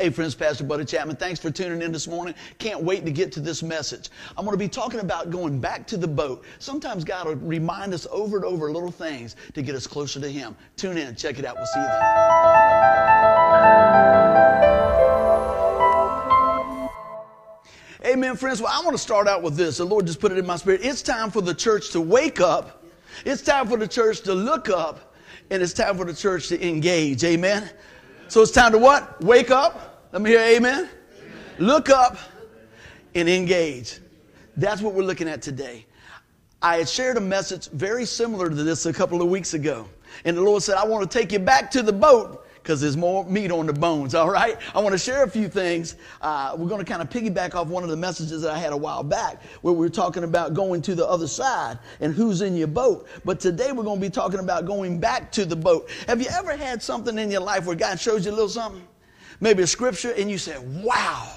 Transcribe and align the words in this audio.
Hey, 0.00 0.08
friends, 0.08 0.34
Pastor 0.34 0.64
Buddy 0.64 0.86
Chapman, 0.86 1.16
thanks 1.16 1.38
for 1.38 1.50
tuning 1.50 1.82
in 1.82 1.92
this 1.92 2.08
morning. 2.08 2.34
Can't 2.56 2.82
wait 2.82 3.04
to 3.04 3.10
get 3.10 3.30
to 3.32 3.40
this 3.40 3.62
message. 3.62 4.08
I'm 4.30 4.46
going 4.46 4.54
to 4.54 4.58
be 4.58 4.66
talking 4.66 5.00
about 5.00 5.28
going 5.28 5.60
back 5.60 5.86
to 5.88 5.98
the 5.98 6.08
boat. 6.08 6.42
Sometimes 6.58 7.04
God 7.04 7.26
will 7.26 7.36
remind 7.36 7.92
us 7.92 8.06
over 8.10 8.38
and 8.38 8.46
over 8.46 8.72
little 8.72 8.90
things 8.90 9.36
to 9.52 9.60
get 9.60 9.74
us 9.74 9.86
closer 9.86 10.18
to 10.18 10.30
Him. 10.30 10.56
Tune 10.78 10.96
in, 10.96 11.14
check 11.16 11.38
it 11.38 11.44
out. 11.44 11.56
We'll 11.56 11.66
see 11.66 11.80
you 11.80 11.86
then. 11.86 12.00
Amen, 18.06 18.36
friends. 18.36 18.62
Well, 18.62 18.72
I 18.72 18.82
want 18.82 18.96
to 18.96 19.02
start 19.02 19.28
out 19.28 19.42
with 19.42 19.54
this. 19.54 19.76
The 19.76 19.84
Lord 19.84 20.06
just 20.06 20.18
put 20.18 20.32
it 20.32 20.38
in 20.38 20.46
my 20.46 20.56
spirit. 20.56 20.80
It's 20.82 21.02
time 21.02 21.30
for 21.30 21.42
the 21.42 21.52
church 21.52 21.90
to 21.90 22.00
wake 22.00 22.40
up, 22.40 22.82
it's 23.26 23.42
time 23.42 23.68
for 23.68 23.76
the 23.76 23.86
church 23.86 24.22
to 24.22 24.32
look 24.32 24.70
up, 24.70 25.14
and 25.50 25.62
it's 25.62 25.74
time 25.74 25.98
for 25.98 26.06
the 26.06 26.14
church 26.14 26.48
to 26.48 26.66
engage. 26.66 27.22
Amen. 27.22 27.68
So 28.28 28.40
it's 28.40 28.52
time 28.52 28.72
to 28.72 28.78
what? 28.78 29.22
Wake 29.22 29.50
up 29.50 29.88
let 30.12 30.22
me 30.22 30.30
hear 30.30 30.40
amen. 30.40 30.74
amen. 30.74 30.90
Look 31.58 31.88
up 31.88 32.16
and 33.14 33.28
engage. 33.28 33.98
That's 34.56 34.82
what 34.82 34.94
we're 34.94 35.04
looking 35.04 35.28
at 35.28 35.40
today. 35.40 35.86
I 36.62 36.78
had 36.78 36.88
shared 36.88 37.16
a 37.16 37.20
message 37.20 37.68
very 37.70 38.04
similar 38.04 38.48
to 38.48 38.54
this 38.54 38.86
a 38.86 38.92
couple 38.92 39.22
of 39.22 39.28
weeks 39.28 39.54
ago. 39.54 39.88
And 40.24 40.36
the 40.36 40.42
Lord 40.42 40.62
said, 40.62 40.76
I 40.76 40.84
want 40.84 41.08
to 41.08 41.18
take 41.18 41.32
you 41.32 41.38
back 41.38 41.70
to 41.72 41.82
the 41.82 41.92
boat 41.92 42.46
because 42.56 42.80
there's 42.80 42.96
more 42.96 43.24
meat 43.24 43.50
on 43.50 43.66
the 43.66 43.72
bones, 43.72 44.14
all 44.16 44.30
right? 44.30 44.58
I 44.74 44.80
want 44.80 44.92
to 44.92 44.98
share 44.98 45.22
a 45.22 45.30
few 45.30 45.48
things. 45.48 45.96
Uh, 46.20 46.54
we're 46.58 46.68
going 46.68 46.84
to 46.84 46.90
kind 46.90 47.00
of 47.00 47.08
piggyback 47.08 47.54
off 47.54 47.68
one 47.68 47.82
of 47.82 47.88
the 47.88 47.96
messages 47.96 48.42
that 48.42 48.52
I 48.52 48.58
had 48.58 48.72
a 48.72 48.76
while 48.76 49.02
back 49.02 49.42
where 49.62 49.72
we 49.72 49.80
were 49.80 49.88
talking 49.88 50.24
about 50.24 50.54
going 50.54 50.82
to 50.82 50.94
the 50.94 51.06
other 51.06 51.28
side 51.28 51.78
and 52.00 52.12
who's 52.12 52.42
in 52.42 52.56
your 52.56 52.68
boat. 52.68 53.08
But 53.24 53.40
today 53.40 53.72
we're 53.72 53.84
going 53.84 54.00
to 54.00 54.06
be 54.06 54.10
talking 54.10 54.40
about 54.40 54.66
going 54.66 54.98
back 54.98 55.32
to 55.32 55.44
the 55.44 55.56
boat. 55.56 55.88
Have 56.08 56.20
you 56.20 56.28
ever 56.32 56.56
had 56.56 56.82
something 56.82 57.16
in 57.18 57.30
your 57.30 57.42
life 57.42 57.64
where 57.64 57.76
God 57.76 57.98
shows 57.98 58.26
you 58.26 58.32
a 58.32 58.34
little 58.34 58.48
something? 58.48 58.86
Maybe 59.40 59.62
a 59.62 59.66
scripture, 59.66 60.12
and 60.12 60.30
you 60.30 60.38
say, 60.38 60.56
wow, 60.58 61.32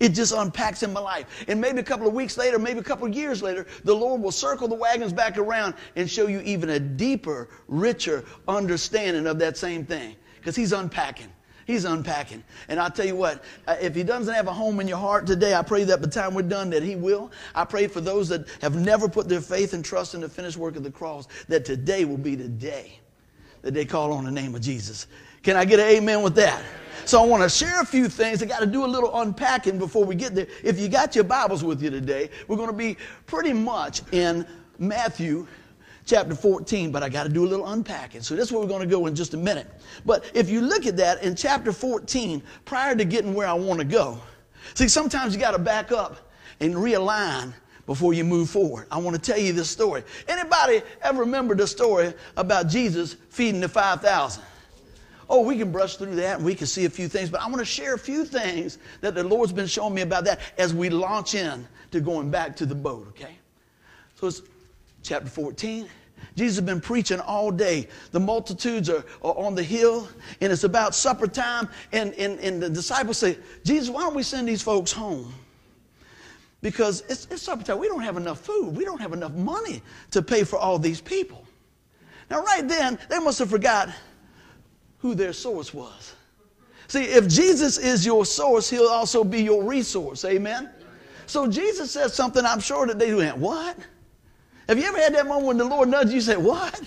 it 0.00 0.10
just 0.10 0.32
unpacks 0.32 0.82
in 0.82 0.92
my 0.92 1.00
life. 1.00 1.44
And 1.46 1.60
maybe 1.60 1.78
a 1.78 1.84
couple 1.84 2.08
of 2.08 2.12
weeks 2.12 2.36
later, 2.36 2.58
maybe 2.58 2.80
a 2.80 2.82
couple 2.82 3.06
of 3.06 3.14
years 3.14 3.42
later, 3.42 3.66
the 3.84 3.94
Lord 3.94 4.20
will 4.20 4.32
circle 4.32 4.66
the 4.66 4.74
wagons 4.74 5.12
back 5.12 5.38
around 5.38 5.74
and 5.94 6.10
show 6.10 6.26
you 6.26 6.40
even 6.40 6.70
a 6.70 6.80
deeper, 6.80 7.48
richer 7.68 8.24
understanding 8.48 9.26
of 9.26 9.38
that 9.38 9.56
same 9.56 9.84
thing. 9.84 10.16
Because 10.40 10.56
He's 10.56 10.72
unpacking. 10.72 11.28
He's 11.64 11.84
unpacking. 11.84 12.42
And 12.68 12.80
I'll 12.80 12.90
tell 12.90 13.06
you 13.06 13.14
what, 13.14 13.44
uh, 13.68 13.76
if 13.80 13.94
He 13.94 14.02
doesn't 14.02 14.34
have 14.34 14.48
a 14.48 14.52
home 14.52 14.80
in 14.80 14.88
your 14.88 14.98
heart 14.98 15.24
today, 15.24 15.54
I 15.54 15.62
pray 15.62 15.84
that 15.84 16.00
by 16.00 16.06
the 16.06 16.12
time 16.12 16.34
we're 16.34 16.42
done 16.42 16.70
that 16.70 16.82
He 16.82 16.96
will. 16.96 17.30
I 17.54 17.64
pray 17.64 17.86
for 17.86 18.00
those 18.00 18.28
that 18.30 18.48
have 18.60 18.74
never 18.74 19.08
put 19.08 19.28
their 19.28 19.40
faith 19.40 19.72
and 19.72 19.84
trust 19.84 20.14
in 20.14 20.22
the 20.22 20.28
finished 20.28 20.56
work 20.56 20.74
of 20.74 20.82
the 20.82 20.90
cross, 20.90 21.28
that 21.46 21.64
today 21.64 22.04
will 22.04 22.18
be 22.18 22.34
the 22.34 22.48
day 22.48 22.98
that 23.62 23.72
they 23.72 23.84
call 23.84 24.12
on 24.12 24.24
the 24.24 24.32
name 24.32 24.56
of 24.56 24.60
Jesus. 24.60 25.06
Can 25.42 25.56
I 25.56 25.64
get 25.64 25.80
an 25.80 25.86
amen 25.86 26.22
with 26.22 26.34
that? 26.36 26.62
So 27.04 27.20
I 27.20 27.26
want 27.26 27.42
to 27.42 27.48
share 27.48 27.80
a 27.80 27.84
few 27.84 28.08
things. 28.08 28.42
I 28.42 28.46
got 28.46 28.60
to 28.60 28.66
do 28.66 28.84
a 28.84 28.86
little 28.86 29.20
unpacking 29.20 29.76
before 29.76 30.04
we 30.04 30.14
get 30.14 30.34
there. 30.36 30.46
If 30.62 30.78
you 30.78 30.88
got 30.88 31.16
your 31.16 31.24
Bibles 31.24 31.64
with 31.64 31.82
you 31.82 31.90
today, 31.90 32.30
we're 32.46 32.56
going 32.56 32.70
to 32.70 32.76
be 32.76 32.96
pretty 33.26 33.52
much 33.52 34.02
in 34.12 34.46
Matthew 34.78 35.48
chapter 36.06 36.36
14, 36.36 36.92
but 36.92 37.02
I 37.02 37.08
got 37.08 37.24
to 37.24 37.28
do 37.28 37.44
a 37.44 37.48
little 37.48 37.66
unpacking. 37.66 38.22
So 38.22 38.36
that's 38.36 38.52
where 38.52 38.60
we're 38.60 38.68
going 38.68 38.82
to 38.82 38.86
go 38.86 39.06
in 39.06 39.16
just 39.16 39.34
a 39.34 39.36
minute. 39.36 39.66
But 40.06 40.30
if 40.32 40.48
you 40.48 40.60
look 40.60 40.86
at 40.86 40.96
that 40.98 41.22
in 41.24 41.34
chapter 41.34 41.72
14, 41.72 42.40
prior 42.64 42.94
to 42.94 43.04
getting 43.04 43.34
where 43.34 43.48
I 43.48 43.52
want 43.52 43.80
to 43.80 43.84
go, 43.84 44.20
see, 44.74 44.86
sometimes 44.86 45.34
you 45.34 45.40
got 45.40 45.52
to 45.52 45.58
back 45.58 45.90
up 45.90 46.32
and 46.60 46.74
realign 46.74 47.52
before 47.86 48.14
you 48.14 48.22
move 48.22 48.48
forward. 48.48 48.86
I 48.92 48.98
want 48.98 49.16
to 49.16 49.22
tell 49.22 49.40
you 49.40 49.52
this 49.52 49.68
story. 49.68 50.04
Anybody 50.28 50.82
ever 51.02 51.20
remember 51.20 51.56
the 51.56 51.66
story 51.66 52.14
about 52.36 52.68
Jesus 52.68 53.16
feeding 53.30 53.60
the 53.60 53.68
5,000? 53.68 54.42
Oh, 55.32 55.40
we 55.40 55.56
can 55.56 55.72
brush 55.72 55.96
through 55.96 56.14
that 56.16 56.36
and 56.36 56.44
we 56.44 56.54
can 56.54 56.66
see 56.66 56.84
a 56.84 56.90
few 56.90 57.08
things, 57.08 57.30
but 57.30 57.40
I 57.40 57.46
want 57.46 57.60
to 57.60 57.64
share 57.64 57.94
a 57.94 57.98
few 57.98 58.26
things 58.26 58.76
that 59.00 59.14
the 59.14 59.24
Lord's 59.24 59.50
been 59.50 59.66
showing 59.66 59.94
me 59.94 60.02
about 60.02 60.26
that 60.26 60.40
as 60.58 60.74
we 60.74 60.90
launch 60.90 61.34
in 61.34 61.66
to 61.90 62.00
going 62.00 62.30
back 62.30 62.54
to 62.56 62.66
the 62.66 62.74
boat, 62.74 63.08
okay? 63.08 63.38
So 64.14 64.26
it's 64.26 64.42
chapter 65.02 65.30
14. 65.30 65.88
Jesus 66.36 66.56
has 66.56 66.66
been 66.66 66.82
preaching 66.82 67.18
all 67.18 67.50
day. 67.50 67.88
The 68.10 68.20
multitudes 68.20 68.90
are, 68.90 69.06
are 69.24 69.34
on 69.38 69.54
the 69.54 69.62
hill, 69.62 70.06
and 70.42 70.52
it's 70.52 70.64
about 70.64 70.94
supper 70.94 71.26
time. 71.26 71.66
And, 71.92 72.12
and, 72.14 72.38
and 72.40 72.62
the 72.62 72.68
disciples 72.68 73.16
say, 73.16 73.38
Jesus, 73.64 73.88
why 73.88 74.02
don't 74.02 74.14
we 74.14 74.22
send 74.22 74.46
these 74.46 74.60
folks 74.60 74.92
home? 74.92 75.32
Because 76.60 77.04
it's, 77.08 77.26
it's 77.30 77.40
supper 77.40 77.64
time. 77.64 77.78
We 77.78 77.88
don't 77.88 78.02
have 78.02 78.18
enough 78.18 78.40
food. 78.40 78.76
We 78.76 78.84
don't 78.84 79.00
have 79.00 79.14
enough 79.14 79.32
money 79.32 79.80
to 80.10 80.20
pay 80.20 80.44
for 80.44 80.58
all 80.58 80.78
these 80.78 81.00
people. 81.00 81.42
Now, 82.28 82.42
right 82.42 82.68
then, 82.68 82.98
they 83.08 83.18
must 83.18 83.38
have 83.38 83.48
forgot 83.48 83.88
who 85.02 85.16
their 85.16 85.32
source 85.32 85.74
was. 85.74 86.14
See, 86.86 87.04
if 87.04 87.28
Jesus 87.28 87.76
is 87.76 88.06
your 88.06 88.24
source, 88.24 88.70
he'll 88.70 88.86
also 88.86 89.24
be 89.24 89.42
your 89.42 89.64
resource. 89.64 90.24
Amen? 90.24 90.70
So 91.26 91.46
Jesus 91.48 91.90
said 91.90 92.12
something 92.12 92.44
I'm 92.44 92.60
sure 92.60 92.86
that 92.86 92.98
they 92.98 93.12
went, 93.12 93.36
What? 93.36 93.76
Have 94.68 94.78
you 94.78 94.84
ever 94.84 94.98
had 94.98 95.14
that 95.16 95.26
moment 95.26 95.46
when 95.46 95.56
the 95.58 95.64
Lord 95.64 95.88
nudged 95.88 96.12
you 96.12 96.32
and 96.32 96.44
What? 96.44 96.80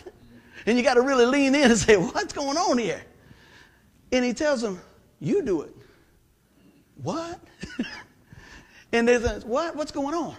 And 0.65 0.77
you 0.77 0.83
got 0.83 0.95
to 0.95 1.01
really 1.01 1.25
lean 1.25 1.53
in 1.53 1.69
and 1.71 1.77
say, 1.77 1.97
What's 1.97 2.33
going 2.33 2.57
on 2.57 2.77
here? 2.77 3.01
And 4.11 4.23
he 4.23 4.33
tells 4.33 4.61
them, 4.61 4.79
You 5.19 5.41
do 5.41 5.61
it. 5.63 5.75
What? 7.01 7.39
and 8.93 9.07
they 9.07 9.19
say, 9.19 9.39
What? 9.39 9.75
What's 9.75 9.91
going 9.91 10.15
on? 10.15 10.35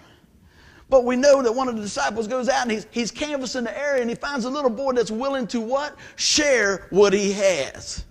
But 0.88 1.04
we 1.04 1.16
know 1.16 1.42
that 1.42 1.52
one 1.52 1.68
of 1.68 1.76
the 1.76 1.82
disciples 1.82 2.28
goes 2.28 2.48
out 2.48 2.62
and 2.62 2.70
he's, 2.70 2.86
he's 2.90 3.10
canvassing 3.10 3.64
the 3.64 3.76
area 3.76 4.02
and 4.02 4.10
he 4.10 4.14
finds 4.14 4.44
a 4.44 4.50
little 4.50 4.70
boy 4.70 4.92
that's 4.92 5.10
willing 5.10 5.46
to 5.48 5.60
what? 5.60 5.96
Share 6.14 6.86
what 6.90 7.12
he 7.12 7.32
has. 7.32 8.04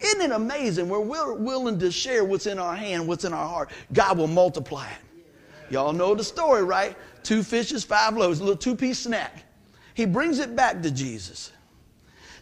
Isn't 0.00 0.20
it 0.20 0.32
amazing? 0.32 0.88
We're 0.88 1.00
willing 1.00 1.78
to 1.78 1.90
share 1.90 2.24
what's 2.24 2.46
in 2.46 2.58
our 2.58 2.74
hand, 2.74 3.06
what's 3.06 3.24
in 3.24 3.32
our 3.32 3.48
heart, 3.48 3.70
God 3.92 4.18
will 4.18 4.26
multiply 4.26 4.86
it. 4.88 5.72
Y'all 5.72 5.92
know 5.92 6.14
the 6.14 6.24
story, 6.24 6.64
right? 6.64 6.96
Two 7.22 7.42
fishes, 7.42 7.82
five 7.84 8.16
loaves, 8.16 8.40
a 8.40 8.42
little 8.42 8.56
two 8.56 8.76
piece 8.76 8.98
snack. 9.00 9.44
He 9.94 10.04
brings 10.04 10.38
it 10.38 10.54
back 10.54 10.82
to 10.82 10.90
Jesus. 10.90 11.52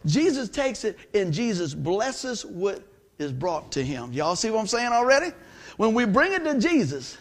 Jesus 0.07 0.49
takes 0.49 0.85
it 0.85 0.99
and 1.15 1.33
Jesus 1.33 1.75
blesses 1.75 2.45
what 2.45 2.83
is 3.19 3.33
brought 3.33 3.71
to 3.73 3.85
him. 3.85 4.13
Y'all 4.13 4.37
see 4.37 4.51
what 4.51 4.61
I'm 4.61 4.67
saying 4.67 4.93
already? 4.93 5.31
When 5.77 5.95
we 5.95 6.05
bring 6.05 6.33
it 6.33 6.45
to 6.45 6.59
Jesus, 6.59 7.17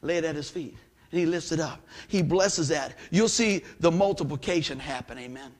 lay 0.00 0.16
it 0.16 0.24
at 0.24 0.34
his 0.34 0.48
feet 0.48 0.76
he 1.16 1.26
lifts 1.26 1.52
it 1.52 1.60
up. 1.60 1.80
He 2.08 2.22
blesses 2.22 2.68
that. 2.68 2.96
You'll 3.10 3.28
see 3.28 3.62
the 3.80 3.90
multiplication 3.90 4.78
happen. 4.78 5.18
Amen. 5.18 5.52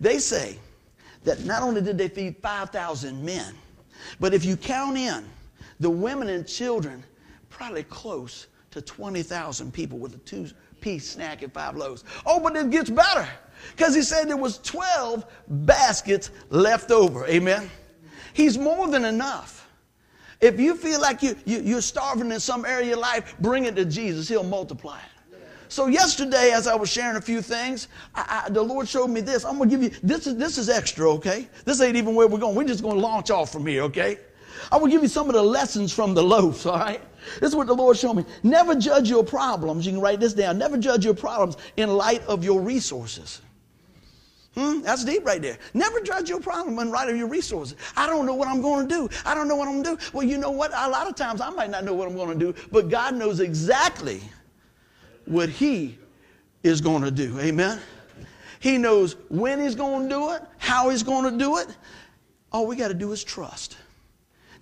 They 0.00 0.18
say 0.18 0.58
that 1.24 1.44
not 1.44 1.62
only 1.62 1.80
did 1.80 1.98
they 1.98 2.08
feed 2.08 2.36
5,000 2.42 3.24
men, 3.24 3.54
but 4.18 4.34
if 4.34 4.44
you 4.44 4.56
count 4.56 4.96
in 4.96 5.24
the 5.80 5.90
women 5.90 6.28
and 6.28 6.46
children, 6.46 7.04
probably 7.48 7.84
close 7.84 8.48
to 8.72 8.80
20,000 8.80 9.72
people 9.72 9.98
with 9.98 10.14
a 10.14 10.18
two 10.18 10.48
piece 10.80 11.08
snack 11.08 11.42
and 11.42 11.52
five 11.52 11.76
loaves. 11.76 12.04
Oh, 12.26 12.40
but 12.40 12.56
it 12.56 12.70
gets 12.70 12.90
better 12.90 13.28
because 13.76 13.94
he 13.94 14.02
said 14.02 14.28
there 14.28 14.36
was 14.36 14.58
12 14.58 15.24
baskets 15.48 16.30
left 16.50 16.90
over. 16.90 17.26
Amen. 17.26 17.70
He's 18.32 18.58
more 18.58 18.88
than 18.88 19.04
enough. 19.04 19.61
If 20.42 20.58
you 20.58 20.74
feel 20.74 21.00
like 21.00 21.22
you, 21.22 21.36
you, 21.46 21.78
are 21.78 21.80
starving 21.80 22.32
in 22.32 22.40
some 22.40 22.64
area 22.64 22.80
of 22.80 22.88
your 22.88 22.98
life, 22.98 23.36
bring 23.38 23.64
it 23.64 23.76
to 23.76 23.84
Jesus. 23.84 24.28
He'll 24.28 24.42
multiply 24.42 24.98
it. 24.98 25.38
So 25.68 25.86
yesterday, 25.86 26.50
as 26.50 26.66
I 26.66 26.74
was 26.74 26.90
sharing 26.90 27.16
a 27.16 27.20
few 27.20 27.40
things, 27.40 27.88
I, 28.14 28.42
I, 28.44 28.50
the 28.50 28.60
Lord 28.60 28.86
showed 28.86 29.06
me 29.06 29.22
this. 29.22 29.44
I'm 29.44 29.56
going 29.56 29.70
to 29.70 29.76
give 29.78 29.82
you, 29.82 29.98
this 30.02 30.26
is, 30.26 30.36
this 30.36 30.58
is 30.58 30.68
extra, 30.68 31.10
okay? 31.12 31.48
This 31.64 31.80
ain't 31.80 31.96
even 31.96 32.14
where 32.14 32.26
we're 32.26 32.40
going. 32.40 32.54
We're 32.56 32.64
just 32.64 32.82
going 32.82 32.96
to 32.96 33.00
launch 33.00 33.30
off 33.30 33.50
from 33.52 33.64
here, 33.64 33.82
okay? 33.84 34.18
I 34.70 34.76
will 34.76 34.88
give 34.88 35.00
you 35.00 35.08
some 35.08 35.28
of 35.28 35.34
the 35.34 35.42
lessons 35.42 35.92
from 35.92 36.12
the 36.12 36.22
loaves, 36.22 36.66
all 36.66 36.76
right? 36.76 37.00
This 37.40 37.50
is 37.50 37.56
what 37.56 37.68
the 37.68 37.74
Lord 37.74 37.96
showed 37.96 38.14
me. 38.14 38.24
Never 38.42 38.74
judge 38.74 39.08
your 39.08 39.24
problems. 39.24 39.86
You 39.86 39.92
can 39.92 40.00
write 40.00 40.18
this 40.18 40.34
down. 40.34 40.58
Never 40.58 40.76
judge 40.76 41.04
your 41.04 41.14
problems 41.14 41.56
in 41.76 41.88
light 41.88 42.22
of 42.26 42.44
your 42.44 42.60
resources. 42.60 43.40
Hmm? 44.54 44.82
That's 44.82 45.04
deep 45.04 45.24
right 45.24 45.40
there. 45.40 45.56
Never 45.72 46.00
judge 46.00 46.28
your 46.28 46.40
problem 46.40 46.78
in 46.78 46.90
light 46.90 47.08
of 47.08 47.16
your 47.16 47.26
resources. 47.26 47.76
I 47.96 48.06
don't 48.06 48.26
know 48.26 48.34
what 48.34 48.48
I'm 48.48 48.60
going 48.60 48.86
to 48.86 48.94
do. 48.94 49.08
I 49.24 49.34
don't 49.34 49.48
know 49.48 49.56
what 49.56 49.66
I'm 49.66 49.82
going 49.82 49.96
to 49.96 50.02
do. 50.02 50.10
Well, 50.12 50.26
you 50.26 50.36
know 50.36 50.50
what? 50.50 50.72
A 50.74 50.88
lot 50.90 51.08
of 51.08 51.14
times 51.14 51.40
I 51.40 51.48
might 51.50 51.70
not 51.70 51.84
know 51.84 51.94
what 51.94 52.06
I'm 52.06 52.14
going 52.14 52.38
to 52.38 52.52
do, 52.52 52.58
but 52.70 52.90
God 52.90 53.14
knows 53.14 53.40
exactly 53.40 54.20
what 55.24 55.48
He 55.48 55.98
is 56.62 56.82
going 56.82 57.02
to 57.02 57.10
do. 57.10 57.38
Amen? 57.40 57.80
He 58.60 58.76
knows 58.76 59.16
when 59.30 59.58
He's 59.58 59.74
going 59.74 60.04
to 60.04 60.08
do 60.08 60.32
it, 60.32 60.42
how 60.58 60.90
He's 60.90 61.02
going 61.02 61.32
to 61.32 61.38
do 61.38 61.56
it. 61.56 61.68
All 62.52 62.66
we 62.66 62.76
got 62.76 62.88
to 62.88 62.94
do 62.94 63.10
is 63.12 63.24
trust. 63.24 63.78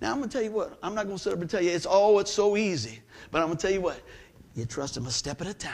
Now, 0.01 0.13
I'm 0.13 0.19
going 0.19 0.31
to 0.31 0.33
tell 0.33 0.45
you 0.45 0.53
what. 0.53 0.79
I'm 0.85 0.95
not 0.95 1.07
going 1.07 1.19
to 1.19 1.23
sit 1.23 1.33
up 1.33 1.41
and 1.41 1.51
tell 1.51 1.61
you 1.61 1.71
it's, 1.71 1.87
oh, 1.89 2.21
it's 2.21 2.31
so 2.31 2.57
easy. 2.57 3.01
But 3.33 3.43
I'm 3.43 3.49
going 3.49 3.59
to 3.59 3.63
tell 3.63 3.75
you 3.75 3.81
what. 3.81 4.01
You 4.55 4.67
trust 4.67 4.97
Him 4.97 5.07
a 5.07 5.11
step 5.11 5.41
at 5.41 5.49
a 5.49 5.55
time 5.55 5.73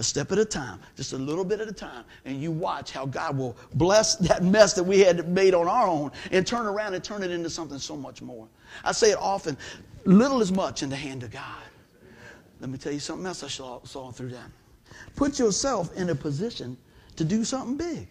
a 0.00 0.02
step 0.02 0.32
at 0.32 0.38
a 0.38 0.44
time, 0.46 0.80
just 0.96 1.12
a 1.12 1.18
little 1.18 1.44
bit 1.44 1.60
at 1.60 1.68
a 1.68 1.72
time, 1.72 2.04
and 2.24 2.40
you 2.40 2.50
watch 2.50 2.90
how 2.90 3.04
God 3.04 3.36
will 3.36 3.54
bless 3.74 4.16
that 4.16 4.42
mess 4.42 4.72
that 4.72 4.82
we 4.82 5.00
had 5.00 5.28
made 5.28 5.52
on 5.52 5.68
our 5.68 5.86
own 5.86 6.10
and 6.32 6.46
turn 6.46 6.64
around 6.64 6.94
and 6.94 7.04
turn 7.04 7.22
it 7.22 7.30
into 7.30 7.50
something 7.50 7.78
so 7.78 7.94
much 7.94 8.22
more. 8.22 8.48
I 8.82 8.92
say 8.92 9.10
it 9.10 9.18
often 9.18 9.58
little 10.06 10.40
is 10.40 10.50
much 10.50 10.82
in 10.82 10.88
the 10.88 10.96
hand 10.96 11.22
of 11.22 11.30
God. 11.30 11.62
Let 12.60 12.70
me 12.70 12.78
tell 12.78 12.92
you 12.92 12.98
something 12.98 13.26
else 13.26 13.42
I 13.42 13.48
saw, 13.48 13.84
saw 13.84 14.10
through 14.10 14.30
that. 14.30 14.50
Put 15.16 15.38
yourself 15.38 15.94
in 15.94 16.08
a 16.08 16.14
position 16.14 16.78
to 17.16 17.24
do 17.24 17.44
something 17.44 17.76
big. 17.76 18.08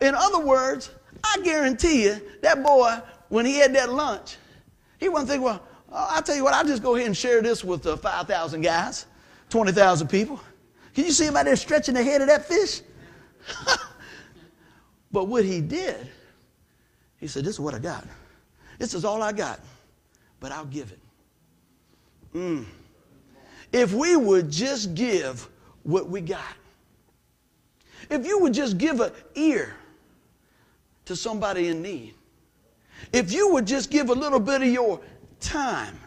In 0.00 0.16
other 0.16 0.40
words, 0.40 0.90
I 1.22 1.38
guarantee 1.44 2.02
you 2.02 2.20
that 2.42 2.64
boy 2.64 2.98
when 3.28 3.46
he 3.46 3.58
had 3.58 3.72
that 3.76 3.92
lunch, 3.92 4.38
he 4.98 5.08
wasn't 5.08 5.30
thinking, 5.30 5.44
well, 5.44 5.62
I'll 5.92 6.22
tell 6.22 6.34
you 6.34 6.42
what, 6.42 6.52
I'll 6.52 6.66
just 6.66 6.82
go 6.82 6.96
ahead 6.96 7.06
and 7.06 7.16
share 7.16 7.42
this 7.42 7.62
with 7.62 7.84
the 7.84 7.96
5,000 7.96 8.60
guys, 8.60 9.06
20,000 9.50 10.08
people. 10.08 10.40
Can 10.94 11.04
you 11.04 11.12
see 11.12 11.26
him 11.26 11.36
out 11.36 11.44
there 11.44 11.56
stretching 11.56 11.94
the 11.94 12.02
head 12.02 12.20
of 12.20 12.28
that 12.28 12.46
fish? 12.46 12.80
but 15.12 15.24
what 15.24 15.44
he 15.44 15.60
did, 15.60 16.08
he 17.18 17.26
said, 17.26 17.44
This 17.44 17.54
is 17.54 17.60
what 17.60 17.74
I 17.74 17.78
got. 17.78 18.06
This 18.78 18.94
is 18.94 19.04
all 19.04 19.22
I 19.22 19.32
got, 19.32 19.60
but 20.40 20.52
I'll 20.52 20.64
give 20.64 20.92
it. 20.92 20.98
Mm. 22.34 22.64
If 23.72 23.92
we 23.92 24.16
would 24.16 24.50
just 24.50 24.94
give 24.94 25.48
what 25.82 26.08
we 26.08 26.20
got, 26.20 26.40
if 28.10 28.26
you 28.26 28.38
would 28.40 28.54
just 28.54 28.78
give 28.78 29.00
an 29.00 29.12
ear 29.34 29.74
to 31.06 31.16
somebody 31.16 31.68
in 31.68 31.82
need, 31.82 32.14
if 33.12 33.32
you 33.32 33.52
would 33.52 33.66
just 33.66 33.90
give 33.90 34.10
a 34.10 34.14
little 34.14 34.40
bit 34.40 34.62
of 34.62 34.68
your 34.68 35.00
time 35.40 35.98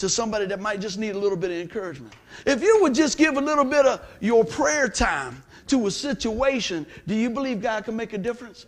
to 0.00 0.08
somebody 0.08 0.46
that 0.46 0.60
might 0.60 0.80
just 0.80 0.98
need 0.98 1.14
a 1.14 1.18
little 1.18 1.36
bit 1.36 1.50
of 1.50 1.58
encouragement, 1.58 2.14
if 2.46 2.62
you 2.62 2.78
would 2.82 2.94
just 2.94 3.18
give 3.18 3.36
a 3.36 3.40
little 3.40 3.64
bit 3.64 3.84
of 3.84 4.00
your 4.20 4.44
prayer 4.44 4.88
time 4.88 5.42
to 5.66 5.86
a 5.86 5.90
situation, 5.90 6.86
do 7.06 7.14
you 7.14 7.30
believe 7.30 7.60
God 7.60 7.84
can 7.84 7.96
make 7.96 8.14
a 8.14 8.18
difference? 8.18 8.66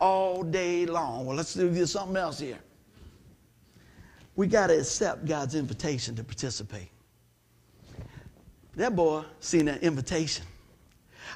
All 0.00 0.44
day 0.44 0.86
long. 0.86 1.26
Well, 1.26 1.36
let's 1.36 1.54
do 1.54 1.84
something 1.84 2.16
else 2.16 2.38
here. 2.38 2.58
We 4.36 4.46
got 4.46 4.68
to 4.68 4.78
accept 4.78 5.26
God's 5.26 5.56
invitation 5.56 6.14
to 6.14 6.22
participate. 6.22 6.90
That 8.76 8.94
boy 8.94 9.24
seen 9.40 9.64
that 9.64 9.82
invitation. 9.82 10.46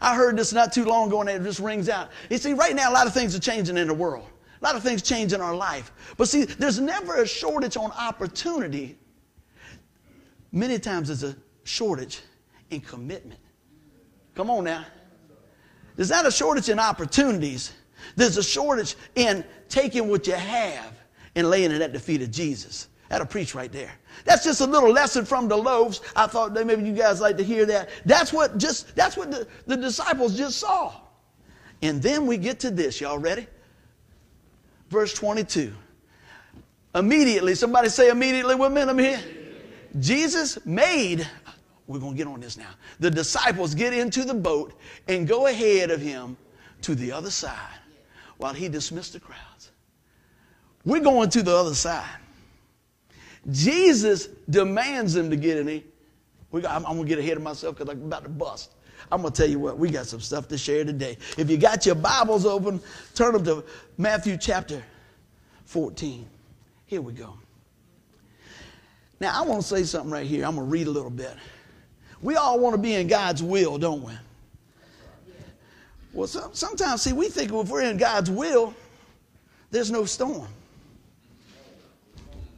I 0.01 0.15
heard 0.15 0.37
this 0.37 0.53
not 0.53 0.73
too 0.73 0.85
long 0.85 1.09
ago 1.09 1.21
and 1.21 1.29
it 1.29 1.43
just 1.43 1.59
rings 1.59 1.89
out. 1.89 2.11
You 2.31 2.39
see, 2.39 2.53
right 2.53 2.77
now, 2.77 2.91
a 2.91 2.95
lot 2.95 3.09
of 3.09 3.13
things 3.13 3.35
are 3.35 3.41
changing 3.41 3.77
in 3.77 3.89
the 3.89 3.95
world. 3.95 4.29
A 4.61 4.65
lot 4.65 4.77
of 4.77 4.85
things 4.85 5.03
change 5.03 5.33
in 5.33 5.41
our 5.41 5.55
life. 5.55 5.91
But 6.17 6.29
see, 6.29 6.45
there's 6.45 6.79
never 6.79 7.23
a 7.23 7.27
shortage 7.27 7.77
on 7.77 7.91
opportunity. 7.91 8.97
Many 10.53 10.79
times 10.79 11.09
there's 11.09 11.23
a 11.25 11.37
shortage 11.65 12.21
in 12.71 12.81
commitment. 12.81 13.41
Come 14.35 14.51
on 14.51 14.65
now. 14.65 14.85
There's 15.97 16.11
not 16.11 16.27
a 16.27 16.31
shortage 16.31 16.69
in 16.69 16.79
opportunities. 16.79 17.73
There's 18.17 18.37
a 18.37 18.43
shortage 18.43 18.97
in 19.15 19.45
taking 19.69 20.09
what 20.09 20.27
you 20.27 20.35
have 20.35 20.93
and 21.35 21.49
laying 21.49 21.71
it 21.71 21.81
at 21.81 21.93
the 21.93 21.99
feet 21.99 22.23
of 22.23 22.31
Jesus. 22.31 22.89
That'll 23.09 23.27
preach 23.27 23.55
right 23.55 23.71
there. 23.71 23.93
That's 24.25 24.43
just 24.43 24.63
a 24.63 24.67
little 24.67 24.91
lesson 24.91 25.25
from 25.25 25.49
the 25.49 25.57
loaves. 25.57 26.01
I 26.17 26.27
thought 26.27 26.55
that 26.55 26.67
maybe 26.67 26.83
you 26.83 26.95
guys 26.95 27.21
like 27.21 27.37
to 27.39 27.45
hear 27.45 27.67
that. 27.67 27.91
That's 28.07 28.33
what 28.33 28.57
just 28.57 28.97
that's 28.97 29.17
what 29.17 29.31
the, 29.31 29.47
the 29.67 29.77
disciples 29.77 30.37
just 30.37 30.59
saw. 30.59 30.95
And 31.83 32.03
then 32.03 32.27
we 32.27 32.39
get 32.39 32.61
to 32.61 32.71
this. 32.71 33.01
Y'all 33.01 33.19
ready? 33.19 33.47
Verse 34.89 35.13
22. 35.13 35.73
Immediately, 36.95 37.55
somebody 37.55 37.89
say 37.89 38.09
immediately 38.09 38.55
with 38.55 38.73
me. 38.73 38.85
Me 38.93 39.05
hear. 39.05 39.42
Jesus 40.01 40.65
made, 40.65 41.27
we're 41.87 41.99
going 41.99 42.13
to 42.13 42.17
get 42.17 42.27
on 42.27 42.41
this 42.41 42.57
now. 42.57 42.71
The 43.01 43.11
disciples 43.11 43.75
get 43.75 43.93
into 43.93 44.25
the 44.25 44.35
boat 44.35 44.73
and 45.09 45.29
go 45.29 45.47
ahead 45.47 45.91
of 45.91 46.01
him 46.01 46.37
to 46.83 46.95
the 46.95 47.13
other 47.13 47.31
side 47.31 47.79
while 48.39 48.55
he 48.55 48.69
dismissed 48.69 49.13
the 49.13 49.21
crowds. 49.21 49.71
We're 50.85 51.01
going 51.01 51.31
to 51.31 51.43
the 51.43 51.55
other 51.55 51.75
side. 51.75 52.19
Jesus 53.51 54.29
demands 54.49 55.15
them 55.15 55.31
to 55.31 55.37
get 55.37 55.59
in 55.59 55.83
I'm, 56.55 56.65
I'm 56.67 56.83
going 56.83 57.03
to 57.03 57.09
get 57.09 57.19
ahead 57.19 57.37
of 57.37 57.43
myself 57.43 57.77
because 57.77 57.93
I'm 57.93 58.05
about 58.05 58.25
to 58.25 58.29
bust. 58.29 58.73
I'm 59.11 59.23
going 59.23 59.33
to 59.33 59.43
tell 59.43 59.51
you 59.51 59.59
what, 59.59 59.79
we 59.79 59.91
got 59.91 60.07
some 60.07 60.21
stuff 60.21 60.49
to 60.49 60.59
share 60.59 60.85
today. 60.85 61.19
If 61.37 61.51
you 61.51 61.57
got 61.57 61.85
your 61.87 61.95
Bibles 61.95 62.47
open, 62.47 62.81
turn 63.15 63.33
them 63.33 63.45
to 63.45 63.65
Matthew 63.99 64.37
chapter 64.37 64.83
14. 65.65 66.27
Here 66.87 67.01
we 67.01 67.13
go. 67.13 67.35
Now, 69.23 69.39
I 69.39 69.43
want 69.43 69.63
to 69.63 69.69
say 69.69 69.85
something 69.85 70.11
right 70.11 70.27
here. 70.27 70.45
I'm 70.45 70.57
going 70.57 70.67
to 70.67 70.71
read 70.71 70.89
a 70.89 70.91
little 70.91 71.09
bit. 71.09 71.37
We 72.23 72.35
all 72.35 72.59
want 72.59 72.75
to 72.75 72.79
be 72.79 72.95
in 72.95 73.07
God's 73.07 73.41
will, 73.41 73.79
don't 73.79 74.03
we? 74.03 74.13
Well, 76.13 76.27
sometimes, 76.27 77.03
see, 77.03 77.13
we 77.13 77.29
think 77.29 77.53
if 77.53 77.69
we're 77.69 77.83
in 77.83 77.99
God's 77.99 78.33
will, 78.33 78.75
there's 79.71 79.93
no 79.93 80.07
storm. 80.07 80.49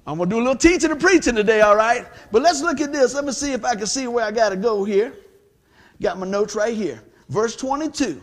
I'm 0.07 0.17
going 0.17 0.31
to 0.31 0.37
do 0.37 0.39
a 0.39 0.43
little 0.43 0.57
teaching 0.57 0.91
and 0.91 0.99
preaching 0.99 1.35
today, 1.35 1.61
all 1.61 1.77
right? 1.77 2.07
But 2.33 2.41
let's 2.41 2.63
look 2.63 2.81
at 2.81 2.95
this. 2.95 3.15
Let 3.15 3.27
me 3.27 3.33
see 3.33 3.53
if 3.53 3.63
I 3.63 3.75
can 3.75 3.87
see 3.87 4.07
where 4.07 4.25
I 4.25 4.31
got 4.31 4.49
to 4.49 4.57
go 4.57 4.85
here. 4.85 5.13
Got 6.01 6.19
my 6.19 6.27
notes 6.27 6.55
right 6.55 6.75
here. 6.75 7.03
Verse 7.29 7.57
22. 7.57 8.23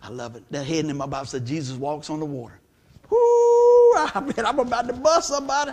I 0.00 0.08
love 0.10 0.36
it. 0.36 0.44
That 0.52 0.64
heading 0.64 0.90
in 0.90 0.96
my 0.96 1.06
Bible 1.06 1.26
said 1.26 1.44
Jesus 1.44 1.76
walks 1.76 2.08
on 2.08 2.20
the 2.20 2.26
water. 2.26 2.60
Whoo! 3.10 3.16
I 3.96 4.20
mean, 4.24 4.46
I'm 4.46 4.60
about 4.60 4.86
to 4.86 4.92
bust 4.92 5.26
somebody. 5.26 5.72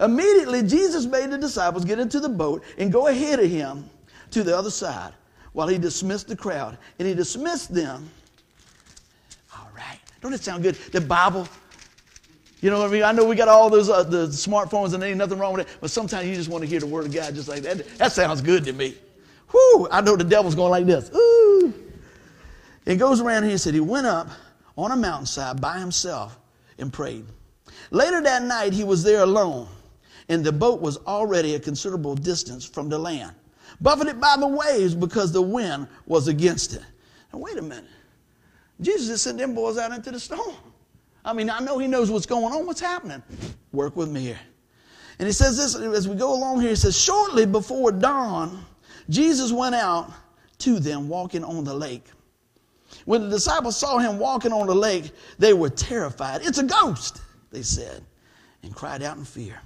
Immediately, 0.00 0.62
Jesus 0.62 1.06
made 1.06 1.30
the 1.30 1.38
disciples 1.38 1.84
get 1.84 1.98
into 1.98 2.20
the 2.20 2.28
boat 2.28 2.62
and 2.78 2.92
go 2.92 3.08
ahead 3.08 3.40
of 3.40 3.50
him 3.50 3.88
to 4.30 4.42
the 4.42 4.56
other 4.56 4.70
side 4.70 5.12
while 5.52 5.68
he 5.68 5.78
dismissed 5.78 6.28
the 6.28 6.36
crowd. 6.36 6.78
And 6.98 7.06
he 7.06 7.14
dismissed 7.14 7.74
them. 7.74 8.10
All 9.56 9.68
right. 9.76 9.98
Don't 10.20 10.32
it 10.32 10.42
sound 10.42 10.62
good? 10.62 10.74
The 10.92 11.00
Bible 11.00 11.48
you 12.64 12.70
know 12.70 12.78
what 12.78 12.88
I 12.88 12.92
mean? 12.92 13.02
I 13.02 13.12
know 13.12 13.26
we 13.26 13.36
got 13.36 13.48
all 13.48 13.68
those 13.68 13.90
uh, 13.90 14.04
the 14.04 14.28
smartphones 14.28 14.94
and 14.94 15.02
there 15.02 15.10
ain't 15.10 15.18
nothing 15.18 15.38
wrong 15.38 15.52
with 15.52 15.68
it, 15.68 15.76
but 15.82 15.90
sometimes 15.90 16.26
you 16.26 16.34
just 16.34 16.48
want 16.48 16.62
to 16.64 16.66
hear 16.66 16.80
the 16.80 16.86
word 16.86 17.04
of 17.04 17.12
God 17.12 17.34
just 17.34 17.46
like 17.46 17.60
that. 17.60 17.86
That 17.98 18.10
sounds 18.10 18.40
good 18.40 18.64
to 18.64 18.72
me. 18.72 18.94
Whoo! 19.52 19.86
I 19.90 20.00
know 20.00 20.16
the 20.16 20.24
devil's 20.24 20.54
going 20.54 20.70
like 20.70 20.86
this. 20.86 21.10
Ooh! 21.14 21.74
It 22.86 22.96
goes 22.96 23.20
around 23.20 23.42
here 23.42 23.52
and 23.52 23.60
said 23.60 23.74
he 23.74 23.80
went 23.80 24.06
up 24.06 24.30
on 24.78 24.92
a 24.92 24.96
mountainside 24.96 25.60
by 25.60 25.78
himself 25.78 26.38
and 26.78 26.90
prayed. 26.90 27.26
Later 27.90 28.22
that 28.22 28.42
night 28.44 28.72
he 28.72 28.82
was 28.82 29.02
there 29.02 29.24
alone, 29.24 29.68
and 30.28 30.44
the 30.44 30.52
boat 30.52 30.80
was 30.80 30.96
already 31.06 31.54
a 31.54 31.60
considerable 31.60 32.14
distance 32.14 32.64
from 32.64 32.88
the 32.88 32.98
land, 32.98 33.34
buffeted 33.80 34.20
by 34.20 34.36
the 34.38 34.46
waves 34.46 34.94
because 34.94 35.32
the 35.32 35.42
wind 35.42 35.86
was 36.06 36.28
against 36.28 36.74
it. 36.74 36.82
Now 37.32 37.40
wait 37.40 37.58
a 37.58 37.62
minute. 37.62 37.84
Jesus 38.80 39.08
just 39.08 39.24
sent 39.24 39.38
them 39.38 39.54
boys 39.54 39.78
out 39.78 39.92
into 39.92 40.10
the 40.10 40.20
storm. 40.20 40.56
I 41.24 41.32
mean, 41.32 41.48
I 41.48 41.60
know 41.60 41.78
he 41.78 41.86
knows 41.86 42.10
what's 42.10 42.26
going 42.26 42.52
on. 42.52 42.66
What's 42.66 42.80
happening? 42.80 43.22
Work 43.72 43.96
with 43.96 44.10
me 44.10 44.20
here. 44.20 44.40
And 45.18 45.26
he 45.26 45.32
says 45.32 45.56
this 45.56 45.74
as 45.74 46.08
we 46.08 46.16
go 46.16 46.34
along 46.34 46.60
here. 46.60 46.70
He 46.70 46.76
says, 46.76 47.00
Shortly 47.00 47.46
before 47.46 47.92
dawn, 47.92 48.64
Jesus 49.08 49.52
went 49.52 49.74
out 49.74 50.12
to 50.58 50.78
them 50.78 51.08
walking 51.08 51.44
on 51.44 51.64
the 51.64 51.74
lake. 51.74 52.06
When 53.04 53.22
the 53.22 53.28
disciples 53.28 53.76
saw 53.76 53.98
him 53.98 54.18
walking 54.18 54.52
on 54.52 54.66
the 54.66 54.74
lake, 54.74 55.12
they 55.38 55.52
were 55.52 55.70
terrified. 55.70 56.40
It's 56.42 56.58
a 56.58 56.64
ghost, 56.64 57.20
they 57.50 57.62
said, 57.62 58.02
and 58.62 58.74
cried 58.74 59.02
out 59.02 59.16
in 59.16 59.24
fear. 59.24 59.60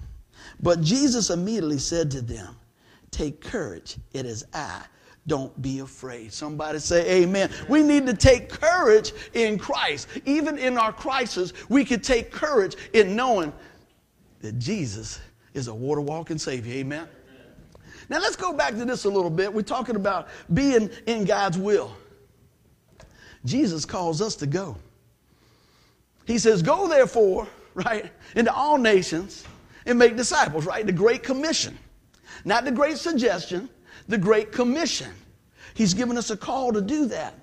But 0.61 0.81
Jesus 0.81 1.31
immediately 1.31 1.79
said 1.79 2.11
to 2.13 2.21
them, 2.21 2.57
Take 3.11 3.41
courage, 3.41 3.97
it 4.13 4.27
is 4.27 4.45
I 4.53 4.83
don't 5.29 5.61
be 5.61 5.81
afraid. 5.81 6.33
Somebody 6.33 6.79
say 6.79 7.23
amen. 7.23 7.51
We 7.69 7.83
need 7.83 8.07
to 8.07 8.15
take 8.15 8.49
courage 8.49 9.13
in 9.35 9.59
Christ. 9.59 10.09
Even 10.25 10.59
in 10.59 10.77
our 10.79 10.93
crisis, 10.93 11.53
we 11.69 11.85
can 11.85 12.01
take 12.01 12.33
courage 12.33 12.77
in 12.95 13.15
knowing 13.15 13.53
that 14.41 14.59
Jesus 14.59 15.21
is 15.55 15.69
a 15.69 15.75
water 15.75 16.01
walking 16.01 16.39
Savior. 16.39 16.75
Amen. 16.75 17.07
Now 18.09 18.21
let's 18.21 18.37
go 18.37 18.55
back 18.55 18.75
to 18.77 18.85
this 18.87 19.05
a 19.05 19.11
little 19.11 19.31
bit. 19.31 19.53
We're 19.53 19.63
talking 19.63 19.97
about 19.97 20.29
being 20.55 20.89
in 21.07 21.25
God's 21.25 21.59
will. 21.59 21.95
Jesus 23.45 23.85
calls 23.85 24.23
us 24.23 24.35
to 24.37 24.47
go. 24.47 24.77
He 26.27 26.39
says, 26.39 26.63
Go 26.63 26.89
therefore, 26.89 27.47
right, 27.75 28.11
into 28.35 28.53
all 28.53 28.79
nations 28.79 29.45
and 29.89 29.99
make 29.99 30.17
disciples, 30.17 30.67
right? 30.67 30.85
The 30.85 30.93
Great 30.93 31.23
Commission. 31.23 31.77
Not 32.45 32.65
the 32.65 32.71
Great 32.71 32.99
Suggestion, 32.99 33.69
the 34.07 34.19
Great 34.19 34.53
Commission. 34.53 35.11
He's 35.75 35.95
given 35.95 36.17
us 36.17 36.31
a 36.31 36.37
call 36.37 36.73
to 36.73 36.81
do 36.81 37.07
that. 37.07 37.35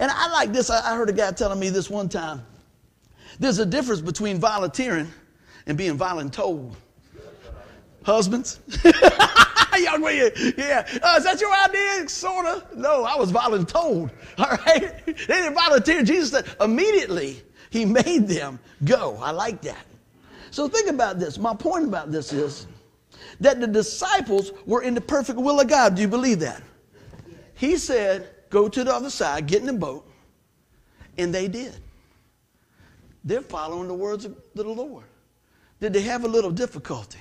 And 0.00 0.10
I 0.10 0.30
like 0.30 0.52
this. 0.52 0.70
I 0.70 0.94
heard 0.94 1.08
a 1.08 1.12
guy 1.12 1.32
telling 1.32 1.58
me 1.58 1.70
this 1.70 1.90
one 1.90 2.08
time. 2.08 2.44
There's 3.40 3.58
a 3.58 3.66
difference 3.66 4.00
between 4.00 4.38
volunteering 4.38 5.08
and 5.66 5.76
being 5.76 5.98
voluntold. 5.98 6.74
Husbands? 8.04 8.60
Young 9.78 10.00
man, 10.00 10.32
yeah. 10.56 10.84
Uh, 11.02 11.14
is 11.18 11.24
that 11.24 11.40
your 11.40 11.52
idea? 11.54 12.08
Sort 12.08 12.46
of. 12.46 12.76
No, 12.76 13.04
I 13.04 13.14
was 13.16 13.30
voluntold. 13.30 14.10
All 14.38 14.58
right? 14.66 15.06
They 15.06 15.12
didn't 15.12 15.54
volunteer. 15.54 16.02
Jesus 16.02 16.30
said, 16.30 16.46
immediately, 16.60 17.42
he 17.70 17.84
made 17.84 18.26
them 18.26 18.58
go. 18.84 19.16
I 19.20 19.30
like 19.30 19.62
that. 19.62 19.84
So 20.50 20.68
think 20.68 20.88
about 20.88 21.18
this. 21.18 21.38
My 21.38 21.54
point 21.54 21.84
about 21.84 22.10
this 22.10 22.32
is 22.32 22.66
that 23.40 23.60
the 23.60 23.66
disciples 23.66 24.52
were 24.66 24.82
in 24.82 24.94
the 24.94 25.00
perfect 25.00 25.38
will 25.38 25.60
of 25.60 25.68
God. 25.68 25.94
Do 25.94 26.02
you 26.02 26.08
believe 26.08 26.40
that? 26.40 26.62
He 27.54 27.76
said, 27.76 28.28
Go 28.50 28.68
to 28.68 28.84
the 28.84 28.94
other 28.94 29.10
side, 29.10 29.46
get 29.46 29.60
in 29.60 29.66
the 29.66 29.72
boat. 29.72 30.10
And 31.18 31.34
they 31.34 31.48
did. 31.48 31.74
They're 33.24 33.42
following 33.42 33.88
the 33.88 33.94
words 33.94 34.24
of 34.24 34.36
the 34.54 34.64
Lord. 34.64 35.04
Did 35.80 35.92
they 35.92 36.00
have 36.02 36.24
a 36.24 36.28
little 36.28 36.50
difficulty? 36.50 37.18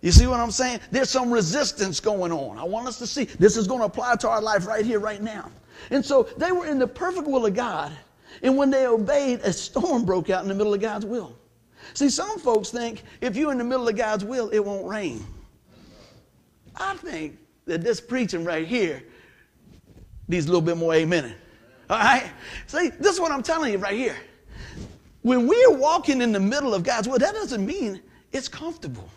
You 0.00 0.12
see 0.12 0.26
what 0.26 0.40
I'm 0.40 0.50
saying? 0.50 0.80
There's 0.90 1.10
some 1.10 1.32
resistance 1.32 1.98
going 1.98 2.30
on. 2.30 2.58
I 2.58 2.64
want 2.64 2.86
us 2.86 2.98
to 2.98 3.06
see 3.06 3.24
this 3.24 3.56
is 3.56 3.66
going 3.66 3.80
to 3.80 3.86
apply 3.86 4.16
to 4.16 4.28
our 4.28 4.40
life 4.40 4.66
right 4.66 4.84
here, 4.84 4.98
right 4.98 5.22
now. 5.22 5.50
And 5.90 6.04
so 6.04 6.24
they 6.36 6.52
were 6.52 6.66
in 6.66 6.78
the 6.78 6.86
perfect 6.86 7.26
will 7.26 7.46
of 7.46 7.54
God. 7.54 7.92
And 8.42 8.56
when 8.56 8.70
they 8.70 8.86
obeyed, 8.86 9.40
a 9.40 9.52
storm 9.52 10.04
broke 10.04 10.30
out 10.30 10.42
in 10.42 10.48
the 10.48 10.54
middle 10.54 10.74
of 10.74 10.80
God's 10.80 11.06
will. 11.06 11.36
See, 11.94 12.10
some 12.10 12.38
folks 12.38 12.70
think 12.70 13.02
if 13.20 13.36
you're 13.36 13.52
in 13.52 13.58
the 13.58 13.64
middle 13.64 13.88
of 13.88 13.96
God's 13.96 14.24
will, 14.24 14.50
it 14.50 14.58
won't 14.58 14.86
rain. 14.86 15.24
I 16.76 16.96
think 16.96 17.38
that 17.66 17.82
this 17.82 18.00
preaching 18.00 18.44
right 18.44 18.66
here 18.66 19.02
needs 20.28 20.46
a 20.46 20.48
little 20.48 20.60
bit 20.60 20.76
more 20.76 20.92
amen. 20.94 21.34
All 21.88 21.98
right? 21.98 22.30
See, 22.66 22.88
this 22.88 23.14
is 23.14 23.20
what 23.20 23.30
I'm 23.30 23.42
telling 23.42 23.72
you 23.72 23.78
right 23.78 23.96
here. 23.96 24.16
When 25.22 25.46
we 25.46 25.64
are 25.64 25.72
walking 25.72 26.20
in 26.20 26.32
the 26.32 26.40
middle 26.40 26.74
of 26.74 26.82
God's 26.82 27.08
will, 27.08 27.18
that 27.18 27.32
doesn't 27.32 27.64
mean 27.64 28.02
it's 28.32 28.48
comfortable, 28.48 29.08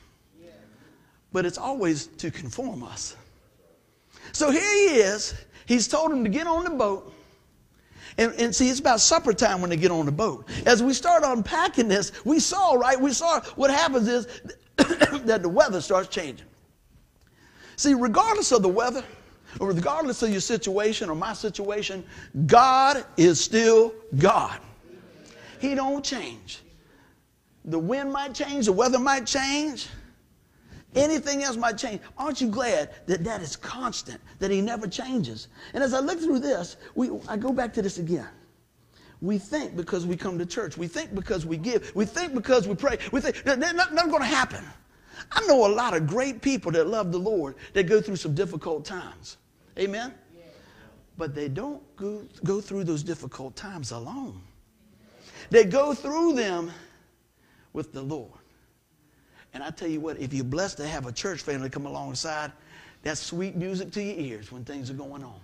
but 1.34 1.46
it's 1.46 1.58
always 1.58 2.08
to 2.08 2.30
conform 2.30 2.84
us. 2.84 3.16
So 4.32 4.52
here 4.52 4.62
he 4.62 5.00
is. 5.00 5.34
He's 5.66 5.88
told 5.88 6.12
him 6.12 6.24
to 6.24 6.30
get 6.30 6.46
on 6.48 6.64
the 6.64 6.70
boat. 6.70 7.14
And, 8.18 8.34
and, 8.34 8.56
see, 8.56 8.70
it's 8.70 8.80
about 8.80 9.00
supper 9.00 9.32
time 9.32 9.62
when 9.62 9.70
they 9.70 9.78
get 9.78 9.92
on 9.92 10.06
the 10.08 10.12
boat. 10.12 10.48
As 10.66 10.82
we 10.82 10.94
start 10.94 11.24
unpacking 11.24 11.88
this, 11.88 12.12
we 12.26 12.40
saw, 12.40 12.74
right? 12.74 13.00
We 13.00 13.14
saw 13.14 13.42
what 13.56 13.70
happens 13.70 14.08
is 14.08 14.42
that 14.78 15.44
the 15.44 15.50
weather 15.50 15.82
starts 15.82 16.10
changing. 16.10 16.48
See, 17.76 17.94
regardless 17.94 18.52
of 18.52 18.64
the 18.64 18.70
weather, 18.70 19.04
or 19.60 19.68
regardless 19.68 20.24
of 20.24 20.32
your 20.32 20.42
situation 20.42 21.10
or 21.10 21.16
my 21.16 21.34
situation, 21.34 22.04
God 22.48 23.06
is 23.18 23.40
still 23.40 23.94
God. 24.18 24.60
He 25.60 25.76
don't 25.76 26.04
change. 26.04 26.60
The 27.66 27.80
wind 27.80 28.12
might 28.12 28.34
change, 28.34 28.66
the 28.66 28.74
weather 28.74 29.00
might 29.00 29.26
change, 29.26 29.88
anything 30.98 31.44
else 31.44 31.56
might 31.56 31.78
change. 31.78 32.02
Aren't 32.18 32.42
you 32.42 32.50
glad 32.50 32.90
that 33.06 33.24
that 33.24 33.42
is 33.42 33.56
constant, 33.56 34.20
that 34.40 34.52
he 34.52 34.62
never 34.62 34.88
changes? 34.88 35.48
And 35.74 35.84
as 35.84 35.94
I 35.94 36.00
look 36.00 36.20
through 36.20 36.40
this, 36.40 36.78
we, 36.96 37.10
I 37.28 37.38
go 37.38 37.52
back 37.52 37.74
to 37.74 37.82
this 37.82 37.98
again. 37.98 38.28
We 39.22 39.38
think 39.38 39.76
because 39.76 40.06
we 40.06 40.16
come 40.16 40.38
to 40.38 40.46
church. 40.46 40.78
We 40.78 40.88
think 40.88 41.16
because 41.16 41.46
we 41.46 41.58
give. 41.58 41.92
We 41.96 42.06
think 42.06 42.34
because 42.34 42.68
we 42.68 42.76
pray. 42.76 42.98
We 43.12 43.22
think 43.22 43.44
that's 43.44 43.74
not, 43.74 43.94
not 43.94 44.10
going 44.10 44.22
to 44.22 44.28
happen. 44.28 44.64
I 45.32 45.46
know 45.48 45.66
a 45.66 45.74
lot 45.74 45.96
of 45.96 46.06
great 46.06 46.42
people 46.42 46.72
that 46.74 46.88
love 46.88 47.12
the 47.12 47.18
Lord 47.18 47.56
that 47.74 47.84
go 47.84 48.00
through 48.02 48.18
some 48.18 48.36
difficult 48.36 48.86
times. 48.86 49.38
Amen? 49.78 50.14
But 51.18 51.34
they 51.34 51.48
don't 51.48 51.82
go, 51.96 52.24
go 52.44 52.62
through 52.62 52.84
those 52.84 53.02
difficult 53.02 53.56
times 53.56 53.92
alone. 53.92 54.40
They 55.50 55.66
go 55.66 55.94
through 55.94 56.34
them 56.34 56.72
with 57.74 57.94
the 57.94 58.02
Lord. 58.02 58.32
And 59.58 59.64
I 59.64 59.72
tell 59.72 59.88
you 59.88 60.00
what, 60.00 60.20
if 60.20 60.36
you're 60.36 60.44
blessed 60.44 60.78
to 60.78 60.88
have 60.88 61.08
a 61.08 61.12
church 61.12 61.42
family 61.42 61.68
come 61.68 61.88
alongside, 61.88 62.52
that's 63.02 63.20
sweet 63.20 63.56
music 63.56 63.90
to 63.94 64.04
your 64.04 64.16
ears 64.20 64.52
when 64.52 64.64
things 64.64 64.92
are 64.92 64.94
going 64.94 65.24
on. 65.24 65.40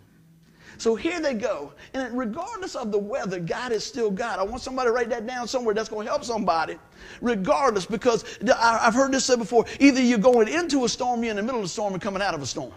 So 0.78 0.94
here 0.94 1.20
they 1.20 1.34
go. 1.34 1.74
And 1.96 2.16
regardless 2.16 2.76
of 2.76 2.92
the 2.92 3.00
weather, 3.00 3.40
God 3.40 3.72
is 3.72 3.84
still 3.84 4.12
God. 4.12 4.38
I 4.38 4.44
want 4.44 4.62
somebody 4.62 4.90
to 4.90 4.92
write 4.92 5.10
that 5.10 5.26
down 5.26 5.48
somewhere 5.48 5.74
that's 5.74 5.90
going 5.90 6.06
to 6.06 6.12
help 6.12 6.24
somebody. 6.24 6.78
Regardless, 7.22 7.88
because 7.88 8.38
I've 8.56 8.94
heard 8.94 9.14
this 9.14 9.26
said 9.26 9.40
before 9.40 9.66
either 9.80 10.00
you're 10.00 10.20
going 10.20 10.48
into 10.48 10.86
a 10.86 10.90
storm, 10.90 11.24
you're 11.24 11.32
in 11.32 11.38
the 11.38 11.42
middle 11.42 11.62
of 11.62 11.66
a 11.66 11.70
storm, 11.70 11.94
and 11.94 12.02
coming 12.02 12.22
out 12.22 12.36
of 12.36 12.42
a 12.44 12.46
storm. 12.46 12.72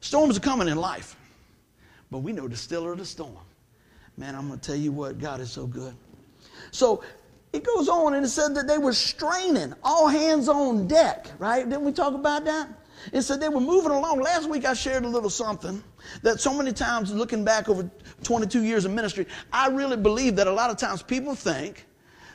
Storms 0.00 0.38
are 0.38 0.40
coming 0.40 0.68
in 0.68 0.78
life. 0.78 1.14
But 2.10 2.20
we 2.20 2.32
know 2.32 2.48
the 2.48 2.56
stiller 2.56 2.92
of 2.92 3.00
the 3.00 3.04
storm. 3.04 3.36
Man, 4.16 4.34
I'm 4.34 4.48
going 4.48 4.58
to 4.58 4.66
tell 4.66 4.80
you 4.80 4.92
what, 4.92 5.18
God 5.18 5.42
is 5.42 5.50
so 5.50 5.66
good. 5.66 5.94
So 6.70 7.04
it 7.52 7.64
goes 7.64 7.88
on 7.88 8.14
and 8.14 8.24
it 8.24 8.28
said 8.28 8.54
that 8.54 8.66
they 8.66 8.78
were 8.78 8.92
straining, 8.92 9.74
all 9.82 10.08
hands 10.08 10.48
on 10.48 10.86
deck, 10.86 11.28
right? 11.38 11.68
Didn't 11.68 11.84
we 11.84 11.92
talk 11.92 12.14
about 12.14 12.44
that? 12.44 12.68
It 13.12 13.22
said 13.22 13.40
they 13.40 13.48
were 13.48 13.60
moving 13.60 13.92
along. 13.92 14.20
Last 14.20 14.50
week 14.50 14.64
I 14.66 14.74
shared 14.74 15.04
a 15.04 15.08
little 15.08 15.30
something 15.30 15.82
that 16.22 16.40
so 16.40 16.52
many 16.52 16.72
times, 16.72 17.12
looking 17.12 17.44
back 17.44 17.68
over 17.68 17.90
22 18.22 18.64
years 18.64 18.84
of 18.84 18.92
ministry, 18.92 19.26
I 19.52 19.68
really 19.68 19.96
believe 19.96 20.36
that 20.36 20.46
a 20.46 20.52
lot 20.52 20.70
of 20.70 20.76
times 20.76 21.02
people 21.02 21.34
think 21.34 21.86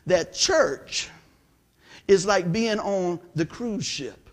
that 0.08 0.34
church 0.34 1.10
is 2.08 2.25
like 2.25 2.51
being 2.51 2.79
on 2.79 3.20
the 3.36 3.46
cruise 3.46 3.86
ship. 3.86 4.29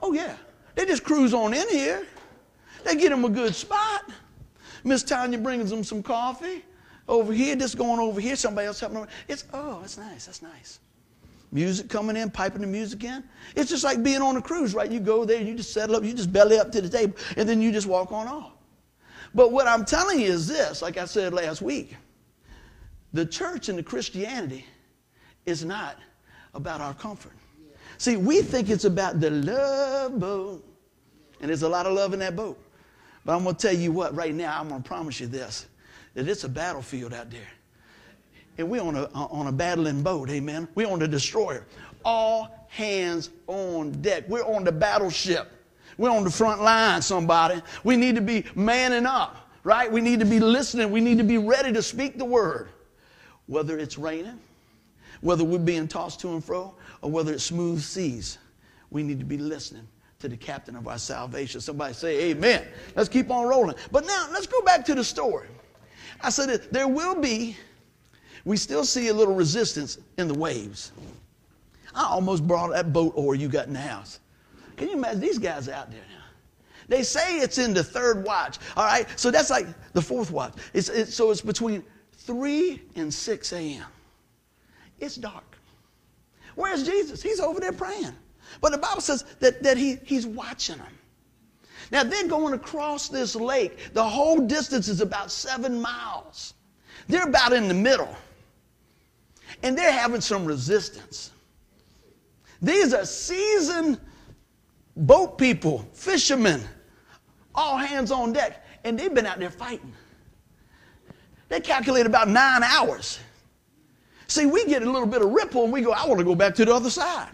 Oh, 0.00 0.12
yeah. 0.12 0.36
They 0.74 0.86
just 0.86 1.02
cruise 1.02 1.34
on 1.34 1.54
in 1.54 1.68
here. 1.68 2.06
They 2.84 2.94
get 2.94 3.10
them 3.10 3.24
a 3.24 3.28
good 3.28 3.54
spot. 3.54 4.10
Miss 4.84 5.02
Tanya 5.02 5.38
brings 5.38 5.70
them 5.70 5.84
some 5.84 6.02
coffee 6.02 6.62
over 7.08 7.32
here, 7.32 7.56
this 7.56 7.74
going 7.74 8.00
over 8.00 8.20
here, 8.20 8.36
somebody 8.36 8.66
else 8.66 8.80
helping. 8.80 9.06
It's, 9.28 9.44
oh, 9.52 9.80
that's 9.80 9.98
nice, 9.98 10.26
that's 10.26 10.42
nice. 10.42 10.80
Music 11.52 11.88
coming 11.88 12.16
in, 12.16 12.30
piping 12.30 12.60
the 12.60 12.66
music 12.66 13.02
in. 13.02 13.24
It's 13.56 13.68
just 13.68 13.82
like 13.82 14.02
being 14.02 14.22
on 14.22 14.36
a 14.36 14.42
cruise, 14.42 14.72
right? 14.72 14.90
You 14.90 15.00
go 15.00 15.24
there, 15.24 15.42
you 15.42 15.54
just 15.56 15.72
settle 15.72 15.96
up, 15.96 16.04
you 16.04 16.12
just 16.12 16.32
belly 16.32 16.58
up 16.58 16.70
to 16.72 16.80
the 16.80 16.88
table, 16.88 17.16
and 17.36 17.48
then 17.48 17.60
you 17.60 17.72
just 17.72 17.88
walk 17.88 18.12
on 18.12 18.28
off. 18.28 18.52
But 19.34 19.50
what 19.50 19.66
I'm 19.66 19.84
telling 19.84 20.20
you 20.20 20.26
is 20.26 20.46
this, 20.46 20.82
like 20.82 20.96
I 20.96 21.04
said 21.04 21.32
last 21.32 21.60
week, 21.62 21.96
the 23.12 23.26
church 23.26 23.68
and 23.68 23.78
the 23.78 23.82
Christianity 23.82 24.64
is 25.46 25.64
not 25.64 25.96
about 26.54 26.80
our 26.80 26.94
comfort. 26.94 27.32
See, 27.98 28.16
we 28.16 28.42
think 28.42 28.70
it's 28.70 28.84
about 28.84 29.20
the 29.20 29.30
love 29.30 30.18
boat, 30.18 30.64
and 31.40 31.48
there's 31.48 31.62
a 31.62 31.68
lot 31.68 31.86
of 31.86 31.92
love 31.92 32.12
in 32.12 32.20
that 32.20 32.36
boat. 32.36 32.58
But 33.24 33.34
I'm 33.36 33.42
going 33.42 33.56
to 33.56 33.60
tell 33.60 33.76
you 33.76 33.92
what, 33.92 34.14
right 34.14 34.34
now, 34.34 34.58
I'm 34.58 34.68
going 34.68 34.82
to 34.82 34.88
promise 34.88 35.20
you 35.20 35.26
this 35.26 35.66
that 36.14 36.28
it's 36.28 36.44
a 36.44 36.48
battlefield 36.48 37.12
out 37.12 37.30
there. 37.30 37.48
And 38.58 38.68
we're 38.68 38.82
on 38.82 38.96
a, 38.96 39.04
uh, 39.04 39.28
on 39.30 39.46
a 39.46 39.52
battling 39.52 40.02
boat, 40.02 40.28
amen. 40.30 40.68
We're 40.74 40.90
on 40.90 40.98
the 40.98 41.08
destroyer. 41.08 41.66
All 42.04 42.66
hands 42.68 43.30
on 43.46 43.92
deck. 44.02 44.24
We're 44.28 44.44
on 44.44 44.64
the 44.64 44.72
battleship. 44.72 45.52
We're 45.98 46.10
on 46.10 46.24
the 46.24 46.30
front 46.30 46.62
line, 46.62 47.02
somebody. 47.02 47.62
We 47.84 47.96
need 47.96 48.14
to 48.14 48.20
be 48.20 48.44
manning 48.54 49.06
up, 49.06 49.48
right? 49.64 49.90
We 49.90 50.00
need 50.00 50.20
to 50.20 50.26
be 50.26 50.40
listening. 50.40 50.90
We 50.90 51.00
need 51.00 51.18
to 51.18 51.24
be 51.24 51.38
ready 51.38 51.72
to 51.72 51.82
speak 51.82 52.18
the 52.18 52.24
word. 52.24 52.68
Whether 53.46 53.78
it's 53.78 53.98
raining, 53.98 54.38
whether 55.20 55.44
we're 55.44 55.58
being 55.58 55.88
tossed 55.88 56.20
to 56.20 56.32
and 56.32 56.44
fro, 56.44 56.74
or 57.02 57.10
whether 57.10 57.32
it's 57.32 57.44
smooth 57.44 57.82
seas, 57.82 58.38
we 58.90 59.02
need 59.02 59.18
to 59.18 59.24
be 59.24 59.38
listening 59.38 59.86
to 60.20 60.28
the 60.28 60.36
captain 60.36 60.76
of 60.76 60.86
our 60.86 60.98
salvation. 60.98 61.60
Somebody 61.60 61.94
say, 61.94 62.30
Amen. 62.30 62.66
Let's 62.94 63.08
keep 63.08 63.30
on 63.30 63.46
rolling. 63.46 63.76
But 63.90 64.06
now, 64.06 64.28
let's 64.32 64.46
go 64.46 64.60
back 64.62 64.84
to 64.86 64.94
the 64.94 65.04
story. 65.04 65.48
I 66.22 66.30
said, 66.30 66.68
there 66.70 66.88
will 66.88 67.14
be, 67.14 67.56
we 68.44 68.56
still 68.56 68.84
see 68.84 69.08
a 69.08 69.14
little 69.14 69.34
resistance 69.34 69.98
in 70.18 70.28
the 70.28 70.34
waves. 70.34 70.92
I 71.94 72.04
almost 72.04 72.46
brought 72.46 72.70
that 72.70 72.92
boat 72.92 73.12
oar 73.16 73.34
you 73.34 73.48
got 73.48 73.66
in 73.66 73.72
the 73.72 73.80
house. 73.80 74.20
Can 74.76 74.88
you 74.88 74.94
imagine 74.94 75.20
these 75.20 75.38
guys 75.38 75.68
out 75.68 75.90
there 75.90 76.00
now? 76.00 76.24
They 76.88 77.02
say 77.02 77.38
it's 77.38 77.58
in 77.58 77.72
the 77.72 77.84
third 77.84 78.24
watch. 78.24 78.58
All 78.76 78.84
right, 78.84 79.06
so 79.18 79.30
that's 79.30 79.50
like 79.50 79.66
the 79.92 80.02
fourth 80.02 80.30
watch. 80.30 80.54
It's, 80.74 80.88
it's, 80.88 81.14
so 81.14 81.30
it's 81.30 81.40
between 81.40 81.84
3 82.12 82.82
and 82.96 83.12
6 83.12 83.52
a.m. 83.52 83.86
It's 84.98 85.16
dark. 85.16 85.56
Where's 86.54 86.84
Jesus? 86.84 87.22
He's 87.22 87.40
over 87.40 87.60
there 87.60 87.72
praying. 87.72 88.12
But 88.60 88.72
the 88.72 88.78
Bible 88.78 89.00
says 89.00 89.24
that, 89.38 89.62
that 89.62 89.76
he, 89.76 89.98
he's 90.04 90.26
watching 90.26 90.78
them. 90.78 90.98
Now 91.90 92.04
they're 92.04 92.28
going 92.28 92.54
across 92.54 93.08
this 93.08 93.34
lake. 93.34 93.92
The 93.92 94.04
whole 94.04 94.38
distance 94.38 94.88
is 94.88 95.00
about 95.00 95.30
seven 95.30 95.80
miles. 95.80 96.54
They're 97.08 97.26
about 97.26 97.52
in 97.52 97.68
the 97.68 97.74
middle. 97.74 98.14
And 99.62 99.76
they're 99.76 99.92
having 99.92 100.20
some 100.20 100.44
resistance. 100.44 101.32
These 102.62 102.94
are 102.94 103.04
seasoned 103.04 104.00
boat 104.96 105.38
people, 105.38 105.86
fishermen, 105.92 106.62
all 107.54 107.76
hands 107.76 108.10
on 108.10 108.32
deck, 108.32 108.64
and 108.84 108.98
they've 108.98 109.12
been 109.12 109.26
out 109.26 109.38
there 109.38 109.50
fighting. 109.50 109.92
They 111.48 111.60
calculate 111.60 112.06
about 112.06 112.28
nine 112.28 112.62
hours. 112.62 113.18
See, 114.28 114.46
we 114.46 114.64
get 114.66 114.82
a 114.82 114.90
little 114.90 115.08
bit 115.08 115.22
of 115.22 115.30
ripple 115.30 115.64
and 115.64 115.72
we 115.72 115.80
go, 115.80 115.92
I 115.92 116.06
want 116.06 116.20
to 116.20 116.24
go 116.24 116.36
back 116.36 116.54
to 116.56 116.64
the 116.64 116.72
other 116.72 116.90
side. 116.90 117.30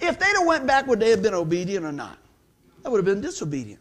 If 0.00 0.18
they'd 0.18 0.34
have 0.34 0.46
went 0.46 0.66
back, 0.66 0.86
would 0.86 0.98
they 0.98 1.10
have 1.10 1.22
been 1.22 1.34
obedient 1.34 1.84
or 1.84 1.92
not? 1.92 2.18
That 2.84 2.90
would 2.90 2.98
have 2.98 3.06
been 3.06 3.22
disobedient. 3.22 3.80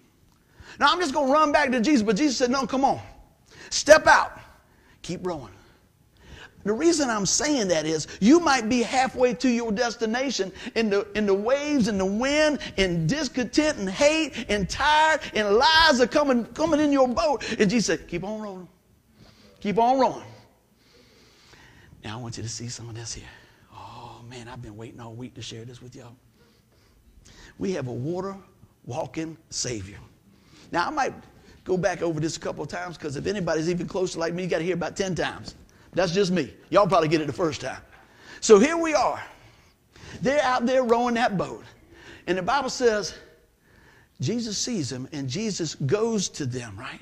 Now 0.79 0.87
I'm 0.91 0.99
just 0.99 1.13
going 1.13 1.27
to 1.27 1.33
run 1.33 1.51
back 1.51 1.69
to 1.71 1.81
Jesus, 1.81 2.01
but 2.01 2.15
Jesus 2.15 2.37
said, 2.37 2.49
No, 2.49 2.65
come 2.65 2.83
on. 2.83 2.99
Step 3.69 4.07
out. 4.07 4.39
Keep 5.01 5.27
rowing. 5.27 5.51
The 6.63 6.71
reason 6.71 7.09
I'm 7.09 7.25
saying 7.25 7.67
that 7.67 7.85
is 7.85 8.07
you 8.21 8.39
might 8.39 8.69
be 8.69 8.81
halfway 8.81 9.33
to 9.33 9.49
your 9.49 9.73
destination 9.73 10.53
in 10.75 10.89
the, 10.89 11.05
in 11.13 11.25
the 11.25 11.33
waves 11.33 11.89
and 11.89 11.99
the 11.99 12.05
wind 12.05 12.59
and 12.77 13.07
discontent 13.09 13.77
and 13.77 13.89
hate 13.89 14.45
and 14.47 14.69
tired 14.69 15.19
and 15.33 15.57
lies 15.57 15.99
are 15.99 16.07
coming, 16.07 16.45
coming 16.45 16.79
in 16.79 16.93
your 16.93 17.09
boat. 17.09 17.43
And 17.59 17.69
Jesus 17.69 17.87
said, 17.87 18.07
Keep 18.07 18.23
on 18.23 18.41
rolling. 18.41 18.69
Keep 19.59 19.77
on 19.77 19.99
rolling. 19.99 20.23
Now 22.05 22.17
I 22.17 22.21
want 22.21 22.37
you 22.37 22.43
to 22.43 22.49
see 22.49 22.69
some 22.69 22.87
of 22.87 22.95
this 22.95 23.13
here. 23.13 23.27
Oh 23.73 24.21
man, 24.29 24.47
I've 24.47 24.61
been 24.61 24.77
waiting 24.77 25.01
all 25.01 25.13
week 25.13 25.33
to 25.35 25.41
share 25.41 25.65
this 25.65 25.81
with 25.81 25.93
y'all. 25.93 26.15
We 27.57 27.73
have 27.73 27.87
a 27.87 27.93
water 27.93 28.37
walking 28.85 29.37
Savior. 29.49 29.97
Now, 30.71 30.87
I 30.87 30.89
might 30.89 31.13
go 31.63 31.77
back 31.77 32.01
over 32.01 32.19
this 32.19 32.37
a 32.37 32.39
couple 32.39 32.63
of 32.63 32.69
times 32.69 32.97
because 32.97 33.15
if 33.15 33.25
anybody's 33.27 33.69
even 33.69 33.87
closer 33.87 34.19
like 34.19 34.33
me, 34.33 34.43
you 34.43 34.49
got 34.49 34.59
to 34.59 34.63
hear 34.63 34.73
about 34.73 34.95
10 34.95 35.15
times. 35.15 35.55
That's 35.93 36.11
just 36.11 36.31
me. 36.31 36.53
Y'all 36.69 36.87
probably 36.87 37.07
get 37.07 37.21
it 37.21 37.27
the 37.27 37.33
first 37.33 37.61
time. 37.61 37.81
So 38.41 38.59
here 38.59 38.77
we 38.77 38.93
are. 38.93 39.23
They're 40.21 40.41
out 40.41 40.65
there 40.65 40.83
rowing 40.83 41.15
that 41.15 41.37
boat. 41.37 41.63
And 42.27 42.37
the 42.37 42.41
Bible 42.41 42.69
says 42.69 43.13
Jesus 44.21 44.57
sees 44.57 44.89
them 44.89 45.07
and 45.11 45.29
Jesus 45.29 45.75
goes 45.75 46.29
to 46.29 46.45
them, 46.45 46.77
right? 46.77 47.01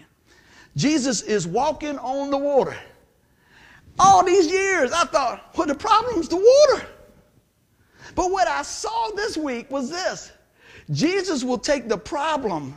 Jesus 0.76 1.22
is 1.22 1.48
walking 1.48 1.98
on 2.00 2.30
the 2.30 2.38
water. 2.38 2.78
All 4.00 4.24
these 4.24 4.50
years, 4.52 4.92
I 4.92 5.06
thought, 5.06 5.56
well, 5.56 5.68
the 5.68 5.76
problem's 5.76 6.28
the 6.28 6.38
water. 6.38 6.88
But 8.16 8.32
what 8.32 8.48
I 8.48 8.62
saw 8.62 9.10
this 9.12 9.38
week 9.38 9.70
was 9.70 9.90
this 9.90 10.32
Jesus 10.92 11.44
will 11.44 11.58
take 11.58 11.88
the 11.88 11.98
problem 11.98 12.76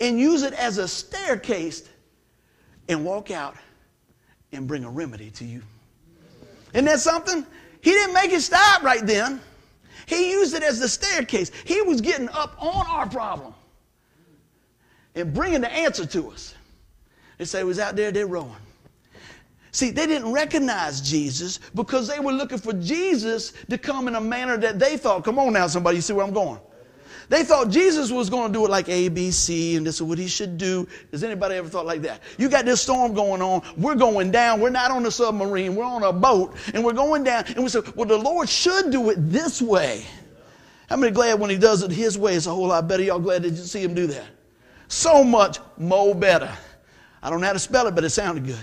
and 0.00 0.18
use 0.18 0.42
it 0.42 0.54
as 0.54 0.78
a 0.78 0.86
staircase 0.86 1.88
and 2.88 3.04
walk 3.04 3.30
out 3.30 3.56
and 4.52 4.66
bring 4.66 4.84
a 4.84 4.90
remedy 4.90 5.30
to 5.32 5.44
you. 5.44 5.62
Isn't 6.72 6.84
that 6.86 7.00
something? 7.00 7.44
He 7.80 7.90
didn't 7.90 8.14
make 8.14 8.32
it 8.32 8.40
stop 8.40 8.82
right 8.82 9.04
then. 9.04 9.40
He 10.06 10.30
used 10.30 10.54
it 10.54 10.62
as 10.62 10.80
the 10.80 10.88
staircase. 10.88 11.50
He 11.64 11.82
was 11.82 12.00
getting 12.00 12.28
up 12.30 12.56
on 12.62 12.86
our 12.86 13.08
problem 13.08 13.54
and 15.14 15.34
bringing 15.34 15.60
the 15.60 15.70
answer 15.70 16.06
to 16.06 16.30
us. 16.30 16.54
They 17.36 17.44
say 17.44 17.64
was 17.64 17.78
out 17.78 17.96
there, 17.96 18.10
they're 18.10 18.26
rowing. 18.26 18.54
See, 19.70 19.90
they 19.90 20.06
didn't 20.06 20.32
recognize 20.32 21.00
Jesus 21.00 21.58
because 21.74 22.08
they 22.08 22.20
were 22.20 22.32
looking 22.32 22.58
for 22.58 22.72
Jesus 22.72 23.52
to 23.68 23.76
come 23.76 24.08
in 24.08 24.14
a 24.14 24.20
manner 24.20 24.56
that 24.56 24.78
they 24.78 24.96
thought, 24.96 25.24
come 25.24 25.38
on 25.38 25.52
now, 25.52 25.66
somebody, 25.66 25.96
you 25.96 26.02
see 26.02 26.14
where 26.14 26.24
I'm 26.24 26.32
going? 26.32 26.58
They 27.28 27.44
thought 27.44 27.68
Jesus 27.68 28.10
was 28.10 28.30
going 28.30 28.52
to 28.52 28.58
do 28.58 28.64
it 28.64 28.70
like 28.70 28.88
A, 28.88 29.08
B, 29.08 29.30
C, 29.30 29.76
and 29.76 29.86
this 29.86 29.96
is 29.96 30.02
what 30.02 30.18
he 30.18 30.26
should 30.26 30.56
do. 30.56 30.88
Has 31.12 31.22
anybody 31.22 31.56
ever 31.56 31.68
thought 31.68 31.84
like 31.84 32.00
that? 32.02 32.22
You 32.38 32.48
got 32.48 32.64
this 32.64 32.80
storm 32.80 33.12
going 33.12 33.42
on. 33.42 33.62
We're 33.76 33.96
going 33.96 34.30
down. 34.30 34.60
We're 34.60 34.70
not 34.70 34.90
on 34.90 35.04
a 35.04 35.10
submarine. 35.10 35.74
We're 35.74 35.84
on 35.84 36.02
a 36.04 36.12
boat, 36.12 36.56
and 36.72 36.82
we're 36.82 36.94
going 36.94 37.24
down. 37.24 37.44
And 37.48 37.58
we 37.58 37.68
said, 37.68 37.94
well, 37.94 38.06
the 38.06 38.16
Lord 38.16 38.48
should 38.48 38.90
do 38.90 39.10
it 39.10 39.16
this 39.18 39.60
way. 39.60 40.06
How 40.88 40.96
many 40.96 41.12
glad 41.12 41.38
when 41.38 41.50
he 41.50 41.58
does 41.58 41.82
it 41.82 41.90
his 41.90 42.16
way? 42.16 42.34
It's 42.34 42.46
a 42.46 42.50
whole 42.50 42.68
lot 42.68 42.88
better. 42.88 43.02
Y'all 43.02 43.18
glad 43.18 43.42
that 43.42 43.50
you 43.50 43.56
see 43.56 43.82
him 43.82 43.92
do 43.92 44.06
that? 44.06 44.26
So 44.88 45.22
much 45.22 45.58
more 45.76 46.14
better. 46.14 46.50
I 47.22 47.28
don't 47.28 47.42
know 47.42 47.46
how 47.46 47.52
to 47.52 47.58
spell 47.58 47.86
it, 47.88 47.94
but 47.94 48.04
it 48.04 48.10
sounded 48.10 48.46
good. 48.46 48.56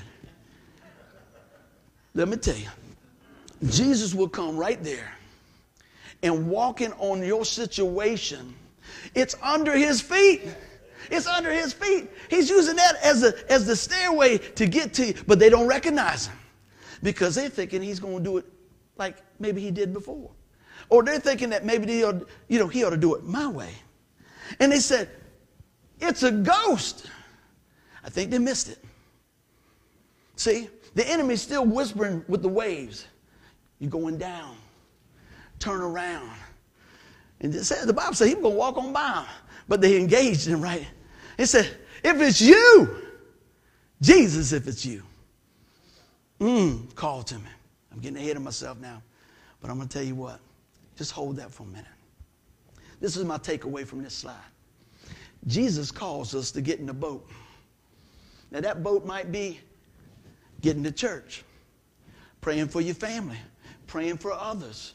Let 2.15 2.29
me 2.29 2.37
tell 2.37 2.55
you, 2.55 2.69
Jesus 3.67 4.15
will 4.15 4.29
come 4.29 4.57
right 4.57 4.83
there 4.83 5.11
and 6.25 6.49
walking 6.49 6.91
on 6.93 7.23
your 7.23 7.45
situation. 7.45 8.55
It's 9.13 9.35
under 9.43 9.77
his 9.77 10.01
feet. 10.01 10.41
It's 11.11 11.27
under 11.27 11.51
his 11.51 11.71
feet. 11.71 12.09
He's 12.31 12.49
using 12.49 12.75
that 12.77 12.95
as, 13.03 13.23
a, 13.23 13.51
as 13.51 13.67
the 13.67 13.75
stairway 13.75 14.39
to 14.39 14.65
get 14.65 14.93
to 14.95 15.05
you, 15.05 15.13
but 15.27 15.37
they 15.37 15.49
don't 15.49 15.67
recognize 15.67 16.27
him 16.27 16.37
because 17.03 17.35
they're 17.35 17.49
thinking 17.49 17.81
he's 17.83 17.99
going 17.99 18.17
to 18.17 18.23
do 18.23 18.37
it 18.37 18.45
like 18.97 19.17
maybe 19.39 19.61
he 19.61 19.69
did 19.69 19.93
before. 19.93 20.31
Or 20.89 21.03
they're 21.03 21.19
thinking 21.19 21.51
that 21.51 21.63
maybe 21.63 21.85
they 21.85 22.03
ought, 22.03 22.27
you 22.47 22.57
know, 22.57 22.67
he 22.67 22.83
ought 22.83 22.89
to 22.89 22.97
do 22.97 23.13
it 23.13 23.23
my 23.23 23.47
way. 23.47 23.71
And 24.59 24.71
they 24.71 24.79
said, 24.79 25.09
it's 25.99 26.23
a 26.23 26.31
ghost. 26.31 27.05
I 28.03 28.09
think 28.09 28.31
they 28.31 28.39
missed 28.39 28.69
it. 28.69 28.83
See, 30.37 30.69
the 30.95 31.07
enemy's 31.07 31.41
still 31.41 31.65
whispering 31.65 32.25
with 32.27 32.41
the 32.41 32.49
waves. 32.49 33.05
You're 33.79 33.91
going 33.91 34.17
down. 34.17 34.57
Turn 35.59 35.81
around. 35.81 36.31
And 37.41 37.53
it 37.53 37.63
the 37.85 37.93
Bible 37.93 38.13
said 38.13 38.27
he 38.27 38.35
was 38.35 38.43
going 38.43 38.53
to 38.53 38.59
walk 38.59 38.77
on 38.77 38.93
by. 38.93 39.25
But 39.67 39.81
they 39.81 39.97
engaged 39.97 40.47
him, 40.47 40.61
right? 40.61 40.87
It 41.37 41.47
said, 41.47 41.69
if 42.03 42.21
it's 42.21 42.39
you, 42.41 43.01
Jesus, 44.01 44.51
if 44.51 44.67
it's 44.67 44.85
you. 44.85 45.03
Mm, 46.39 46.93
call 46.95 47.23
to 47.23 47.35
me. 47.35 47.49
I'm 47.91 47.99
getting 47.99 48.17
ahead 48.17 48.35
of 48.35 48.43
myself 48.43 48.79
now. 48.79 49.01
But 49.61 49.71
I'm 49.71 49.77
going 49.77 49.87
to 49.87 49.93
tell 49.93 50.05
you 50.05 50.15
what. 50.15 50.39
Just 50.97 51.11
hold 51.11 51.37
that 51.37 51.51
for 51.51 51.63
a 51.63 51.67
minute. 51.67 51.85
This 52.99 53.17
is 53.17 53.25
my 53.25 53.37
takeaway 53.37 53.85
from 53.85 54.03
this 54.03 54.13
slide. 54.13 54.35
Jesus 55.47 55.91
calls 55.91 56.33
us 56.33 56.51
to 56.51 56.61
get 56.61 56.79
in 56.79 56.85
the 56.85 56.93
boat. 56.93 57.27
Now, 58.51 58.61
that 58.61 58.83
boat 58.83 59.05
might 59.05 59.31
be 59.31 59.59
getting 60.61 60.83
to 60.83 60.91
church, 60.91 61.43
praying 62.41 62.67
for 62.67 62.81
your 62.81 62.95
family, 62.95 63.37
praying 63.87 64.17
for 64.17 64.31
others, 64.33 64.93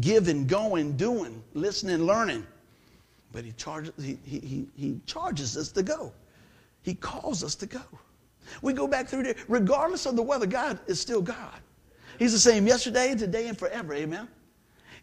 giving, 0.00 0.46
going, 0.46 0.96
doing, 0.96 1.42
listening, 1.54 2.04
learning. 2.04 2.46
But 3.32 3.44
he 3.44 3.52
charges, 3.52 3.92
he, 4.02 4.18
he, 4.24 4.66
he 4.76 5.00
charges 5.06 5.56
us 5.56 5.70
to 5.72 5.82
go. 5.82 6.12
He 6.82 6.94
calls 6.94 7.44
us 7.44 7.54
to 7.56 7.66
go. 7.66 7.82
We 8.62 8.72
go 8.72 8.86
back 8.86 9.08
through 9.08 9.24
there. 9.24 9.34
Regardless 9.48 10.06
of 10.06 10.16
the 10.16 10.22
weather, 10.22 10.46
God 10.46 10.78
is 10.86 11.00
still 11.00 11.20
God. 11.20 11.60
He's 12.18 12.32
the 12.32 12.38
same 12.38 12.66
yesterday, 12.66 13.14
today, 13.14 13.48
and 13.48 13.58
forever. 13.58 13.94
Amen. 13.94 14.28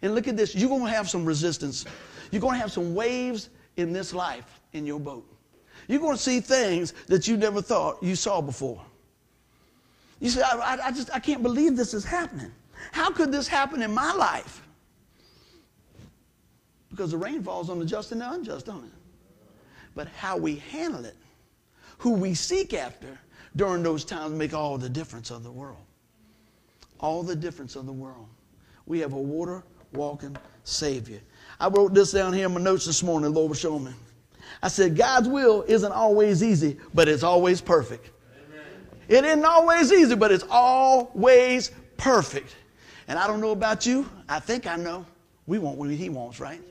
And 0.02 0.15
look 0.15 0.28
at 0.28 0.36
this. 0.36 0.56
You're 0.56 0.69
going 0.69 0.84
to 0.86 0.89
have 0.89 1.10
some 1.10 1.26
resistance. 1.26 1.86
You're 2.32 2.41
going 2.41 2.56
to 2.56 2.60
have 2.60 2.71
some 2.71 2.95
waves 2.95 3.50
in 3.78 3.93
this 3.93 4.13
life 4.13 4.60
in 4.74 4.86
your 4.86 5.00
boat. 5.00 5.26
You're 5.88 6.00
going 6.00 6.17
to 6.17 6.21
see 6.21 6.39
things 6.39 6.93
that 7.08 7.28
you 7.28 7.38
never 7.38 7.62
thought 7.62 8.02
you 8.02 8.15
saw 8.15 8.41
before. 8.41 8.82
You 10.19 10.30
say, 10.30 10.41
I, 10.41 10.80
I, 10.86 10.91
just 10.91 11.13
I 11.13 11.19
can't 11.19 11.43
believe 11.43 11.76
this 11.76 11.93
is 11.93 12.04
happening. 12.04 12.52
How 12.91 13.12
could 13.12 13.32
this 13.32 13.48
happen 13.48 13.82
in 13.82 13.93
my 13.93 14.12
life? 14.13 14.64
Because 16.89 17.12
the 17.12 17.17
rain 17.17 17.43
falls 17.43 17.69
on 17.69 17.80
the 17.80 17.86
just 17.86 18.12
and 18.12 18.21
the 18.21 18.32
unjust, 18.32 18.65
don't 18.65 18.86
it? 18.86 18.91
But 19.95 20.08
how 20.10 20.38
we 20.38 20.58
handle 20.58 21.06
it, 21.06 21.15
who 21.98 22.12
we 22.12 22.34
seek 22.34 22.74
after 22.74 23.17
during 23.56 23.84
those 23.84 24.04
times 24.04 24.34
make 24.34 24.54
all 24.54 24.78
the 24.78 24.89
difference 24.89 25.32
of 25.32 25.43
the 25.43 25.52
world. 25.52 25.84
All 27.00 27.24
the 27.24 27.36
difference 27.36 27.76
of 27.76 27.86
the 27.86 27.93
world. 27.93 28.28
We 28.86 29.00
have 29.00 29.13
a 29.13 29.21
water 29.21 29.63
walking 29.93 30.36
Savior. 30.63 31.19
I 31.60 31.67
wrote 31.67 31.93
this 31.93 32.12
down 32.12 32.34
here 32.34 32.48
in 32.48 32.54
my 32.54 32.62
notes 32.62 32.86
this 32.86 33.02
morning, 33.02 33.34
Lord 33.34 33.50
was 33.50 33.60
showing 33.60 33.86
me. 33.86 33.91
I 34.62 34.67
said, 34.67 34.95
God's 34.95 35.28
will 35.28 35.63
isn't 35.67 35.91
always 35.91 36.43
easy, 36.43 36.78
but 36.93 37.08
it's 37.08 37.24
always 37.24 37.62
perfect. 37.62 38.10
Amen. 38.50 38.65
It 39.08 39.26
isn't 39.26 39.45
always 39.45 39.91
easy, 39.91 40.15
but 40.15 40.32
it's 40.32 40.45
always 40.50 41.71
perfect. 41.98 42.56
And 43.08 43.19
I 43.19 43.28
don't 43.28 43.41
know 43.41 43.52
about 43.52 43.86
you. 43.86 44.10
I 44.28 44.39
think 44.39 44.67
I 44.67 44.76
know. 44.76 45.06
We 45.48 45.60
want 45.60 45.78
what 45.78 45.89
He 45.89 46.10
wants, 46.10 46.39
right? 46.39 46.62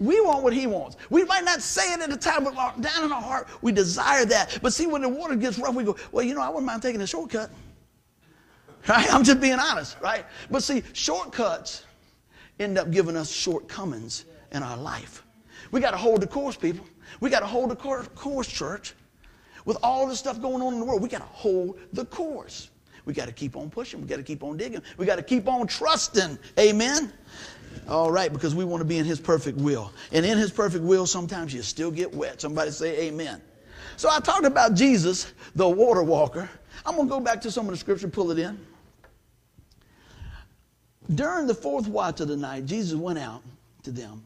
We 0.00 0.20
want 0.20 0.42
what 0.42 0.52
He 0.52 0.66
wants. 0.66 0.96
We 1.10 1.24
might 1.24 1.44
not 1.44 1.60
say 1.62 1.92
it 1.92 2.00
at 2.00 2.10
the 2.10 2.16
time, 2.16 2.44
but 2.44 2.56
uh, 2.56 2.72
down 2.80 3.04
in 3.04 3.12
our 3.12 3.22
heart, 3.22 3.48
we 3.62 3.72
desire 3.72 4.24
that. 4.26 4.58
But 4.62 4.72
see, 4.72 4.86
when 4.86 5.02
the 5.02 5.08
water 5.08 5.36
gets 5.36 5.58
rough, 5.58 5.74
we 5.74 5.84
go, 5.84 5.96
well, 6.12 6.24
you 6.24 6.34
know, 6.34 6.42
I 6.42 6.48
wouldn't 6.48 6.66
mind 6.66 6.82
taking 6.82 7.00
a 7.00 7.06
shortcut. 7.06 7.50
Right? 8.88 9.12
I'm 9.12 9.24
just 9.24 9.40
being 9.40 9.58
honest, 9.58 9.98
right? 10.00 10.24
But 10.50 10.62
see, 10.62 10.82
shortcuts 10.94 11.84
end 12.58 12.78
up 12.78 12.90
giving 12.90 13.16
us 13.16 13.30
shortcomings 13.30 14.24
in 14.52 14.62
our 14.62 14.76
life. 14.76 15.24
We 15.72 15.80
got 15.80 15.90
to 15.90 15.96
hold 15.96 16.22
the 16.22 16.26
course, 16.26 16.56
people. 16.56 16.86
We 17.20 17.28
got 17.28 17.40
to 17.40 17.46
hold 17.46 17.70
the 17.70 17.76
course, 17.76 18.48
church. 18.48 18.94
With 19.64 19.76
all 19.82 20.06
the 20.06 20.16
stuff 20.16 20.40
going 20.40 20.62
on 20.62 20.74
in 20.74 20.80
the 20.80 20.86
world, 20.86 21.02
we 21.02 21.08
got 21.08 21.18
to 21.18 21.24
hold 21.24 21.78
the 21.92 22.06
course. 22.06 22.70
We 23.04 23.12
got 23.12 23.26
to 23.26 23.32
keep 23.32 23.56
on 23.56 23.70
pushing. 23.70 24.00
We 24.00 24.06
got 24.06 24.16
to 24.16 24.22
keep 24.22 24.42
on 24.42 24.56
digging. 24.56 24.82
We 24.96 25.06
got 25.06 25.16
to 25.16 25.22
keep 25.22 25.48
on 25.48 25.66
trusting. 25.66 26.38
Amen. 26.58 27.12
All 27.88 28.10
right, 28.10 28.32
because 28.32 28.54
we 28.54 28.64
want 28.64 28.80
to 28.80 28.84
be 28.84 28.98
in 28.98 29.04
His 29.04 29.20
perfect 29.20 29.58
will. 29.58 29.92
And 30.12 30.24
in 30.24 30.38
His 30.38 30.50
perfect 30.50 30.84
will, 30.84 31.06
sometimes 31.06 31.52
you 31.52 31.62
still 31.62 31.90
get 31.90 32.14
wet. 32.14 32.40
Somebody 32.40 32.70
say 32.70 33.08
amen. 33.08 33.40
So 33.96 34.08
I 34.10 34.20
talked 34.20 34.46
about 34.46 34.74
Jesus, 34.74 35.32
the 35.54 35.68
water 35.68 36.02
walker. 36.02 36.48
I'm 36.86 36.96
going 36.96 37.08
to 37.08 37.10
go 37.10 37.20
back 37.20 37.40
to 37.42 37.50
some 37.50 37.66
of 37.66 37.72
the 37.72 37.76
scripture, 37.76 38.08
pull 38.08 38.30
it 38.30 38.38
in. 38.38 38.58
During 41.14 41.46
the 41.46 41.54
fourth 41.54 41.88
watch 41.88 42.20
of 42.20 42.28
the 42.28 42.36
night, 42.36 42.66
Jesus 42.66 42.98
went 42.98 43.18
out 43.18 43.42
to 43.82 43.90
them, 43.90 44.22